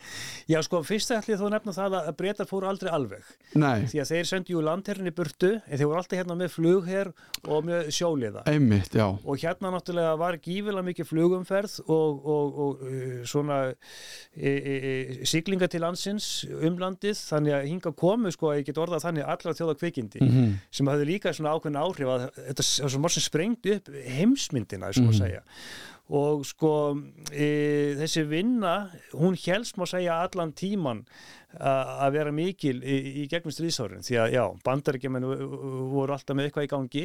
Já, 0.53 0.61
sko, 0.63 0.83
fyrst 0.87 1.11
ætli 1.17 1.35
þú 1.41 1.49
nefna 1.51 1.73
það 1.75 1.95
að 1.99 2.09
breytar 2.19 2.47
fóru 2.47 2.69
aldrei 2.69 2.91
alveg. 2.93 3.23
nei, 3.59 3.87
Því 3.91 4.01
að 4.03 4.11
þeir 4.13 4.27
sendu 4.29 4.53
jú 4.55 4.61
landherrin 4.63 5.09
í 5.09 5.13
burtu 5.17 5.51
en 5.57 5.79
þeir 5.81 5.89
voru 5.89 5.99
alltaf 6.03 6.19
hérna 6.21 6.37
með 6.39 6.51
flugherr 6.53 7.11
og 7.49 7.65
með 7.67 7.89
sjóliða. 7.97 8.43
einmitt, 8.51 8.95
og 9.25 9.41
hérna 9.43 9.73
náttúrulega 9.75 10.13
var 10.21 10.37
gífilega 10.45 10.85
mikið 10.91 11.09
flugumferð 11.11 11.79
og, 11.89 12.21
og, 12.35 12.61
og 12.67 12.85
uh, 12.85 13.17
svona 13.27 13.59
e, 14.37 14.53
e, 14.53 14.75
e, 14.75 14.93
siglinga 15.27 15.67
til 15.73 15.83
landsins 15.83 16.29
um 16.55 16.77
landið 16.81 17.17
þannig 17.33 17.57
að 17.59 17.67
hinga 17.73 17.95
komu 18.05 18.31
sko 18.35 18.53
að 18.53 18.61
ég 18.63 18.69
get 18.71 18.83
orðað 18.85 19.07
þannig 19.09 19.27
allra 19.35 19.57
þjóða 19.59 19.79
kvikindi 19.81 20.23
Mhm. 20.25 20.55
sem 20.73 20.87
hafði 20.89 21.05
líka 21.09 21.33
svona 21.35 21.53
ákveðin 21.57 21.81
áhrif 21.83 22.09
að 22.15 22.23
þetta 22.37 22.65
var 22.85 22.93
svo 22.95 23.01
margir 23.03 23.19
sem 23.19 23.27
sprengdi 23.27 23.75
upp 23.79 23.91
heimsmyndina 24.19 24.93
sem 24.95 25.09
að 25.11 25.19
segja 25.19 25.43
og 26.13 26.45
sko 26.45 26.73
e, 27.33 27.95
þessi 27.97 28.27
vinna 28.29 28.75
hún 29.17 29.39
helst 29.41 29.79
má 29.81 29.87
segja 29.89 30.21
allan 30.25 30.53
tíman 30.53 31.05
að 31.61 32.15
vera 32.19 32.35
mikil 32.35 32.77
í, 32.83 32.99
í 33.23 33.27
gegnum 33.31 33.55
stríðsárin. 33.55 34.05
Því 34.07 34.21
að 34.23 34.37
já, 34.37 34.45
bandaríkjumenn 34.67 35.27
voru 35.95 36.17
alltaf 36.17 36.37
með 36.37 36.51
eitthvað 36.51 36.69
í 36.69 36.73
gangi. 36.73 37.05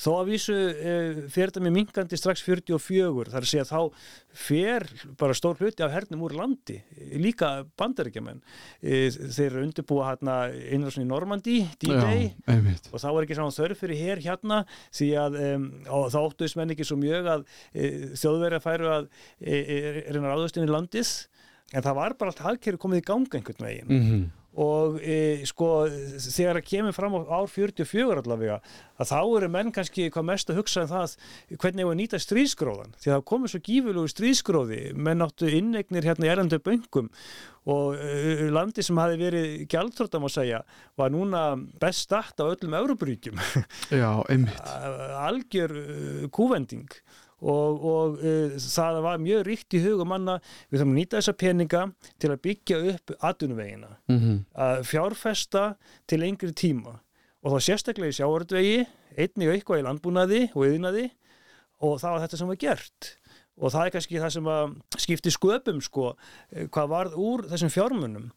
Þó 0.00 0.10
að 0.14 0.30
vísu 0.30 0.54
e, 0.56 0.92
fer 1.28 1.50
þetta 1.50 1.62
með 1.64 1.74
minkandi 1.74 2.16
strax 2.16 2.40
44 2.46 3.32
þar 3.34 3.44
að 3.44 3.50
segja 3.50 3.66
þá 3.68 4.06
fer 4.46 4.86
bara 5.20 5.36
stór 5.36 5.60
hluti 5.60 5.84
af 5.84 5.92
hernum 5.92 6.22
úr 6.24 6.34
landi 6.38 6.78
líka 7.20 7.50
bandaríkjumenn 7.80 8.40
e, 8.80 9.10
þeir 9.10 9.50
eru 9.50 9.64
undirbúa 9.66 10.06
hérna 10.08 10.36
innrásin 10.72 11.04
í 11.04 11.10
Normandi, 11.10 11.58
D-Day 11.82 12.30
og 12.48 12.96
þá 12.96 13.08
var 13.10 13.26
ekki 13.26 13.36
saman 13.36 13.56
þörf 13.58 13.82
fyrir 13.84 14.00
hér 14.00 14.24
hérna 14.24 14.62
því 14.88 15.10
að 15.20 15.38
um, 15.50 15.68
þá 15.84 16.18
óttuðist 16.22 16.60
menn 16.60 16.72
ekki 16.72 16.88
svo 16.88 16.96
mjög 17.00 17.28
að 17.34 17.44
e, 17.74 17.90
þjóðverja 18.22 18.64
færu 18.64 18.90
að 18.94 19.10
e, 19.36 19.60
e, 19.60 19.78
reyna 20.08 20.32
ráðust 20.32 20.56
inn 20.56 20.68
í 20.68 20.72
landið 20.72 21.12
en 21.70 21.86
það 21.86 21.98
var 22.00 22.18
bara 22.18 22.34
allt 22.34 22.44
hagkerri 22.44 22.80
komið 22.82 23.02
í 23.02 23.08
ganga 23.12 23.40
einhvern 23.40 23.66
veginn. 23.68 23.90
Mm 23.90 24.28
og 24.58 24.96
e, 24.98 25.44
sko 25.46 25.68
þegar 26.18 26.58
það 26.58 26.66
kemur 26.66 26.94
fram 26.94 27.14
á 27.14 27.20
ár 27.38 27.46
44 27.46 28.16
allavega 28.18 28.56
að 28.98 29.10
þá 29.12 29.20
eru 29.22 29.50
menn 29.54 29.70
kannski 29.74 30.08
hvað 30.10 30.26
mest 30.26 30.50
að 30.50 30.58
hugsa 30.58 30.82
um 30.82 30.90
það 30.90 31.14
hvernig 31.54 31.84
hefur 31.84 31.94
að 31.94 32.00
nýta 32.00 32.20
stríðsgróðan 32.24 32.96
því 32.98 33.12
að 33.12 33.14
það 33.14 33.28
komið 33.30 33.52
svo 33.52 33.60
gífurlegu 33.68 34.10
stríðsgróði. 34.10 34.80
Menn 34.98 35.24
áttu 35.24 35.52
inneignir 35.54 36.08
hérna 36.10 36.26
í 36.26 36.32
erlendu 36.34 36.58
böngum 36.66 37.12
og 37.70 37.94
uh, 37.94 38.44
landi 38.50 38.82
sem 38.82 38.98
hafi 38.98 39.20
verið 39.20 39.48
gjaldþróttam 39.70 40.26
að 40.26 40.34
segja 40.34 40.60
var 40.98 41.14
núna 41.14 41.46
best 41.80 42.08
start 42.08 42.42
á 42.42 42.50
öllum 42.50 42.74
einmitt. 44.26 44.70
Algjör 45.30 45.76
uh, 45.78 46.28
kúvending 46.34 46.90
og, 47.40 47.84
og 47.84 48.18
uh, 48.20 48.56
það 48.60 49.00
var 49.04 49.22
mjög 49.22 49.44
ríkt 49.48 49.76
í 49.76 49.82
hugum 49.84 50.12
manna. 50.12 50.38
Við 50.68 50.80
þurfum 50.80 50.94
að 50.94 50.98
nýta 51.00 51.20
þessa 51.20 51.36
peninga 51.40 51.84
til 52.20 52.32
að 52.32 52.42
byggja 52.46 52.80
upp 52.94 53.14
atvinnuvegina. 53.18 53.94
Mm 54.12 54.42
að 54.60 54.82
fjárfesta 54.88 55.62
til 56.08 56.20
lengri 56.20 56.52
tíma. 56.52 56.98
Og 57.40 57.54
þá 57.54 57.64
sérstaklega 57.64 58.12
í 58.12 58.16
sjávartvegi 58.18 58.76
einnig 59.16 59.48
eitthvað 59.54 59.80
í 59.80 59.86
landbúnaði 59.86 60.40
og 60.54 60.66
yðnaði 60.66 61.06
og 61.80 61.96
það 62.00 62.12
var 62.12 62.22
þetta 62.24 62.40
sem 62.40 62.50
var 62.50 62.60
gert. 62.60 63.10
Og 63.60 63.72
það 63.74 63.86
er 63.86 63.94
kannski 63.94 64.20
það 64.20 64.34
sem 64.34 64.50
skipti 65.04 65.32
sköpum 65.34 65.80
sko, 65.84 66.14
eh, 66.52 66.66
hvað 66.72 66.92
varð 66.94 67.16
úr 67.20 67.44
þessum 67.50 67.72
fjármunum. 67.72 68.30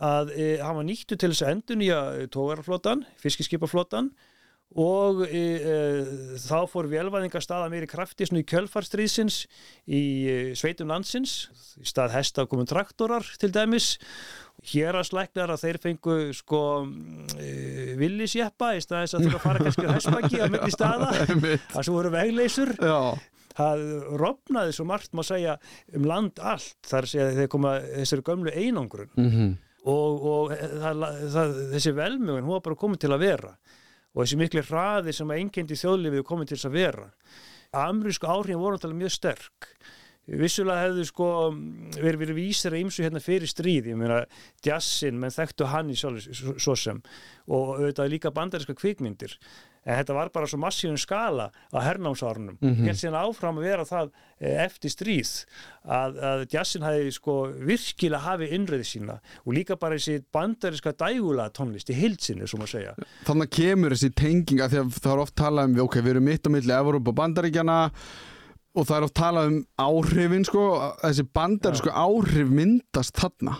Að 0.00 0.32
e, 0.32 0.46
hann 0.62 0.76
var 0.78 0.86
nýttu 0.88 1.16
til 1.16 1.32
þess 1.32 1.44
að 1.44 1.52
endur 1.54 1.80
nýja 1.80 2.00
tógaraflótan, 2.32 3.04
fiskiskipaflótan 3.20 4.12
og 4.78 5.24
e, 5.26 5.40
e, 5.58 5.78
þá 6.38 6.68
fór 6.70 6.86
velvæðinga 6.90 7.40
staða 7.42 7.70
meiri 7.72 7.88
krafti 7.90 8.28
svona 8.28 8.44
í 8.44 8.46
kjölfarstríðsins 8.46 9.40
í 9.90 10.02
e, 10.30 10.36
sveitum 10.58 10.92
landsins. 10.92 11.48
Í 11.80 11.88
stað 11.90 12.14
hesta 12.14 12.46
komin 12.46 12.68
traktorar 12.70 13.26
til 13.40 13.50
dæmis. 13.54 13.96
Hér 14.70 14.98
að 15.00 15.08
slæknar 15.08 15.50
að 15.50 15.64
þeir 15.64 15.80
fengu 15.82 16.18
sko 16.36 16.62
e, 17.40 17.96
villisjeppa 17.98 18.74
í 18.76 18.84
staðis 18.84 19.16
að 19.16 19.26
að 19.32 19.42
fara 19.42 19.64
kannski 19.64 19.88
hestbakki 19.88 20.42
á 20.44 20.46
milli 20.52 20.74
staða. 20.74 21.10
Það 21.72 21.82
sem 21.88 21.96
voru 21.96 22.12
vegleysur. 22.14 22.74
Já, 22.76 23.00
það 23.56 23.82
rofnaði 24.20 24.76
svo 24.76 24.86
margt 24.86 25.16
má 25.16 25.24
segja 25.26 25.56
um 25.96 26.06
land 26.06 26.38
allt. 26.38 26.78
Þar 26.86 27.10
sé 27.10 27.24
að 27.24 27.40
þeir 27.40 27.50
koma 27.56 27.74
þessari 27.88 28.26
gömlu 28.30 28.54
einangrun. 28.54 29.10
Mm 29.18 29.50
og, 29.88 30.24
og 30.28 30.52
það, 30.52 31.04
það, 31.32 31.54
þessi 31.74 31.92
velmjögun 31.96 32.44
hún 32.44 32.52
var 32.52 32.64
bara 32.64 32.78
komið 32.82 33.02
til 33.04 33.12
að 33.14 33.22
vera 33.24 33.52
og 34.14 34.24
þessi 34.24 34.38
miklu 34.40 34.64
hraði 34.66 35.14
sem 35.14 35.30
að 35.30 35.42
engendi 35.44 35.78
þjóðlifið 35.78 36.26
komið 36.26 36.50
til 36.50 36.58
þess 36.58 36.70
að 36.70 36.78
vera. 36.78 37.08
Amerísku 37.70 38.26
áhrifin 38.26 38.60
voru 38.60 38.76
náttúrulega 38.76 39.02
mjög 39.04 39.14
sterk 39.14 39.68
vissulega 40.26 40.84
hefðu 40.86 41.06
sko 41.08 41.30
verið, 41.96 42.20
verið 42.24 42.36
vísir 42.38 42.74
að 42.74 42.84
ymsu 42.84 43.06
hérna 43.06 43.22
fyrir 43.24 43.50
stríð. 43.50 43.90
Ég 43.92 43.98
meina 43.98 44.22
jazzin, 44.66 45.18
menn 45.20 45.34
þekktu 45.34 45.70
hann 45.72 45.90
í 45.90 45.98
svo, 45.98 46.76
sem. 46.76 47.02
Og 47.50 47.76
auðvitað 47.78 48.14
líka 48.14 48.34
bandaríska 48.34 48.76
kvikmyndir. 48.78 49.38
En 49.80 49.96
þetta 49.96 50.12
var 50.12 50.28
bara 50.28 50.48
svo 50.48 50.58
massífum 50.60 50.98
skala 51.00 51.46
á 51.72 51.78
hernámsárunum, 51.80 52.58
mm 52.60 52.68
-hmm. 52.68 52.84
helt 52.84 52.98
síðan 53.00 53.16
áfram 53.16 53.56
að 53.58 53.64
vera 53.64 53.84
það 53.88 54.10
eh, 54.38 54.64
eftir 54.64 54.90
stríð 54.92 55.30
að, 55.88 56.18
að 56.20 56.44
jazzin 56.52 56.84
hafi 56.84 57.12
sko 57.16 57.36
virkilega 57.48 58.20
hafi 58.20 58.50
innröði 58.52 58.84
sína. 58.84 59.16
Og 59.46 59.54
líka 59.56 59.76
bara 59.80 59.96
þessi 59.96 60.20
bandaríska 60.32 60.92
dægula 60.92 61.48
tónlist 61.48 61.88
í 61.88 61.96
hildsinni, 61.96 62.46
svo 62.46 62.58
maður 62.58 62.74
segja. 62.76 62.94
Þannig 63.24 63.50
kemur 63.50 63.96
þessi 63.96 64.12
tenging 64.12 64.60
að 64.60 64.70
því 64.70 64.78
að 64.82 65.00
það 65.00 65.12
er 65.12 65.24
oft 65.24 65.34
talað 65.34 65.64
um, 65.64 65.80
ok, 65.86 65.96
við 65.96 66.10
erum 66.10 66.28
mitt 66.28 66.44
á 66.46 66.50
milli 66.52 66.76
Evrópa 66.76 67.08
og 67.08 67.16
Bandaríkjana 67.16 67.78
og 68.76 68.86
það 68.86 68.96
er 68.96 69.06
oft 69.08 69.16
talað 69.18 69.50
um 69.50 69.58
áhrifin 69.82 70.46
sko, 70.46 70.64
þessi 71.02 71.26
bandarísku 71.36 71.90
áhrif 71.90 72.54
myndast 72.54 73.18
þarna. 73.18 73.56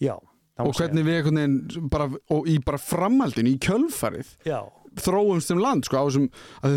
Já, 0.00 0.14
og 0.58 0.74
hvernig 0.74 1.04
við 1.06 1.18
einhvern 1.20 1.40
veginn 1.42 1.88
bara, 1.92 2.08
og 2.34 2.48
í 2.48 2.56
bara 2.64 2.80
framhaldin, 2.82 3.50
í 3.50 3.58
kjölfarið 3.62 4.32
já, 4.48 4.60
þróum 5.04 5.40
sem 5.42 5.58
land 5.62 5.84
sko, 5.88 5.96
á 5.96 6.04
að 6.08 6.28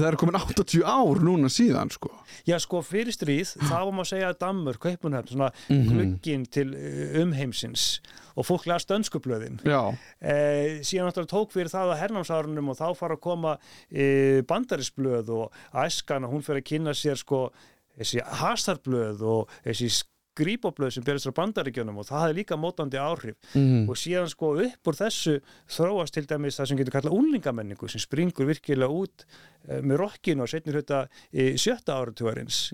það 0.01 0.07
er 0.11 0.17
komin 0.21 0.37
80 0.39 0.83
ár 0.85 1.21
núna 1.23 1.49
síðan 1.51 1.91
sko. 1.91 2.09
Já, 2.47 2.57
sko, 2.59 2.81
fyrir 2.81 3.13
stríð, 3.13 3.55
þá 3.67 3.75
var 3.85 3.91
maður 3.91 4.05
að 4.07 4.11
segja 4.13 4.29
að 4.31 4.39
Dammur, 4.39 4.77
Kaupunhöfn, 4.81 5.31
svona 5.33 5.51
Mhm. 5.69 5.87
glugginn 5.91 6.45
til 6.51 6.67
uh, 6.75 7.21
umheimsins 7.23 7.99
og 8.37 8.45
fólk 8.47 8.65
las 8.67 8.85
dönskublöðin. 8.85 9.59
Já, 9.67 9.97
Eh, 10.21 10.79
síðan 10.85 11.09
náttúrulega 11.11 11.33
tók 11.33 11.51
fyrir 11.51 11.67
það 11.69 11.91
að 11.91 11.99
hernámsárunum 12.01 12.69
og 12.69 12.77
þá 12.77 12.95
fara 12.95 13.15
að 13.17 13.21
koma 13.21 13.57
eh, 13.91 14.41
bandarisblöð 14.47 15.29
og 15.29 15.51
æskan 15.73 16.23
og 16.25 16.31
hún 16.33 16.43
fyrir 16.45 16.61
að 16.61 16.69
kynna 16.71 16.93
sér 16.95 17.17
sko 17.19 17.51
þessi 17.99 18.21
hasarblöð 18.23 19.21
og 19.27 19.49
þessi 19.65 19.89
skrýpoblöð 20.31 20.93
sem 20.95 21.03
berist 21.03 21.27
frá 21.27 21.33
bandaríkjunum 21.41 21.97
og 22.01 22.07
það 22.07 22.21
hafði 22.23 22.37
líka 22.39 22.57
mótandi 22.59 22.99
áhrif 23.01 23.35
Mhm. 23.55 23.89
og 23.89 23.95
síðan 23.99 24.29
sko 24.31 24.53
upp 24.63 24.87
úr 24.87 24.95
þessu 25.01 25.33
þróast 25.67 26.15
til 26.15 26.25
dæmis 26.29 26.57
það 26.59 26.67
sem 26.71 26.77
getur 26.77 26.95
kallað 26.99 27.17
úlingamenningu 27.19 27.89
sem 27.91 27.99
springur 27.99 28.47
virkilega 28.47 28.89
út 28.89 29.25
eh, 29.67 29.81
með 29.81 29.97
rokkinu 30.05 30.43
og 30.43 30.49
setnir 30.49 30.79
hluta 30.79 31.05
í 31.33 31.51
sjötta 31.59 31.99
áratúarins 31.99 32.71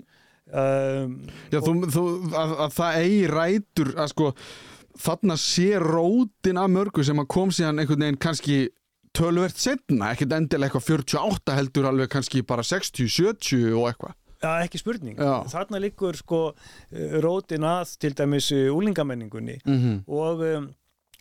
um, 0.52 1.18
Já 1.52 1.60
þú, 1.60 1.74
þú, 1.92 2.04
að, 2.32 2.54
að 2.64 2.74
það 2.78 2.98
eigi 3.02 3.22
rætur 3.32 3.92
að 3.98 4.10
sko 4.14 4.30
þarna 4.98 5.36
sé 5.38 5.68
rótin 5.82 6.58
af 6.58 6.70
mörgu 6.74 7.04
sem 7.06 7.20
að 7.22 7.28
kom 7.30 7.50
síðan 7.54 7.78
einhvern 7.82 8.02
veginn 8.06 8.18
kannski 8.22 8.56
tölvert 9.18 9.58
setna, 9.58 10.12
ekkert 10.14 10.32
endilega 10.36 10.78
eitthvað 10.78 10.88
48 11.10 11.54
heldur 11.58 11.86
alveg 11.90 12.10
kannski 12.12 12.42
bara 12.46 12.62
60, 12.62 13.08
70 13.10 13.72
og 13.74 13.88
eitthvað. 13.90 14.14
Já, 14.42 14.50
ekki 14.62 14.78
spurning. 14.78 15.18
Já. 15.18 15.42
Þarna 15.50 15.80
liggur 15.82 16.16
sko 16.16 16.40
eh, 16.92 17.16
rótin 17.22 17.66
að 17.66 17.96
til 17.98 18.14
dæmis 18.14 18.52
úlingamenningunni 18.52 19.58
Mm 19.64 19.78
-hmm. 19.78 19.96
og 20.06 20.40
um, 20.40 20.68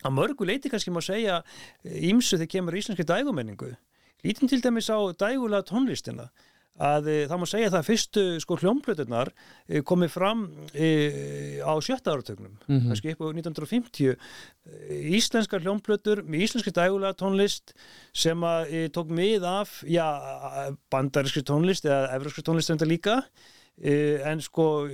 að 0.03 0.13
mörgu 0.13 0.45
leiti 0.45 0.69
kannski 0.69 0.91
má 0.91 1.01
segja 1.01 1.41
ímsu 1.83 2.37
þegar 2.37 2.51
kemur 2.51 2.73
íslenski 2.73 3.03
dægumenningu. 3.03 3.75
Lítum 4.23 4.47
til 4.47 4.61
dæmis 4.61 4.89
á 4.89 4.97
dægulega 5.13 5.61
tónlistina 5.61 6.29
að 6.77 7.07
e, 7.09 7.15
það 7.29 7.39
má 7.41 7.45
segja 7.49 7.69
það 7.73 7.79
að 7.79 7.87
fyrstu 7.87 8.23
sko 8.43 8.57
hljómblötunar 8.61 9.31
e, 9.67 9.81
komið 9.81 10.11
fram 10.13 10.43
e, 10.73 10.89
á 11.65 11.73
sjötta 11.81 12.13
áratögnum 12.13 12.53
Mhm. 12.67 12.87
kannski 12.91 13.13
upp 13.15 13.21
á 13.25 13.27
1950 13.33 14.11
e, 14.13 14.17
íslenskar 15.17 15.63
hljómblötur 15.65 16.21
með 16.23 16.45
íslenski 16.45 16.73
dægulega 16.75 17.17
tónlist 17.17 17.73
sem 18.13 18.37
að 18.45 18.89
tók 18.93 19.09
mið 19.09 19.43
af 19.49 19.81
já, 19.89 20.05
bandaríski 20.93 21.41
tónlist 21.41 21.85
eða 21.89 22.13
evróski 22.15 22.45
tónlist 22.45 22.69
enda 22.69 22.85
líka 22.85 23.23
e, 23.81 24.21
en 24.25 24.41
sko 24.41 24.85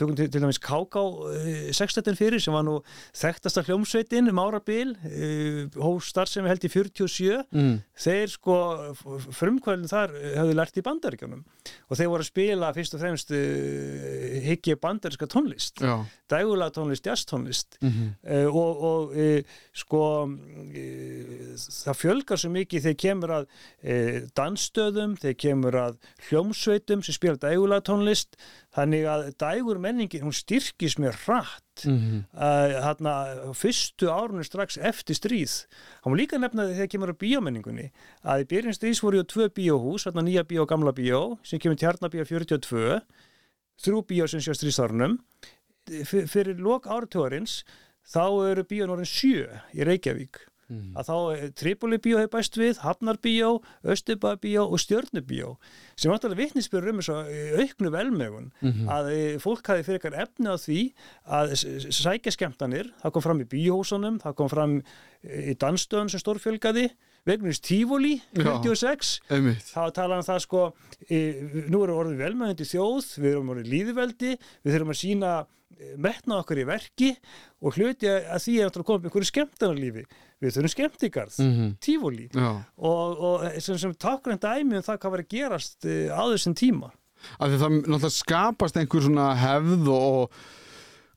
tökum 0.00 0.16
til, 0.18 0.30
til 0.32 0.42
dæmis 0.42 0.60
KK 0.62 0.96
uh, 0.96 1.70
sextetin 1.76 2.18
fyrir 2.18 2.42
sem 2.42 2.54
var 2.56 2.64
nú 2.66 2.78
þekktasta 3.16 3.64
hljómsveitin 3.68 4.30
um 4.32 4.40
árabil 4.42 4.94
uh, 4.96 5.62
hóstar 5.80 6.30
sem 6.30 6.46
held 6.48 6.64
í 6.64 6.72
47 6.72 7.46
Mm. 7.50 7.80
þeir 7.98 8.30
sko 8.30 8.54
frumkvælinn 9.34 9.88
þar 9.90 10.12
höfðu 10.12 10.54
lært 10.56 10.78
í 10.78 10.82
bandaríkjunum. 10.86 11.40
Og 11.90 11.98
þeir 11.98 12.10
voru 12.12 12.24
að 12.24 12.28
spila 12.28 12.70
fyrst 12.76 12.94
og 12.96 13.02
fremst 13.02 13.32
higgja 14.44 14.76
bandaríska 14.80 15.28
tónlist. 15.30 15.82
Dægulega 16.30 16.74
tónlist, 16.76 17.06
jazz 17.06 17.26
tónlist 17.28 17.78
Mm 17.80 17.90
-hmm. 17.90 18.46
og, 18.52 18.82
og 18.90 19.14
sko 19.74 20.28
það 21.84 21.98
fjölgar 22.00 22.38
svo 22.38 22.50
mikið 22.50 22.82
þegar 22.82 23.00
kemur 23.04 23.30
að 23.30 23.46
dansstöðum, 24.36 25.16
þegar 25.20 25.38
kemur 25.44 25.74
að 25.74 25.96
hljómsveitum 26.28 27.02
sem 27.02 27.14
spila 27.14 27.36
dægulega 27.40 27.86
tónlist 27.86 28.36
þannig 28.74 29.06
að 29.10 29.22
dægur 29.40 29.80
menningin 29.82 30.22
hún 30.22 30.34
styrkis 30.34 30.96
mér 31.02 31.16
hratt. 31.24 31.84
Mhm. 31.84 32.26
uh, 32.34 32.74
þarna 32.84 33.14
fyrstu 33.56 34.10
árunni 34.12 34.44
strax 34.44 34.76
eftir 34.76 35.16
stríð. 35.16 35.54
Hann 36.04 36.12
var 36.12 36.20
líka 36.20 36.38
nefnaði 36.38 36.76
þegar 36.76 36.90
kemur 36.92 37.12
að 37.14 37.20
bíómenningunni 37.24 37.86
að 38.22 38.44
í 38.44 38.48
byrjun 38.52 38.76
stríðs 38.76 39.02
voru 39.02 39.24
tvö 39.24 39.48
bíóhús 39.48 40.04
þarna 40.06 40.26
nýja 40.26 40.44
bíó 40.44 40.66
og 40.66 40.70
gamla 40.70 40.92
bíó 40.92 41.38
sem 41.42 41.58
kemur 41.58 41.80
tjarnabíó 41.80 42.26
42 42.28 43.00
þrjú 43.80 44.04
bíó 44.06 44.28
sem 44.28 44.44
sé 44.44 44.52
á 44.52 44.58
stríðsárunum. 44.58 45.18
Fyrir 46.04 46.60
lok 46.60 46.86
áratugurins 46.86 47.64
þá 48.06 48.52
eru 48.52 48.66
bíón 48.68 48.92
orðin 48.92 49.08
sjö 49.08 49.48
í 49.72 49.86
Reykjavík 49.88 50.49
Mhm. 50.70 50.94
að 50.96 51.08
þá 51.10 51.16
eh, 51.36 51.48
Tripoli 51.50 51.98
bíó 51.98 52.18
hefur 52.20 52.30
bæst 52.38 52.54
við, 52.56 52.78
Hafnar 52.84 53.18
bíó, 53.18 53.60
Östubæ 53.84 54.36
bíó 54.40 54.68
og 54.70 54.78
Stjörnu 54.78 55.20
bíó 55.26 55.56
sem 55.96 56.12
áttalega 56.14 56.38
vitnisbyrður 56.44 56.94
um 56.94 57.00
að 57.00 57.60
auknu 57.60 57.90
velmegun 57.90 58.50
Mhm. 58.62 58.88
að 58.88 59.10
eh, 59.12 59.38
fólk 59.42 59.66
hafi 59.66 59.82
fyrir 59.82 59.98
eitthvað 59.98 60.20
efni 60.22 60.46
á 60.46 60.56
því 60.56 60.80
að 61.26 61.54
sækja 61.90 62.32
skemmtanir, 62.32 62.92
það 63.02 63.12
kom 63.12 63.22
fram 63.22 63.40
í 63.40 63.48
bíóhúsunum, 63.50 64.20
það 64.22 64.36
kom 64.36 64.48
fram 64.48 64.82
eh, 65.24 65.50
í 65.52 65.54
dansstöðun 65.58 66.10
sem 66.10 66.20
stórfjölgaði, 66.22 66.90
vegnust 67.28 67.62
Tífóli, 67.66 68.14
Já. 68.32 68.44
46 68.62 69.20
Einmitt. 69.30 69.64
þá 69.74 69.92
tala 69.94 70.18
um 70.20 70.24
það 70.26 70.38
sko 70.46 70.62
e, 71.10 71.18
nú 71.70 71.82
við 71.84 71.94
orðið 71.96 72.22
velmöðandi 72.24 72.66
þjóð 72.70 73.08
við 73.20 73.30
erum 73.34 73.50
orðið 73.54 73.72
líðveldi, 73.74 74.30
við 74.64 74.74
þurfum 74.76 74.92
að 74.94 75.00
sína 75.00 75.32
e, 75.44 75.90
metna 76.00 76.38
okkur 76.40 76.60
í 76.62 76.66
verki 76.68 77.10
og 77.60 77.76
hluti 77.76 78.08
að 78.10 78.40
því 78.46 78.54
er 78.60 78.70
að 78.70 78.84
koma 78.88 78.98
upp 79.02 79.08
einhverju 79.10 79.30
skemmtanarlífi, 79.30 80.04
við 80.40 80.54
þurfum 80.56 80.74
skemmtigarð 80.76 81.36
Mhm. 81.44 81.68
tífóli 81.84 82.28
Já. 82.32 82.50
og, 82.78 83.20
og 83.20 83.44
sem, 83.60 83.76
sem 83.78 83.92
tákur 83.94 84.32
en 84.32 84.40
dæmi 84.40 84.80
um 84.80 84.82
það 84.88 84.98
hvað 85.04 85.10
var 85.16 85.24
að 85.26 85.30
gerast 85.36 85.84
e, 85.84 85.98
á 86.08 86.22
þessum 86.32 86.56
tíma 86.56 86.90
Af 87.36 87.50
því 87.52 87.56
það 87.60 87.72
náttúrulega 87.84 88.16
skapast 88.16 88.76
einhver 88.80 89.02
svona 89.04 89.26
hefð 89.36 89.88
og 89.92 90.38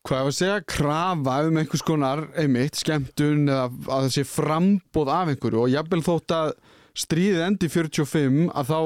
hvað 0.03 0.19
ég 0.19 0.29
að 0.29 0.37
segja, 0.37 0.57
krafa 0.67 1.37
um 1.47 1.59
einhvers 1.61 1.85
konar 1.87 2.25
einmitt, 2.39 2.79
skemmtun 2.79 3.47
eða 3.47 3.69
að 3.69 3.87
það 3.87 4.09
sé 4.17 4.25
frambóð 4.27 5.13
af 5.15 5.31
einhverju. 5.31 5.61
Og 5.63 5.71
jafnvel 5.71 6.03
þótt 6.05 6.35
að 6.35 6.51
stríðið 7.03 7.45
endi 7.47 7.71
45 7.71 8.43
að 8.51 8.73
þá 8.73 8.79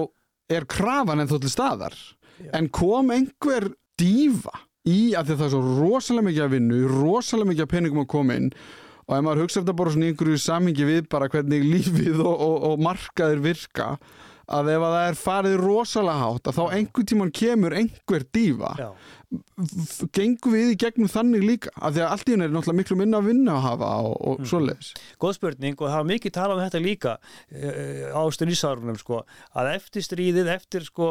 er 0.57 0.69
krafan 0.69 1.23
en 1.23 1.31
þó 1.31 1.37
til 1.41 1.51
staðar. 1.51 1.97
En 2.53 2.69
kom 2.69 3.09
einhver 3.15 3.71
dífa 3.97 4.53
í 4.87 5.13
að 5.17 5.33
það 5.33 5.47
er 5.47 5.53
svo 5.55 5.63
rosalega 5.81 6.27
mikið 6.29 6.45
að 6.45 6.53
vinnu 6.53 6.81
rosalega 6.91 7.51
mikið 7.51 7.65
að 7.65 7.73
peningum 7.73 8.03
að 8.03 8.11
koma 8.13 8.37
inn 8.37 8.51
og 9.07 9.13
ef 9.15 9.23
maður 9.23 9.43
hugsa 9.45 9.61
þetta 9.61 9.75
bara 9.79 9.91
svona 9.93 10.09
einhverju 10.11 10.39
samingi 10.43 10.87
við 10.87 11.05
bara 11.11 11.29
hvernig 11.31 11.65
lífið 11.65 12.21
og, 12.21 12.33
og, 12.35 12.55
og 12.69 12.81
markaðir 12.83 13.43
virka 13.43 13.89
að 14.47 14.69
ef 14.71 14.83
að 14.87 14.93
það 14.95 15.05
er 15.09 15.19
farið 15.19 15.57
rosalega 15.59 16.23
hátt 16.23 16.49
að 16.49 16.59
þá 16.59 16.75
einhver 16.77 17.07
tíman 17.11 17.31
kemur 17.35 17.75
einhver 17.75 18.25
dífa 18.35 18.73
Já. 18.79 18.87
Gengum 20.15 20.53
við 20.53 20.69
í 20.71 20.75
gegnum 20.79 21.09
þannig 21.11 21.41
líka 21.43 21.71
af 21.75 21.95
því 21.95 22.01
að 22.03 22.11
allt 22.13 22.29
í 22.29 22.33
henni 22.35 22.45
er 22.47 22.51
náttúrulega 22.53 22.77
miklu 22.79 22.97
minna 22.99 23.19
að 23.19 23.25
vinna 23.31 23.55
að 23.57 23.63
hafa 23.65 23.89
og, 24.07 24.13
og 24.31 24.43
svoleiðis. 24.47 24.91
Góð 25.19 25.33
spurning 25.39 25.75
og 25.81 25.89
það 25.89 25.97
var 25.97 26.07
mikið 26.11 26.33
talað 26.37 26.59
um 26.59 26.63
þetta 26.63 26.81
líka 26.85 27.15
uh, 27.17 28.05
á 28.15 28.21
stríðsárunum 28.37 28.99
sko, 29.01 29.19
að 29.57 29.71
eftir 29.73 30.05
stríðið, 30.07 30.51
eftir 30.55 30.85
sko, 30.87 31.09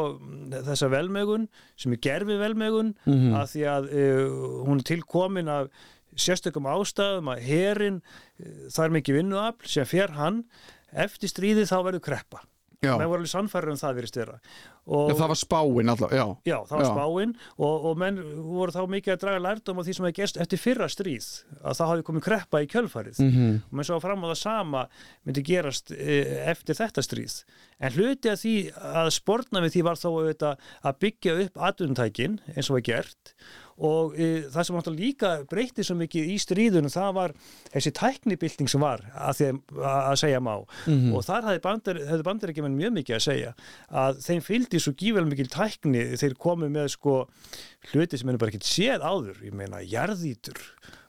þessa 0.55 0.89
velmegun 0.95 1.45
sem 1.77 1.93
er 1.97 2.01
gerfi 2.07 2.39
velmegun 2.41 2.93
Mhm. 3.07 3.35
að 3.37 3.53
því 3.53 3.67
að 3.75 3.91
uh, 3.93 4.33
hún 4.67 4.81
er 4.81 4.87
tilkomin 4.89 5.51
af 5.51 5.69
sérstökum 6.17 6.65
ástæðum 6.71 7.29
að 7.35 7.43
herin 7.45 8.01
uh, 8.01 8.67
það 8.73 8.83
er 8.87 8.95
mikið 8.97 9.19
vinnuafl 9.21 9.69
sem 9.77 9.85
fer 9.85 10.15
hann 10.17 10.41
eftir 10.97 11.29
stríðið 11.29 11.69
þá 11.69 11.77
verður 11.85 12.05
kreppa 12.07 12.41
menn 12.85 13.09
voru 13.09 13.21
alveg 13.21 13.31
sannfærir 13.31 13.73
um 13.73 13.79
það 13.79 14.01
virðist 14.01 14.19
vera. 14.21 14.37
Já 14.37 14.77
og 14.87 15.11
það 15.17 15.31
var 15.33 15.39
spáin 15.39 15.91
alltaf, 15.91 16.13
já. 16.15 16.23
Já, 16.47 16.57
það 16.69 16.77
var 16.77 16.85
Já. 16.85 16.91
spáin 16.95 17.33
og, 17.57 17.87
og 17.89 17.97
menn 17.99 18.19
voru 18.47 18.71
þá 18.75 18.79
mikið 18.93 19.13
að 19.13 19.21
draga 19.23 19.41
lærdom 19.43 19.81
á 19.81 19.83
því 19.83 19.95
sem 19.97 20.07
hefði 20.07 20.17
gerst 20.21 20.39
eftir 20.43 20.61
fyrra 20.61 20.87
stríð 20.91 21.27
að 21.59 21.79
það 21.79 21.91
hafi 21.91 22.05
komið 22.07 22.25
kreppa 22.27 22.61
í 22.63 22.69
kjölfarið. 22.71 23.21
Mhm. 23.25 23.57
og 23.67 23.75
menn 23.75 23.89
svo 23.89 23.99
fram 24.03 24.23
á 24.23 24.27
það 24.31 24.39
sama 24.39 24.85
myndi 25.27 25.43
gerast 25.49 25.91
e, 25.91 26.17
eftir 26.53 26.79
þetta 26.79 27.03
stríð. 27.03 27.37
En 27.83 27.95
hluti 27.97 28.31
að 28.31 28.41
því 28.45 28.55
að 28.95 29.11
sportna 29.17 29.63
við 29.65 29.75
því 29.75 29.85
var 29.89 30.01
auðvitað 30.07 30.67
að 30.87 30.99
byggja 31.03 31.37
upp 31.43 31.63
atvinnutækin 31.69 32.39
eins 32.55 32.71
og 32.71 32.79
var 32.79 32.87
gert 32.87 33.35
og 33.77 34.15
e, 34.17 34.27
það 34.49 34.63
sem 34.67 34.77
átt 34.79 34.87
að 34.89 34.99
líka 35.01 35.31
breytti 35.51 35.83
svo 35.85 35.95
mikið 35.99 36.31
í 36.33 36.37
stríðunum 36.41 36.93
það 36.93 37.11
var 37.17 37.33
þessi 37.73 37.91
tæknibilding 37.99 38.71
sem 38.71 38.81
var 38.81 39.03
að, 39.13 39.37
því, 39.37 39.49
að, 39.77 39.99
segja 40.23 40.39
má 40.41 40.53
Mhm. 40.87 41.13
og 41.13 41.25
þar 41.27 41.49
hefði 41.51 42.23
bandar 42.25 42.49
ekki 42.53 42.65
mjög 42.65 42.95
mikið 42.97 43.15
að 43.19 43.25
segja 43.27 43.53
að 44.03 44.21
þeim 44.25 44.41
fylgdi 44.47 44.81
svo 44.81 44.93
gífæl 44.97 45.25
mikil 45.29 45.49
tækni 45.53 46.05
þeir 46.17 46.37
komu 46.41 46.69
með 46.73 46.89
sko 46.95 47.17
hluti 47.91 48.17
sem 48.17 48.27
henni 48.27 48.41
bara 48.41 48.51
ekkert 48.53 48.65
séð 48.71 49.05
áður 49.05 49.43
ég 49.45 49.53
meina 49.53 49.83
jarðítur 49.85 50.57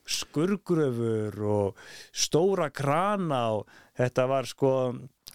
skurgröfur 0.09 1.37
og 1.49 1.77
stóra 2.17 2.69
krana 2.73 3.43
og 3.59 3.69
þetta 3.99 4.27
var 4.31 4.49
sko 4.49 4.73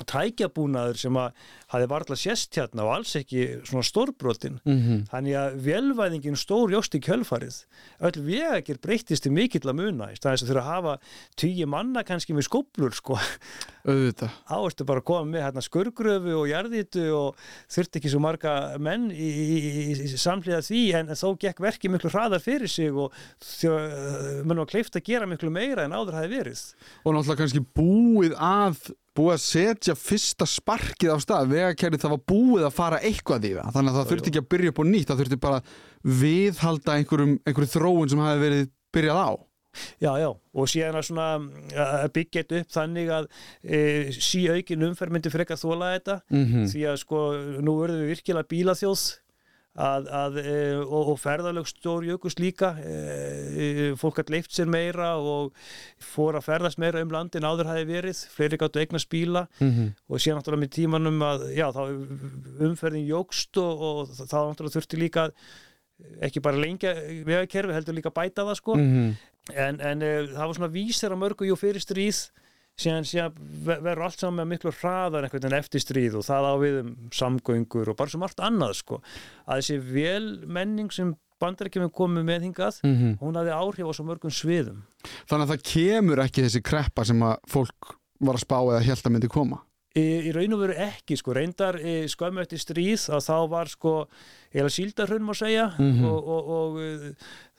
tækjabúnaður 0.02 0.98
sem 0.98 1.14
að 1.20 1.32
hafi 1.74 1.88
varla 1.92 2.16
sést 2.20 2.56
hérna 2.58 2.84
og 2.88 2.94
alls 2.96 3.14
ekki 3.16 3.46
svona 3.68 3.84
stórbrotin 3.86 4.60
Mhm. 4.66 5.08
þannig 5.12 5.36
að 5.38 5.58
velvæðingin 5.68 6.38
stór 6.40 6.72
jóst 6.72 6.96
í 6.96 7.02
kjölfarið. 7.02 7.66
Öll 8.02 8.18
vegakir 8.26 8.78
breyttist 8.82 9.26
í 9.28 9.32
mikill 9.32 9.70
að 9.70 9.76
muna 9.80 10.12
í 10.12 10.18
staðis 10.18 10.44
að 10.44 10.50
þurfa 10.54 10.64
að 10.64 10.74
hafa 10.74 10.98
tíu 11.38 11.66
manna 11.68 12.04
kannski 12.04 12.34
með 12.34 12.48
skóplur 12.50 12.94
sko 12.94 13.18
auðvitað. 13.84 14.38
Ertu 14.58 14.88
bara 14.88 15.04
að 15.04 15.08
koma 15.10 15.30
með 15.30 15.46
hérna 15.46 15.64
skurgröfu 15.64 16.36
og 16.40 16.48
jarðítu 16.50 17.06
og 17.18 17.44
þurfti 17.72 18.00
ekki 18.00 18.12
svo 18.14 18.22
marga 18.24 18.56
menn 18.84 19.10
í, 19.12 19.30
í, 19.30 19.58
í, 19.60 19.96
í 20.08 20.20
samhliða 20.20 20.64
því 20.64 20.84
en 21.00 21.14
þó 21.20 21.28
gekk 21.42 21.62
verki 21.64 21.92
miklu 21.92 22.12
hraðar 22.14 22.44
fyrir 22.44 22.72
sig 22.72 22.92
og 22.96 23.16
munum 24.48 24.66
að 24.66 24.74
kleifta 24.74 25.02
að 25.02 25.08
gera 25.12 25.30
miklu 25.30 25.52
meira 25.54 25.88
en 25.88 25.96
áður 25.96 26.20
hafi 26.22 26.34
verið. 26.34 26.66
Og 27.04 27.16
náttúrulega 27.16 27.42
kannski 27.44 27.64
búið 27.76 28.38
að 28.40 28.94
búið 29.14 29.36
að 29.36 29.42
setja 29.44 29.96
fyrsta 29.98 30.46
sparkið 30.50 31.14
á 31.14 31.18
stað. 31.22 31.52
Vegakerrið 31.54 32.02
það 32.02 32.16
var 32.16 32.24
búið 32.32 32.68
að 32.68 32.78
fara 32.78 33.02
eitthvað 33.06 33.50
í 33.50 33.56
það. 33.58 33.74
Þannig 33.76 33.92
að 33.92 34.00
það 34.00 34.14
þurfti 34.14 34.32
ekki 34.32 34.42
að 34.42 34.52
byrja 34.54 34.74
upp 34.74 34.82
á 34.82 34.86
nýtt. 34.90 35.10
Það 35.10 35.22
þurfti 35.22 35.42
bara 35.44 35.60
viðhalda 36.24 36.96
einhverjum, 36.98 37.36
einhverjum 37.44 37.74
þróun 37.76 38.14
sem 38.14 38.24
hafi 38.24 38.42
verið 38.48 38.72
byrjað 38.94 39.22
á 39.22 39.32
Já, 40.02 40.12
já, 40.22 40.30
og 40.30 40.68
síðan 40.70 41.00
að 41.00 41.08
svona 41.10 42.08
byggja 42.14 42.44
þetta 42.44 42.62
upp 42.62 42.72
þannig 42.76 43.10
að 43.10 43.28
e, 43.64 43.80
sí 44.14 44.46
aukin 44.52 44.88
umferð 44.90 45.16
myndi 45.18 45.32
frekka 45.34 45.58
þóla 45.58 45.96
þetta 45.98 46.22
mm 46.30 46.46
-hmm. 46.46 46.72
því 46.74 46.88
að 46.92 46.98
sko 47.02 47.20
nú 47.66 47.78
verðum 47.82 48.02
við 48.04 48.12
virkilega 48.14 48.50
bílaþjóð 48.54 49.06
að, 49.74 50.08
að, 50.14 50.36
e, 50.38 50.58
og, 50.86 51.08
og 51.10 51.18
ferðalög 51.18 51.66
stór 51.66 52.06
jökust 52.06 52.38
líka 52.38 52.76
e, 52.86 53.96
fólk 53.98 54.20
hægt 54.22 54.30
leift 54.30 54.54
sér 54.54 54.70
meira 54.70 55.16
og 55.18 55.50
fór 55.98 56.38
að 56.38 56.46
ferðast 56.46 56.78
meira 56.78 57.02
um 57.02 57.10
landin 57.10 57.42
áður 57.50 57.72
hafi 57.72 57.88
verið, 57.90 58.22
fleiri 58.36 58.58
gáttu 58.62 58.80
eignast 58.80 59.10
bíla 59.10 59.48
Mm 59.60 59.72
-hmm. 59.72 59.90
og 60.10 60.20
síðan 60.20 60.38
náttúrulega 60.38 60.62
með 60.62 60.76
tímanum 60.78 61.20
að 61.22 61.50
já, 61.58 61.68
þá 61.74 61.82
umferðin 62.70 63.08
jógst 63.08 63.58
og, 63.58 63.82
og 63.82 64.08
þá 64.14 64.38
náttúrulega 64.54 64.76
þurfti 64.78 64.98
líka 64.98 65.32
ekki 66.22 66.42
bara 66.42 66.58
lengja 66.58 66.94
vegakerfi 67.26 67.74
heldur 67.74 67.96
líka 67.96 68.12
bæta 68.14 68.44
það 68.44 68.56
sko 68.56 68.76
Mhm. 68.76 69.16
En, 69.52 69.80
en 69.84 70.02
uh, 70.06 70.32
það 70.32 70.48
var 70.48 70.56
svona 70.60 70.72
vísir 70.74 71.12
að 71.12 71.22
mörgu 71.26 71.50
jú 71.50 71.58
fyrir 71.60 71.84
stríð 71.84 72.22
síðan, 72.80 73.06
síðan 73.06 73.34
ver- 73.68 73.82
verður 73.86 74.06
allt 74.08 74.20
saman 74.24 74.40
með 74.42 74.52
miklu 74.56 74.72
hraðar 74.80 75.28
einhvern 75.28 75.44
veginn 75.44 75.60
eftir 75.60 75.84
stríð 75.84 76.16
og 76.18 76.24
það 76.26 76.48
á 76.48 76.54
við 76.64 76.78
um 76.84 76.94
samgöngur 77.14 77.92
og 77.92 77.98
bara 78.00 78.10
sem 78.14 78.24
allt 78.26 78.40
annað 78.42 78.74
sko 78.80 79.02
að 79.46 79.60
þessi 79.60 79.78
velmenning 79.94 80.90
sem 80.96 81.12
bandarækjum 81.44 81.90
komið 81.92 82.24
með 82.30 82.48
hingað 82.48 82.80
Mhm. 82.88 83.18
hún 83.20 83.36
hafði 83.36 83.54
áhrif 83.58 83.90
á 83.90 83.94
svo 83.94 84.06
mörgum 84.08 84.32
sviðum 84.32 84.80
þannig 85.28 85.44
að 85.46 85.52
það 85.54 85.68
kemur 85.74 86.24
ekki 86.24 86.46
þessi 86.48 86.64
kreppa 86.64 87.06
sem 87.06 87.20
að 87.20 87.38
fólk 87.52 87.94
var 88.24 88.36
að 88.40 88.46
spá 88.46 88.58
eða 88.64 88.82
held 88.88 89.04
að 89.06 89.12
myndi 89.18 89.30
koma 89.30 89.62
Í, 89.94 90.02
í 90.26 90.32
raun 90.34 90.54
og 90.56 90.62
veru 90.64 90.74
ekki 90.88 91.14
sko, 91.20 91.36
reyndar 91.38 91.76
í, 91.78 92.08
skömmu 92.10 92.42
eftir 92.42 92.58
stríð 92.58 93.04
að 93.14 93.28
þá 93.28 93.36
var 93.52 93.70
sko 93.70 93.92
eða 94.50 94.72
síldarhrun 94.74 95.22
má 95.28 95.36
segja 95.38 95.68
Mhm. 95.78 96.06
og, 96.10 96.24
og, 96.34 96.50
og 96.50 96.80
uh, 96.82 97.12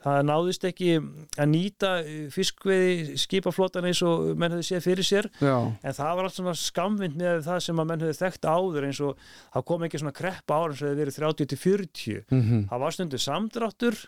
það 0.04 0.18
náðist 0.28 0.66
ekki 0.68 0.90
að 1.00 1.48
nýta 1.50 1.92
uh, 2.02 2.10
fiskveiði 2.34 3.16
skipaflotan 3.24 3.88
eins 3.88 4.02
og 4.04 4.34
menn 4.36 4.54
hefði 4.54 4.68
séð 4.68 4.84
fyrir 4.88 5.08
sér. 5.08 5.30
Já, 5.40 5.56
en 5.72 5.96
það 5.96 6.12
var 6.18 6.28
allt 6.28 6.38
svona 6.38 6.56
skamvind 6.60 7.16
með 7.20 7.40
það 7.48 7.62
sem 7.66 7.80
að 7.80 7.90
menn 7.90 8.04
hefði 8.04 8.20
þekkt 8.20 8.50
áður 8.50 8.88
eins 8.90 9.00
og 9.04 9.24
það 9.54 9.66
kom 9.72 9.88
ekki 9.88 10.02
svona 10.02 10.16
kreppa 10.20 10.60
ára 10.60 10.70
eins 10.74 10.84
og 10.84 10.90
hefði 10.92 11.02
verið 11.04 11.18
30 11.22 11.50
til 11.54 11.60
40 11.64 12.22
mm 12.30 12.62
það 12.70 12.84
var 12.84 12.94
stundu 12.96 13.20
samdráttur 13.20 13.98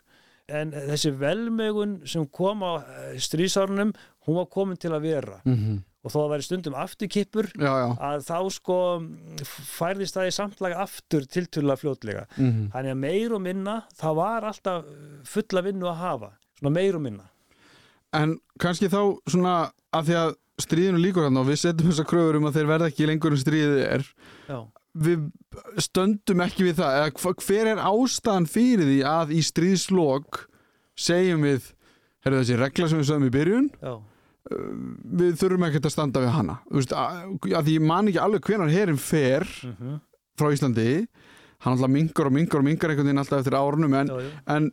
en 0.46 0.70
þessi 0.70 1.10
velmegun 1.18 1.96
sem 2.06 2.26
kom 2.30 2.62
á 2.62 2.78
eh, 2.78 3.16
stríðsárunum 3.18 3.90
hún 4.26 4.38
var 4.38 4.46
komin 4.52 4.78
til 4.78 4.92
að 4.94 5.06
vera. 5.08 5.40
Mhm. 5.44 5.80
Og 6.06 6.12
þó 6.14 6.18
að 6.22 6.32
væri 6.32 6.46
stundum 6.46 6.76
afturkippur 6.78 7.48
já, 7.58 7.70
já 7.82 7.86
að 8.08 8.24
þá 8.28 8.38
sko 8.54 8.78
færðist 9.74 10.16
það 10.16 10.30
í 10.30 10.34
samtlaga 10.36 10.80
aftur 10.86 11.26
tiltölulega 11.26 11.82
fljótlega. 11.82 12.24
Mhm. 12.38 12.70
Þannig 12.74 12.94
að 12.94 13.00
meir 13.02 13.36
og 13.36 13.42
minna, 13.42 13.76
það 13.98 14.18
var 14.20 14.48
alltaf 14.52 14.90
fulla 15.26 15.64
vinnu 15.66 15.90
að 15.90 16.00
hafa, 16.04 16.32
svona 16.60 16.74
meir 16.78 16.98
og 16.98 17.06
minna. 17.08 17.28
En 18.14 18.38
kannski 18.62 18.88
þá 18.88 19.00
svona 19.26 19.56
að 19.92 20.10
því 20.10 20.18
að 20.22 20.34
stríðinu 20.62 21.02
líkur 21.02 21.26
hann 21.26 21.36
og 21.36 21.48
við 21.50 21.60
setjum 21.60 21.90
þessa 21.90 22.08
kröfur 22.08 22.38
um 22.38 22.48
að 22.48 22.58
þeir 22.58 22.70
verða 22.70 22.90
ekki 22.92 23.08
lengur 23.10 23.34
en 23.34 23.42
stríðið 23.42 23.80
er 23.84 24.04
Já, 24.46 24.58
við 25.06 25.24
stöndum 25.84 26.42
ekki 26.46 26.68
við 26.70 26.78
það 26.80 27.00
eða 27.00 27.34
hver 27.44 27.70
er 27.72 27.82
ástæðan 27.90 28.48
fyrir 28.48 28.88
því 28.88 28.98
að 29.10 29.34
í 29.36 29.40
stríðslok 29.44 30.46
segjum 30.96 31.44
við 31.44 31.72
er 32.26 32.38
þessi 32.38 32.58
regla 32.60 32.88
sem 32.88 33.02
við 33.02 33.10
sögum 33.10 33.28
í 33.28 33.34
byrjun 33.34 33.68
já, 33.76 33.92
við 34.46 35.38
þurfum 35.40 35.66
ekkert 35.68 35.88
að 35.88 35.94
standa 35.94 36.22
við 36.22 36.34
hana. 36.36 36.58
Veist, 36.70 36.92
að, 36.94 37.22
að 37.50 37.68
því 37.68 37.76
ég 37.76 37.86
man 37.86 38.10
ekki 38.10 38.20
alveg 38.22 38.50
hvenar 38.50 38.72
herin 38.74 39.00
fer 39.00 39.46
mm 39.66 39.96
frá 40.36 40.52
Íslandi. 40.52 41.06
Hann 41.64 41.72
alltaf 41.72 41.88
mingar 41.88 42.28
og 42.28 42.34
mingar 42.36 42.60
og 42.60 42.66
mingar 42.66 42.92
einhvern 42.92 43.08
veginn 43.08 43.22
alltaf 43.22 43.40
eftir 43.40 43.56
árunum 43.56 43.94
en, 43.96 44.10
já, 44.12 44.18
já, 44.20 44.32
en 44.52 44.66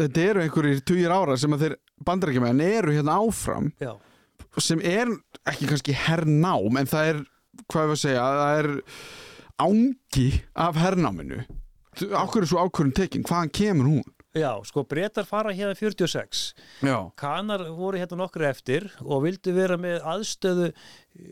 þetta 0.00 0.22
eru 0.30 0.44
einhverjir 0.44 0.84
tugir 0.88 1.12
ára 1.12 1.36
sem 1.36 1.52
að 1.52 1.64
þeir 1.66 1.74
bandarækjumenn 2.08 2.62
eru 2.64 2.94
hérna 2.96 3.18
áfram 3.20 3.68
já, 3.82 3.90
sem 4.56 4.80
er 4.80 5.12
ekki 5.50 5.68
kannski 5.68 5.96
hernám 6.06 6.80
en 6.80 6.88
það 6.88 7.10
er, 7.10 7.20
hvað 7.66 7.84
ég 7.84 7.92
var 7.92 7.98
að 7.98 8.02
segja 8.06 8.24
það 8.38 8.62
er 8.62 8.70
ángi 9.66 10.28
af 10.64 10.80
hernáminu. 10.80 11.42
Ákveður 12.00 12.48
svo 12.48 12.64
ákvörðun 12.64 12.96
tekin, 12.96 13.26
hvaðan 13.28 13.52
kemur 13.60 13.90
hún? 13.92 14.16
Já, 14.34 14.50
sko 14.64 14.84
breytar 14.86 15.24
fara 15.26 15.50
hérna 15.52 15.74
46. 15.74 16.54
Já, 16.82 16.96
Kanar 17.16 17.64
voru 17.74 17.98
hérna 17.98 18.16
nokkru 18.20 18.44
eftir 18.46 18.86
og 19.02 19.24
vildu 19.24 19.52
vera 19.56 19.76
með 19.80 20.00
aðstöðu 20.06 20.70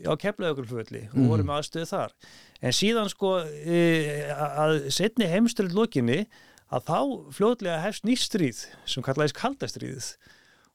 á 0.05 0.13
keflaugulfulli 0.19 1.05
og 1.11 1.15
Mhm. 1.17 1.27
voru 1.29 1.43
með 1.43 1.59
aðstöðu 1.61 1.87
þar. 1.93 2.11
En 2.61 2.71
síðan 2.75 3.09
sko 3.09 3.37
e, 3.45 4.27
að 4.35 4.89
setni 4.91 5.25
heimstrið 5.31 5.73
lokinni 5.73 6.25
að 6.71 6.83
þá 6.85 6.99
fljótlega 7.33 7.81
hefst 7.81 8.03
nýtt 8.03 8.25
stríð 8.27 8.65
sem 8.85 9.01
kallaðist 9.03 9.35
kaldastríðið 9.39 10.17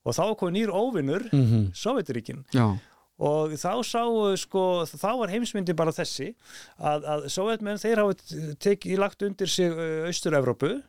og 0.05 0.15
þá 0.17 0.25
kom 0.37 0.53
nýr 0.53 0.69
óvinnur 0.73 1.29
mm 1.33 1.45
-hmm. 1.45 1.73
Sovjetiríkin 1.77 2.45
já, 2.53 2.79
og 3.19 3.53
þá 3.53 3.85
sá 3.85 4.03
sko, 4.37 4.85
þá 4.85 5.19
var 5.21 5.29
heimsmyndi 5.29 5.73
bara 5.77 5.93
þessi 5.93 6.35
að, 6.81 7.05
að 7.05 7.29
Sovjetmenn 7.29 7.79
þeir 7.79 7.97
hafa 7.97 8.15
tekið 8.59 8.99
lagt 8.99 9.23
undir 9.23 9.47
sig 9.49 9.71
Austur-Evrópu 10.09 10.83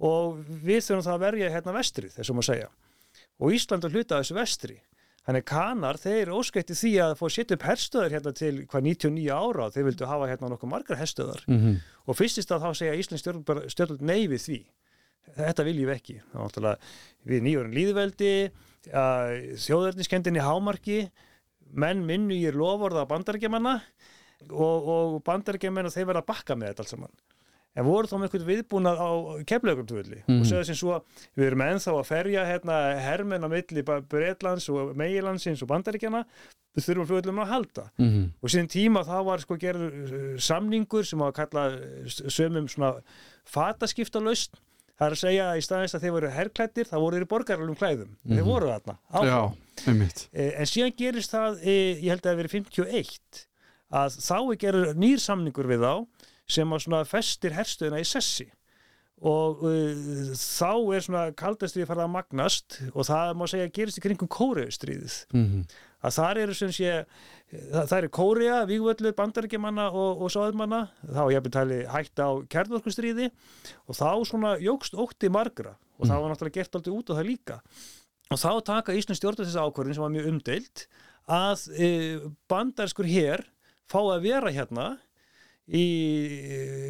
og 0.00 0.38
við 0.48 0.84
þurfum 0.86 1.04
það 1.06 1.16
að 1.16 1.24
verja 1.26 1.50
hérna 1.54 1.74
vestrið, 1.76 2.14
þessum 2.16 2.40
að 2.40 2.48
segja. 2.48 2.70
Og 3.40 3.56
Ísland 3.56 3.84
er 3.84 3.94
hluta 3.94 4.16
af 4.16 4.24
þessu 4.24 4.36
vestri. 4.38 4.78
Þannig 5.26 5.44
kanar, 5.46 5.98
þeir 6.00 6.32
óskætti 6.32 6.74
því 6.74 6.90
að 7.04 7.12
að 7.12 7.32
setja 7.34 7.56
upp 7.56 7.64
herstöðar 7.68 8.14
hérna 8.16 8.32
til 8.36 8.54
hvað 8.64 8.86
99 8.86 9.34
ára 9.36 9.68
þeir 9.74 9.86
vildu 9.90 10.08
hafa 10.08 10.28
hérna 10.30 10.48
nokkuð 10.48 10.70
margar 10.72 10.98
herstöðar 10.98 11.42
mm 11.46 11.58
-hmm. 11.58 11.74
og 12.06 12.16
fyrstist 12.16 12.50
að 12.50 12.64
þá 12.64 12.70
segja 12.78 12.96
Íslands 12.96 13.24
stjórnvöld 13.74 14.00
nei 14.00 14.26
við 14.28 14.40
því. 14.46 14.60
Þetta 15.36 15.64
viljum 15.64 15.90
við 15.90 15.96
ekki. 15.96 16.16
Við 17.28 17.42
nýjörn 17.44 17.74
líðveldi 17.76 18.32
þjóðverðniskendinni 19.60 20.40
hámarki 20.40 21.10
menn 21.70 22.06
minnu 22.06 22.34
í 22.34 22.50
lofórða 22.50 23.04
bandarækjamanna 23.06 23.76
og, 24.50 24.88
og 24.88 25.22
bandarækjamanna 25.22 25.92
þeir 25.92 26.08
verða 26.08 26.24
að 26.24 26.30
bakka 26.32 26.56
með 26.56 26.72
þetta 26.72 26.82
allt 26.82 26.94
saman 26.94 27.14
en 27.76 27.84
voru 27.86 28.06
þá 28.10 28.14
með 28.18 28.28
eitthvað 28.28 28.48
viðbúnað 28.50 28.98
á 28.98 29.10
keflaugumtvöldi 29.46 30.22
Mhm. 30.26 30.40
og 30.40 30.46
segja 30.46 30.64
sem 30.66 30.74
svo 30.74 31.02
við 31.36 31.46
erum 31.46 31.60
ennþá 31.66 31.92
að 32.00 32.06
ferja 32.08 32.44
hérna 32.46 32.78
hermenn 33.00 33.44
á 33.46 33.48
milli 33.48 33.82
Breitlands 34.08 34.68
og 34.68 34.96
Meilandsins 34.96 35.62
og 35.62 35.68
bandaríkjana 35.68 36.24
við 36.76 36.84
þurfum 36.86 37.06
fljóðlega 37.10 37.42
að 37.44 37.48
halda. 37.50 37.90
Mm 37.98 38.08
-hmm. 38.10 38.26
og 38.42 38.48
síðan 38.50 38.68
tíma 38.70 39.04
þá 39.04 39.24
var 39.24 39.38
sko 39.40 39.56
gerður 39.56 39.94
uh, 40.34 40.38
samningur 40.38 41.04
sem 41.06 41.18
var 41.18 41.32
að 41.32 41.38
kalla 41.40 41.66
uh, 41.68 42.30
sömum 42.30 42.68
svona 42.68 42.94
fataskiptalaust 43.44 44.56
það 45.00 45.06
er 45.06 45.14
að 45.16 45.20
segja 45.22 45.44
að 45.50 45.58
í 45.60 45.64
staðins 45.64 45.94
að 45.96 46.02
þeir 46.04 46.12
voru 46.16 46.30
herrklættir 46.30 46.84
þá 46.90 46.96
voru 47.00 47.16
þeir 47.16 47.24
í 47.24 47.30
borgaralum 47.30 47.76
klæðum. 47.78 48.10
Þeir 48.28 48.42
Mhm. 48.42 48.44
voru 48.50 48.66
þarna 48.66 48.96
já, 49.24 49.52
Eh, 50.34 50.52
en 50.60 50.66
síðan 50.66 50.92
gerist 50.96 51.30
það 51.32 51.58
eh, 51.64 51.94
ég 52.02 52.08
held 52.10 52.20
að 52.20 52.34
það 52.34 52.40
verið 52.42 52.50
51 52.50 53.46
að 53.90 54.10
þá 54.20 54.36
er 54.52 54.56
gerður 54.60 54.94
nýr 54.94 55.18
samningur 55.18 55.66
við 55.66 55.80
þá 55.80 56.06
sem 56.50 56.72
að 56.72 56.86
svona 56.86 57.04
festir 57.08 57.54
herstöðuna 57.56 58.00
í 58.02 58.08
sessi. 58.08 58.48
Og 59.20 59.60
uh, 59.68 60.30
þá 60.32 60.72
er 60.96 61.04
svona 61.04 61.26
kaldastrið 61.36 61.90
farið 61.90 62.06
að 62.06 62.14
magnast 62.14 62.78
og 62.94 63.04
það 63.04 63.34
má 63.36 63.44
segja 63.52 63.72
gerist 63.76 64.00
í 64.00 64.04
kringum 64.04 64.30
kóreustríðið 64.32 65.16
mm 65.34 65.44
-hmm. 65.44 65.66
að 66.08 66.14
þar 66.16 66.40
eru 66.46 66.54
sem 66.56 66.72
sé 66.72 66.94
það, 67.50 67.84
það 67.84 67.96
eru 67.98 68.10
Kórea, 68.16 68.56
Vígvöllur, 68.70 69.16
Bandaríkjamanna 69.18 69.90
og, 69.90 70.22
og 70.24 70.32
Sáðmanna, 70.32 70.86
þá 71.04 71.22
ég 71.28 71.36
hefði 71.36 71.52
tali 71.52 71.80
hægt 71.84 72.22
á 72.22 72.28
kærnorkustríði 72.48 73.30
og 73.86 73.98
þá 74.00 74.24
svona 74.24 74.56
jógst 74.56 74.96
ótti 74.96 75.28
margra 75.28 75.76
og 75.98 76.08
það 76.08 76.22
var 76.22 76.32
náttúrulega 76.32 76.60
gert 76.60 76.78
aldrei 76.78 76.96
út 76.96 77.12
á 77.12 77.18
það 77.18 77.28
líka. 77.28 77.60
Og 78.30 78.38
þá 78.38 78.50
taka 78.64 78.96
Íslands 78.96 79.20
stjórnast 79.20 79.50
þessa 79.50 79.66
ákvörðin 79.66 79.96
sem 79.98 80.04
var 80.04 80.12
mjög 80.14 80.28
umdeilt 80.30 80.84
að 81.30 81.64
e, 81.76 81.88
bandarskur 82.50 83.08
hér 83.10 83.44
fá 83.90 84.00
að 84.00 84.26
vera 84.28 84.52
hérna 84.54 84.86
í, 85.70 85.86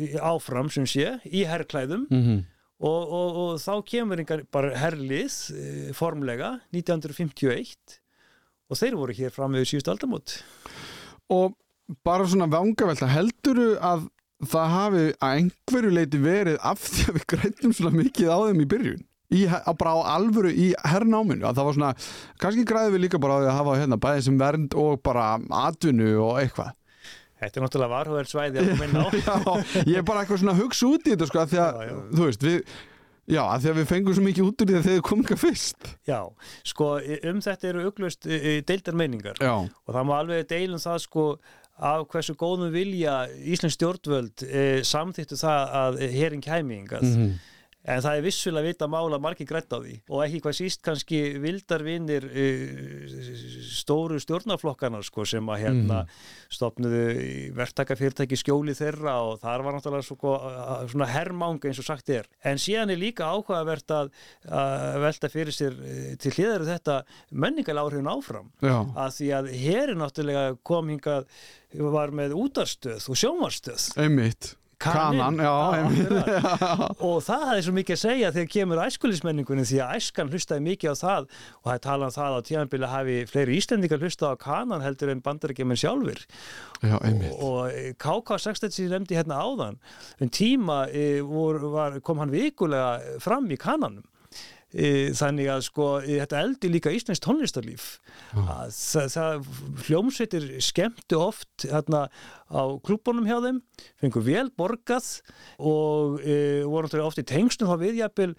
í 0.07 0.09
áfram 0.17 0.71
sem 0.73 0.87
sé, 0.89 1.19
í 1.29 1.45
herrklæðum 1.49 2.07
Mm 2.11 2.23
-hmm. 2.25 2.45
og, 2.81 3.03
og, 3.13 3.41
og 3.43 3.59
þá 3.61 3.75
kemur 3.85 4.23
einhver 4.23 4.45
bara 4.53 4.77
herlið 4.77 5.35
e, 5.53 5.93
formlega 5.97 6.61
1951 6.73 8.01
og 8.71 8.79
þeir 8.79 8.97
voru 8.97 9.17
hér 9.17 9.35
fram 9.35 9.53
með 9.53 9.69
síðust 9.69 9.91
aldamót. 9.91 10.41
Og 11.29 11.55
bara 12.07 12.27
svona 12.27 12.47
vangavelta 12.51 13.09
helduru 13.11 13.75
að 13.83 14.09
það 14.47 14.75
hafi 14.75 15.05
að 15.21 15.37
einhverju 15.37 15.93
leiti 15.93 16.19
verið 16.23 16.59
af 16.63 16.81
því 16.81 17.07
að 17.09 17.17
við 17.19 17.25
grættum 17.35 17.73
svona 17.77 17.97
mikið 17.99 18.31
á 18.33 18.39
þeim 18.47 18.61
í 18.63 18.69
byrjun? 18.71 19.07
Í, 19.31 19.47
á 19.47 19.71
bara 19.79 19.95
á 19.95 20.17
alvöru 20.17 20.51
í 20.51 20.73
herrnáminu 20.83 21.47
að 21.47 21.61
það 21.61 21.67
var 21.69 21.75
svona, 21.77 21.91
kannski 22.43 22.65
græði 22.67 22.95
við 22.97 23.03
líka 23.05 23.21
bara 23.23 23.37
að 23.45 23.53
hafa 23.55 23.77
hérna 23.79 23.99
bæði 24.01 24.25
sem 24.27 24.39
vernd 24.41 24.75
og 24.75 25.03
bara 25.07 25.37
atvinnu 25.69 26.17
og 26.19 26.41
eitthvað 26.41 26.73
Þetta 27.41 27.61
er 27.61 27.65
náttúrulega 27.67 27.95
varhugaðar 27.95 28.31
svæði 28.31 28.63
að 28.63 28.71
minna 28.81 29.05
á. 29.05 29.09
Já, 29.27 29.83
ég 29.89 29.99
er 30.01 30.07
bara 30.07 30.23
eitthvað 30.25 30.43
svona 30.43 30.55
að 30.57 30.63
hugsa 30.65 30.89
út 30.91 31.07
í 31.09 31.15
þetta 31.15 31.29
sko, 31.31 31.43
að 31.45 31.53
því 31.55 31.61
að, 31.65 31.81
Já, 31.81 31.89
já. 31.91 31.99
þú 32.17 32.27
veist, 32.29 32.47
við 32.51 32.59
já, 33.31 33.41
að 33.47 33.63
því 33.63 33.71
að 33.71 33.79
við 33.81 33.89
fengum 33.93 34.17
svo 34.17 34.27
mikið 34.27 34.47
út 34.51 34.63
úr 34.65 34.71
því 34.71 34.77
að 34.81 34.87
þeir 34.91 35.03
komum 35.07 35.25
ekki 35.27 35.37
fyrst 35.39 35.89
Já, 36.09 36.19
sko 36.67 36.87
um 37.31 37.43
þetta 37.47 37.69
eru 37.71 37.85
uglust 37.91 38.27
deildar 38.67 38.97
meiningar 38.99 39.39
Já, 39.39 39.53
og 39.63 39.95
það 39.95 40.09
má 40.09 40.15
alveg 40.19 40.49
deilum 40.51 40.83
það 40.83 40.99
sko 41.05 41.27
af 41.81 42.03
hversu 42.13 42.35
góðum 42.37 42.73
vilja 42.75 43.15
Íslands 43.49 43.79
stjórnvöld 43.79 44.43
e, 44.45 44.65
samþýttu 44.85 45.39
það 45.41 45.71
að 45.81 45.95
herin 46.13 46.43
kæmingað. 46.45 47.07
Mhm. 47.07 47.31
En 47.89 48.03
það 48.05 48.19
er 48.19 48.25
vissulega 48.27 48.69
vita 48.69 48.87
mála 48.93 49.17
margir 49.23 49.49
grætt 49.49 49.73
á 49.73 49.81
því. 49.81 49.95
Og 50.13 50.21
ekki 50.27 50.41
hvað 50.45 50.57
síst 50.59 50.83
kannski 50.85 51.21
vildarvinir 51.41 52.27
e, 52.29 52.45
stóru 53.73 54.19
stjórnarflokkana 54.21 55.01
sko 55.07 55.25
sem 55.29 55.49
að 55.49 55.63
hérna 55.65 56.03
stopnuðu 56.53 57.05
verktakafyrirtæki 57.57 58.37
skjóli 58.37 58.77
þeirra 58.77 59.17
og 59.25 59.41
þar 59.41 59.65
var 59.65 59.79
náttúrulega 59.79 60.07
svo, 60.07 60.35
svona 60.93 61.09
herrmanga 61.09 61.71
eins 61.71 61.81
og 61.81 61.89
sagt 61.89 62.13
er. 62.13 62.29
En 62.45 62.61
síðan 62.61 62.93
er 62.93 63.01
líka 63.01 63.31
áhugavert 63.33 63.97
að, 63.97 64.13
að 64.45 65.01
velta 65.07 65.33
fyrir 65.33 65.57
sér 65.57 65.81
e, 65.81 65.97
til 66.21 66.35
hliðar 66.37 66.69
þetta 66.69 67.01
menningal 67.33 67.81
áhrifin 67.81 68.13
áfram. 68.13 68.53
Já, 68.61 68.77
að 69.07 69.17
því 69.17 69.33
að 69.41 69.53
herin 69.65 70.03
náttúrulega 70.05 70.47
kom 70.69 70.93
hingað 70.93 71.33
var 71.79 72.13
með 72.15 72.35
útarstöð 72.37 73.09
og 73.09 73.19
sjónvarstöð 73.19 73.93
einmitt 74.01 74.55
Kanan, 74.81 75.37
já, 75.37 75.53
einmitt. 75.77 76.09
akkurat. 76.09 77.01
og 77.07 77.17
það 77.27 77.43
hefði 77.51 77.65
svo 77.67 77.75
mikið 77.77 77.97
að 77.97 78.01
segja 78.01 78.31
þegar 78.33 78.51
kemur 78.55 78.83
æskulismenningunni 78.87 79.67
því 79.69 79.81
að 79.85 79.97
æskan 79.99 80.31
hlustaði 80.33 80.65
mikið 80.67 80.93
á 80.93 80.97
það. 81.01 81.27
Og 81.61 81.69
það 81.69 81.75
er 81.75 81.83
talað 81.87 82.07
um 82.07 82.15
það 82.17 82.37
á 82.37 82.41
tímanbili 82.49 82.91
hafi 82.95 83.17
fleiri 83.29 83.59
íslendingar 83.61 84.01
hlustað 84.01 84.33
á 84.33 84.43
kanan 84.47 84.85
heldur 84.85 85.13
en 85.13 85.21
bandarækjumenn 85.27 85.81
sjálfur 85.81 86.23
Já, 86.81 86.97
og 86.97 87.77
KK16 88.01 88.73
sem 88.73 88.87
ég 88.87 88.95
nefndi 88.95 89.21
hérna 89.21 89.43
áðan. 89.45 89.77
Um 90.17 90.33
tíma 90.33 90.87
e, 90.89 91.21
vor, 91.29 91.61
var, 91.77 92.01
kom 92.01 92.25
hann 92.25 92.33
vikulega 92.33 93.21
fram 93.21 93.53
í 93.53 93.61
kananum 93.61 94.07
þannig 94.71 95.51
að 95.51 95.65
sko 95.67 95.89
e, 95.99 96.21
þetta 96.21 96.41
eldi 96.45 96.71
líka 96.71 96.93
Íslands 96.95 97.23
tónlistarlíf. 97.25 97.89
Að 98.39 98.71
það, 98.77 99.09
það 99.17 99.51
hljómsveitir 99.87 100.49
skemmtu 100.63 101.19
oft 101.19 101.67
hérna 101.67 102.07
á 102.51 102.63
klúbunum 102.87 103.27
hjá 103.27 103.39
þeim 103.43 103.61
fengur 104.03 104.27
vel 104.27 104.49
borgað 104.55 105.13
og 105.59 106.21
e, 106.23 106.63
voru 106.67 106.87
náttúrulega 106.87 107.11
oft 107.11 107.23
í 107.23 107.27
tengstum 107.27 107.71
þá 107.71 107.79
viðjapil 107.83 108.33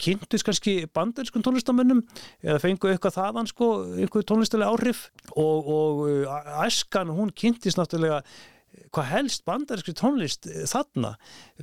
kynntust 0.00 0.46
kannski 0.46 0.88
bandarískun 0.94 1.44
tónlistamönnum 1.44 2.00
eða 2.42 2.58
fengu 2.62 2.90
eitthvað 2.90 3.18
þaðan 3.18 3.50
sko, 3.50 3.68
einhver 3.94 4.26
tónlistalega 4.26 4.74
áhrif. 4.74 5.04
Og, 5.38 5.70
og 5.70 6.02
uh, 6.08 6.64
æskan 6.64 7.12
hún 7.14 7.30
kynntist 7.34 7.78
náttúrulega 7.78 8.24
hvað 8.94 9.10
helst 9.10 9.44
bandarískri 9.48 9.94
tónlist 9.98 10.48
eh, 10.50 10.64
þarna 10.70 11.14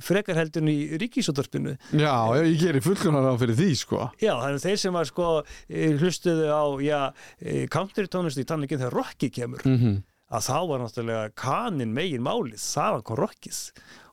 frekar 0.02 0.38
heldur 0.40 0.68
í 0.70 0.78
ríkisúttarpinu 1.02 1.74
Já, 1.96 2.14
ég 2.40 2.60
gerir 2.60 2.84
fullkonar 2.84 3.28
á 3.28 3.34
fyrir 3.40 3.58
því, 3.58 3.72
sko. 3.82 4.06
Já, 4.22 4.34
það 4.36 4.48
er 4.52 4.62
þeir 4.66 4.80
sem 4.84 4.96
var 4.98 5.10
sko 5.10 5.28
eh, 5.42 5.98
hlustuðu 5.98 6.48
á, 6.52 6.64
já, 6.84 7.00
eh, 7.40 7.66
country 7.72 8.08
tónlist 8.10 8.40
í 8.40 8.46
tannleikin 8.48 8.82
þegar 8.82 8.98
Rocky 9.00 9.32
kemur 9.32 9.66
mm 9.66 10.00
að 10.32 10.46
þá 10.48 10.58
var 10.64 10.80
náttúrulega 10.80 11.32
kanin 11.36 11.90
megin 11.92 12.24
málið, 12.24 12.62
það 12.62 12.94
var 12.94 13.02
kom 13.04 13.18
Rockis 13.20 13.58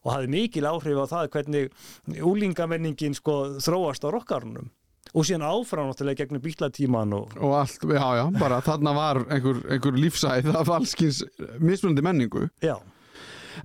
og 0.03 0.13
hafði 0.13 0.31
mikil 0.33 0.67
áhrif 0.67 0.99
á 0.99 1.05
það 1.13 1.29
hvernig 1.35 2.23
úlingamenningin 2.27 3.15
sko 3.15 3.35
þróast 3.63 4.03
á 4.03 4.09
rockarunum 4.11 4.67
og 5.13 5.25
síðan 5.25 5.47
áfram 5.49 5.89
náttúrulega 5.89 6.23
gegnum 6.23 6.43
bílatíman 6.43 7.15
og 7.17 7.35
Og 7.39 7.55
allt, 7.57 7.81
já, 7.81 8.07
já, 8.19 8.25
bara 8.39 8.61
þarna 8.61 8.93
var 8.95 9.23
einhver, 9.29 9.63
einhver 9.71 9.97
lífsæð 9.97 10.53
af 10.55 10.69
allskins 10.69 11.23
mismunandi 11.59 12.05
menningu. 12.05 12.49
Já, 12.61 12.77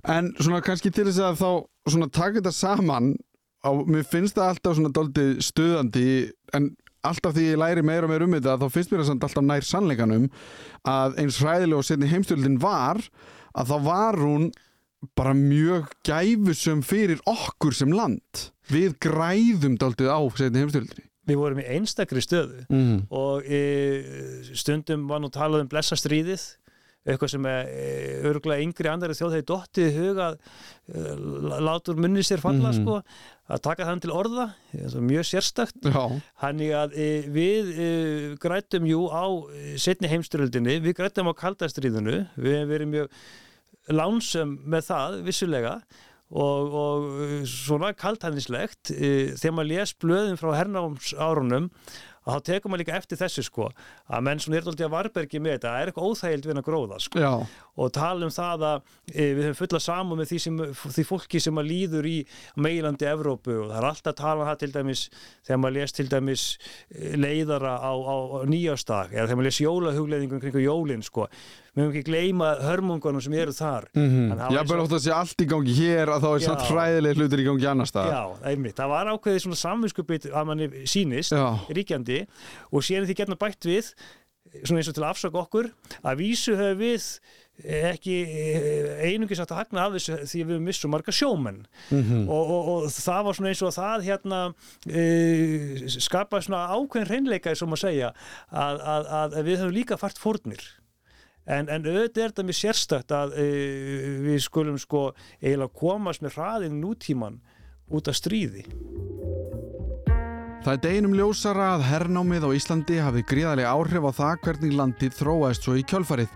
En 0.03 0.33
svona 0.41 0.61
kannski 0.65 0.91
til 0.93 1.07
þess 1.07 1.21
að 1.23 1.37
þá 1.39 1.49
svona 1.93 2.09
taka 2.11 2.39
þetta 2.39 2.53
saman 2.55 3.13
á, 3.63 3.71
mér 3.87 4.03
finnst 4.07 4.37
það 4.37 4.51
alltaf 4.51 4.77
svona 4.77 4.91
doldið 4.95 5.31
stuðandi 5.45 6.07
en 6.57 6.69
alltaf 7.05 7.35
því 7.35 7.47
ég 7.51 7.61
læri 7.61 7.85
meira 7.85 8.07
og 8.07 8.11
meira 8.11 8.27
um 8.27 8.35
þetta 8.35 8.57
þá 8.61 8.67
finnst 8.73 8.91
mér 8.91 9.05
það 9.05 9.27
alltaf 9.29 9.45
nær 9.45 9.67
sannleikanum 9.69 10.27
að 10.89 11.17
eins 11.21 11.39
hræðilega 11.41 11.81
og 11.81 11.87
setni 11.87 12.11
heimstjöldin 12.11 12.59
var 12.61 13.01
að 13.55 13.71
þá 13.71 13.75
var 13.87 14.19
hún 14.21 14.49
bara 15.15 15.35
mjög 15.37 15.91
gæfusum 16.07 16.81
fyrir 16.85 17.19
okkur 17.29 17.75
sem 17.77 17.91
land. 17.93 18.47
Við 18.71 18.95
græðum 19.05 19.75
doldið 19.81 20.09
á 20.09 20.19
setni 20.35 20.63
heimstjöldinni 20.65 21.05
við 21.25 21.39
vorum 21.41 21.63
í 21.63 21.69
einstakri 21.77 22.21
stöðu 22.23 22.65
mm. 22.69 22.99
og 23.13 23.47
e, 23.47 23.63
stundum 24.57 25.07
var 25.09 25.23
nú 25.23 25.31
talað 25.33 25.65
um 25.65 25.71
blessastríðið 25.71 26.45
eitthvað 27.05 27.29
sem 27.35 27.45
er 27.45 27.67
e, 27.69 27.89
örgulega 28.25 28.65
yngri 28.65 28.89
andari 28.89 29.13
þjóð 29.13 29.35
hefði 29.35 29.45
dottið 29.51 29.87
í 29.91 29.97
huga 29.99 30.29
e, 30.33 31.01
látur 31.67 31.99
munni 32.01 32.23
sér 32.25 32.41
falla 32.41 32.71
Mhm. 32.71 32.79
sko, 32.79 32.95
að 33.53 33.61
taka 33.67 33.85
þann 33.85 34.01
til 34.01 34.13
orða 34.15 34.47
er 34.73 34.95
mjög 35.05 35.27
sérstakt 35.29 35.85
Já, 35.85 36.01
Þannig 36.41 36.73
að 36.73 36.97
e, 36.97 37.09
við 37.29 37.69
e, 37.77 37.89
grættum 38.41 38.87
jú 38.89 39.05
á 39.13 39.25
e, 39.53 39.77
setni 39.77 40.09
heimstyröldinni, 40.09 40.79
við 40.81 40.97
grættum 40.97 41.29
á 41.29 41.33
kaldastriðinu, 41.37 42.23
við 42.41 42.57
hefum 42.57 42.73
verið 42.73 42.91
mjög 42.95 43.21
lánsum 43.93 44.57
með 44.65 44.87
það, 44.89 45.21
vissulega, 45.27 45.75
og, 46.33 46.75
og 46.81 47.07
e, 47.21 47.29
svona 47.49 47.91
kaldhæðnislegt, 47.97 48.91
e, 48.95 49.11
þegar 49.37 49.55
maður 49.59 49.71
les 49.71 49.95
blöðin 50.01 50.39
frá 50.41 50.51
hernáms 50.57 51.13
árunum, 51.13 51.69
að 52.25 52.39
þá 52.39 52.47
tekum 52.49 52.73
maður 52.73 52.81
líka 52.81 52.97
eftir 52.97 53.19
þessu 53.21 53.45
sko, 53.45 53.69
að 54.09 54.25
menn 54.25 54.41
svona 54.41 54.57
er 54.57 54.69
alltaf 54.71 54.87
að 54.87 54.95
varbergi 54.95 55.41
með 55.43 55.57
þetta, 55.57 55.73
það 55.73 55.81
er 55.83 55.91
eitthvað 55.91 56.09
óþægild 56.09 56.47
við 56.49 56.57
að 56.61 56.67
gróða 56.69 57.01
sko. 57.05 57.21
Já, 57.21 57.33
og 57.75 57.91
tala 57.95 58.27
um 58.27 58.31
það 58.31 58.63
að 58.69 58.77
e, 59.11 59.25
við 59.25 59.41
höfum 59.49 59.57
fulla 59.59 59.81
saman 59.83 60.19
með 60.19 60.29
því, 60.31 60.39
sem, 60.45 60.61
því 60.95 61.05
fólki 61.09 61.41
sem 61.43 61.59
að 61.59 61.67
líður 61.71 62.07
í 62.07 62.15
meilandi 62.63 63.09
Evrópu 63.09 63.57
og 63.65 63.73
það 63.73 63.77
er 63.81 63.87
alltaf 63.89 64.13
að 64.13 64.21
tala 64.21 64.45
um 64.45 64.49
það 64.49 64.61
til 64.63 64.71
dæmis 64.77 65.03
þegar 65.47 65.61
maður 65.63 65.77
les 65.79 65.95
til 65.97 66.07
dæmis 66.13 66.45
e, 66.55 67.11
leiðara 67.19 67.75
á, 67.83 67.91
á, 67.91 68.15
á 68.15 68.39
nýjástak 68.47 69.13
eða 69.13 69.27
þegar 69.27 69.41
maður 69.41 69.49
les 69.49 69.61
jólahugleðingum 69.65 70.43
kringu 70.45 70.63
jólin 70.63 71.05
sko. 71.05 71.27
við 71.75 71.83
höfum 71.83 71.91
ekki 71.91 72.07
gleyma 72.07 72.51
hörmungunum 72.63 73.23
sem 73.23 73.35
eru 73.35 73.55
þar 73.55 73.89
mm 73.91 74.11
það 74.31 74.43
var 74.45 74.55
Já, 74.55 74.63
bara 74.71 74.83
ótt 74.85 74.95
að 74.95 75.05
sé 75.05 75.15
allt 75.15 75.41
í 75.43 75.47
gangi 75.51 75.75
hér 75.75 76.15
að 76.15 76.23
þá 76.23 76.29
er 76.31 76.39
Já. 76.39 76.47
samt 76.47 76.67
hræðileg 76.71 77.19
hlutir 77.19 77.41
í 77.43 77.47
gangi 77.49 77.71
annars 77.71 77.91
staðar 77.91 78.15
Já, 78.15 78.51
einmitt, 78.51 78.77
það 78.79 78.93
var 78.95 79.11
ákveðið 79.11 79.41
svona 79.43 79.59
samvinskupið 79.59 80.29
að 80.31 80.47
manni 80.47 80.69
sýnist 80.87 81.35
Já. 81.35 81.47
ríkjandi 81.75 82.21
og 82.71 82.93
er 82.95 83.09
því 83.09 83.17
getna 83.19 83.35
bætt 83.39 83.67
við 83.67 83.91
svona 84.63 84.81
eins 84.81 84.89
og 84.89 84.95
til 84.95 85.03
að 85.03 85.11
afsaka 85.11 85.41
okkur 85.41 85.71
að 86.05 86.21
vísu 86.21 86.55
höfum 86.55 86.79
við 86.79 87.07
ekki 87.63 88.15
einungis 89.07 89.39
átt 89.39 89.53
að 89.55 89.61
hagna 89.61 89.85
af 89.87 89.93
þessu 89.95 90.17
því 90.27 90.41
við 90.49 90.63
missum 90.65 90.91
marga 90.91 91.13
sjómenn 91.15 91.61
Mhm. 91.89 92.25
og, 92.27 92.49
og, 92.51 92.67
og 92.75 92.87
það 92.91 93.21
var 93.29 93.37
svona 93.37 93.51
eins 93.53 93.61
og 93.63 93.75
það 93.75 94.03
hérna 94.09 94.39
e, 94.89 95.03
skapa 95.87 96.41
svona 96.43 96.65
ákveðin 96.75 97.07
hreinleika 97.07 97.49
eins 97.53 97.61
og 97.63 97.69
maður 97.71 97.85
segja 97.87 98.09
að, 98.51 98.81
að, 98.81 99.07
að 99.15 99.37
við 99.47 99.59
höfum 99.63 99.77
líka 99.77 99.97
fært 100.01 100.19
fórnir 100.19 100.65
En, 101.45 101.67
en 101.69 101.83
auðvitað 101.85 102.23
er 102.23 102.31
þetta 102.31 102.43
mér 102.47 102.55
sérstakt 102.57 103.11
að 103.13 103.35
e, 103.37 103.43
við 104.25 104.39
skulum 104.41 104.79
sko 104.81 105.11
eiginlega 105.43 105.75
komast 105.77 106.23
með 106.25 106.39
hraðin 106.39 106.79
nútíman 106.81 107.35
út 107.93 108.07
af 108.09 108.17
stríði. 108.17 108.63
Það 110.65 110.71
er 110.73 110.79
deginum 110.81 111.13
ljósara 111.13 111.67
að 111.75 111.83
hernámið 111.85 112.47
á 112.47 112.55
Íslandi 112.57 112.97
hafi 112.97 113.21
gríðarlega 113.29 113.75
áhrif 113.77 114.07
á 114.09 114.11
það 114.17 114.39
hvernig 114.47 114.73
landið 114.79 115.13
þróaðist 115.19 115.67
svo 115.67 115.75
í 115.77 115.83
kjölfarið. 115.85 116.31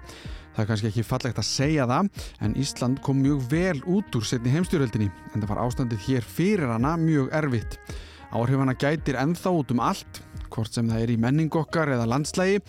Það 0.60 0.66
er 0.66 0.68
kannski 0.74 0.88
ekki 0.90 1.04
fallegt 1.08 1.38
að 1.40 1.46
segja 1.48 1.84
það, 1.88 2.08
en 2.44 2.56
Ísland 2.60 2.98
kom 3.00 3.22
mjög 3.24 3.46
vel 3.48 3.78
út 3.88 4.16
úr 4.20 4.26
setni 4.28 4.52
heimstjóröldinni, 4.52 5.06
en 5.08 5.40
það 5.40 5.54
var 5.54 5.62
ástandið 5.64 6.02
hér 6.04 6.26
fyrir 6.28 6.68
hana 6.68 6.98
mjög 7.00 7.30
erfitt. 7.40 7.78
Áhrifana 8.36 8.74
gætir 8.76 9.16
ennþá 9.22 9.54
út 9.56 9.72
um 9.72 9.80
allt, 9.80 10.20
hvort 10.52 10.76
sem 10.76 10.90
það 10.92 11.06
er 11.06 11.14
í 11.14 11.16
menning 11.24 11.56
okkar 11.56 11.94
eða 11.96 12.10
landslægi. 12.12 12.60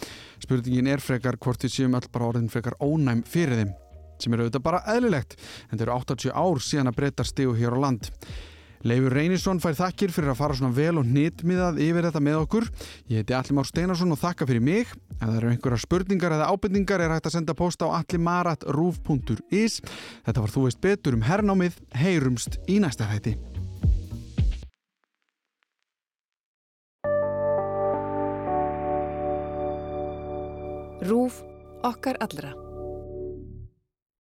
Spurningin 0.47 0.93
er 0.93 1.03
frekar 1.03 1.34
hvort 1.43 1.66
við 1.66 1.74
séum 1.80 1.99
öll 1.99 2.07
bara 2.14 2.30
orðin 2.30 2.47
frekar 2.53 2.78
ónæm 2.78 3.24
fyrir 3.26 3.59
þeim, 3.59 3.74
sem 4.22 4.38
er 4.38 4.45
auðvitað 4.45 4.66
bara 4.68 4.84
eðlilegt, 4.95 5.34
en 5.66 5.74
það 5.74 5.86
eru 5.88 5.97
80 5.99 6.38
ár 6.47 6.62
síðan 6.68 6.93
að 6.93 6.99
breyta 7.03 7.26
stíu 7.26 7.59
hér 7.59 7.74
á 7.74 7.78
land. 7.88 8.12
Leifur 8.81 9.12
Reynisson 9.12 9.59
fær 9.61 9.76
þakkir 9.76 10.12
fyrir 10.14 10.33
að 10.33 10.39
fara 10.39 10.55
svona 10.57 10.72
vel 10.72 10.95
og 10.97 11.05
hnitmiðað 11.05 11.81
yfir 11.85 12.07
þetta 12.09 12.22
með 12.24 12.39
okkur. 12.47 12.68
Ég 13.12 13.20
heiti 13.20 13.37
Alli 13.37 13.57
Már 13.59 13.68
Steinarsson 13.68 14.14
og 14.14 14.20
þakka 14.22 14.49
fyrir 14.49 14.64
mig. 14.64 14.95
Ef 15.18 15.26
það 15.26 15.37
eru 15.37 15.51
einhverjar 15.53 15.83
spurningar 15.85 16.37
eða 16.39 16.49
ábyrningar 16.49 17.05
er 17.05 17.12
hægt 17.12 17.28
að 17.28 17.37
senda 17.37 17.57
post 17.59 17.85
á 17.85 17.93
allimarat.ruf.is. 18.01 19.81
Þetta 20.24 20.47
var 20.47 20.55
Þú 20.55 20.64
veist 20.64 20.81
betur 20.81 21.18
um 21.18 21.26
hernámið. 21.28 21.76
Heyrumst 22.01 22.57
í 22.72 22.81
næsta 22.81 23.11
hætti. 23.11 23.37
Rúf 31.05 31.41
okkar 31.85 32.16
allra. 32.20 32.70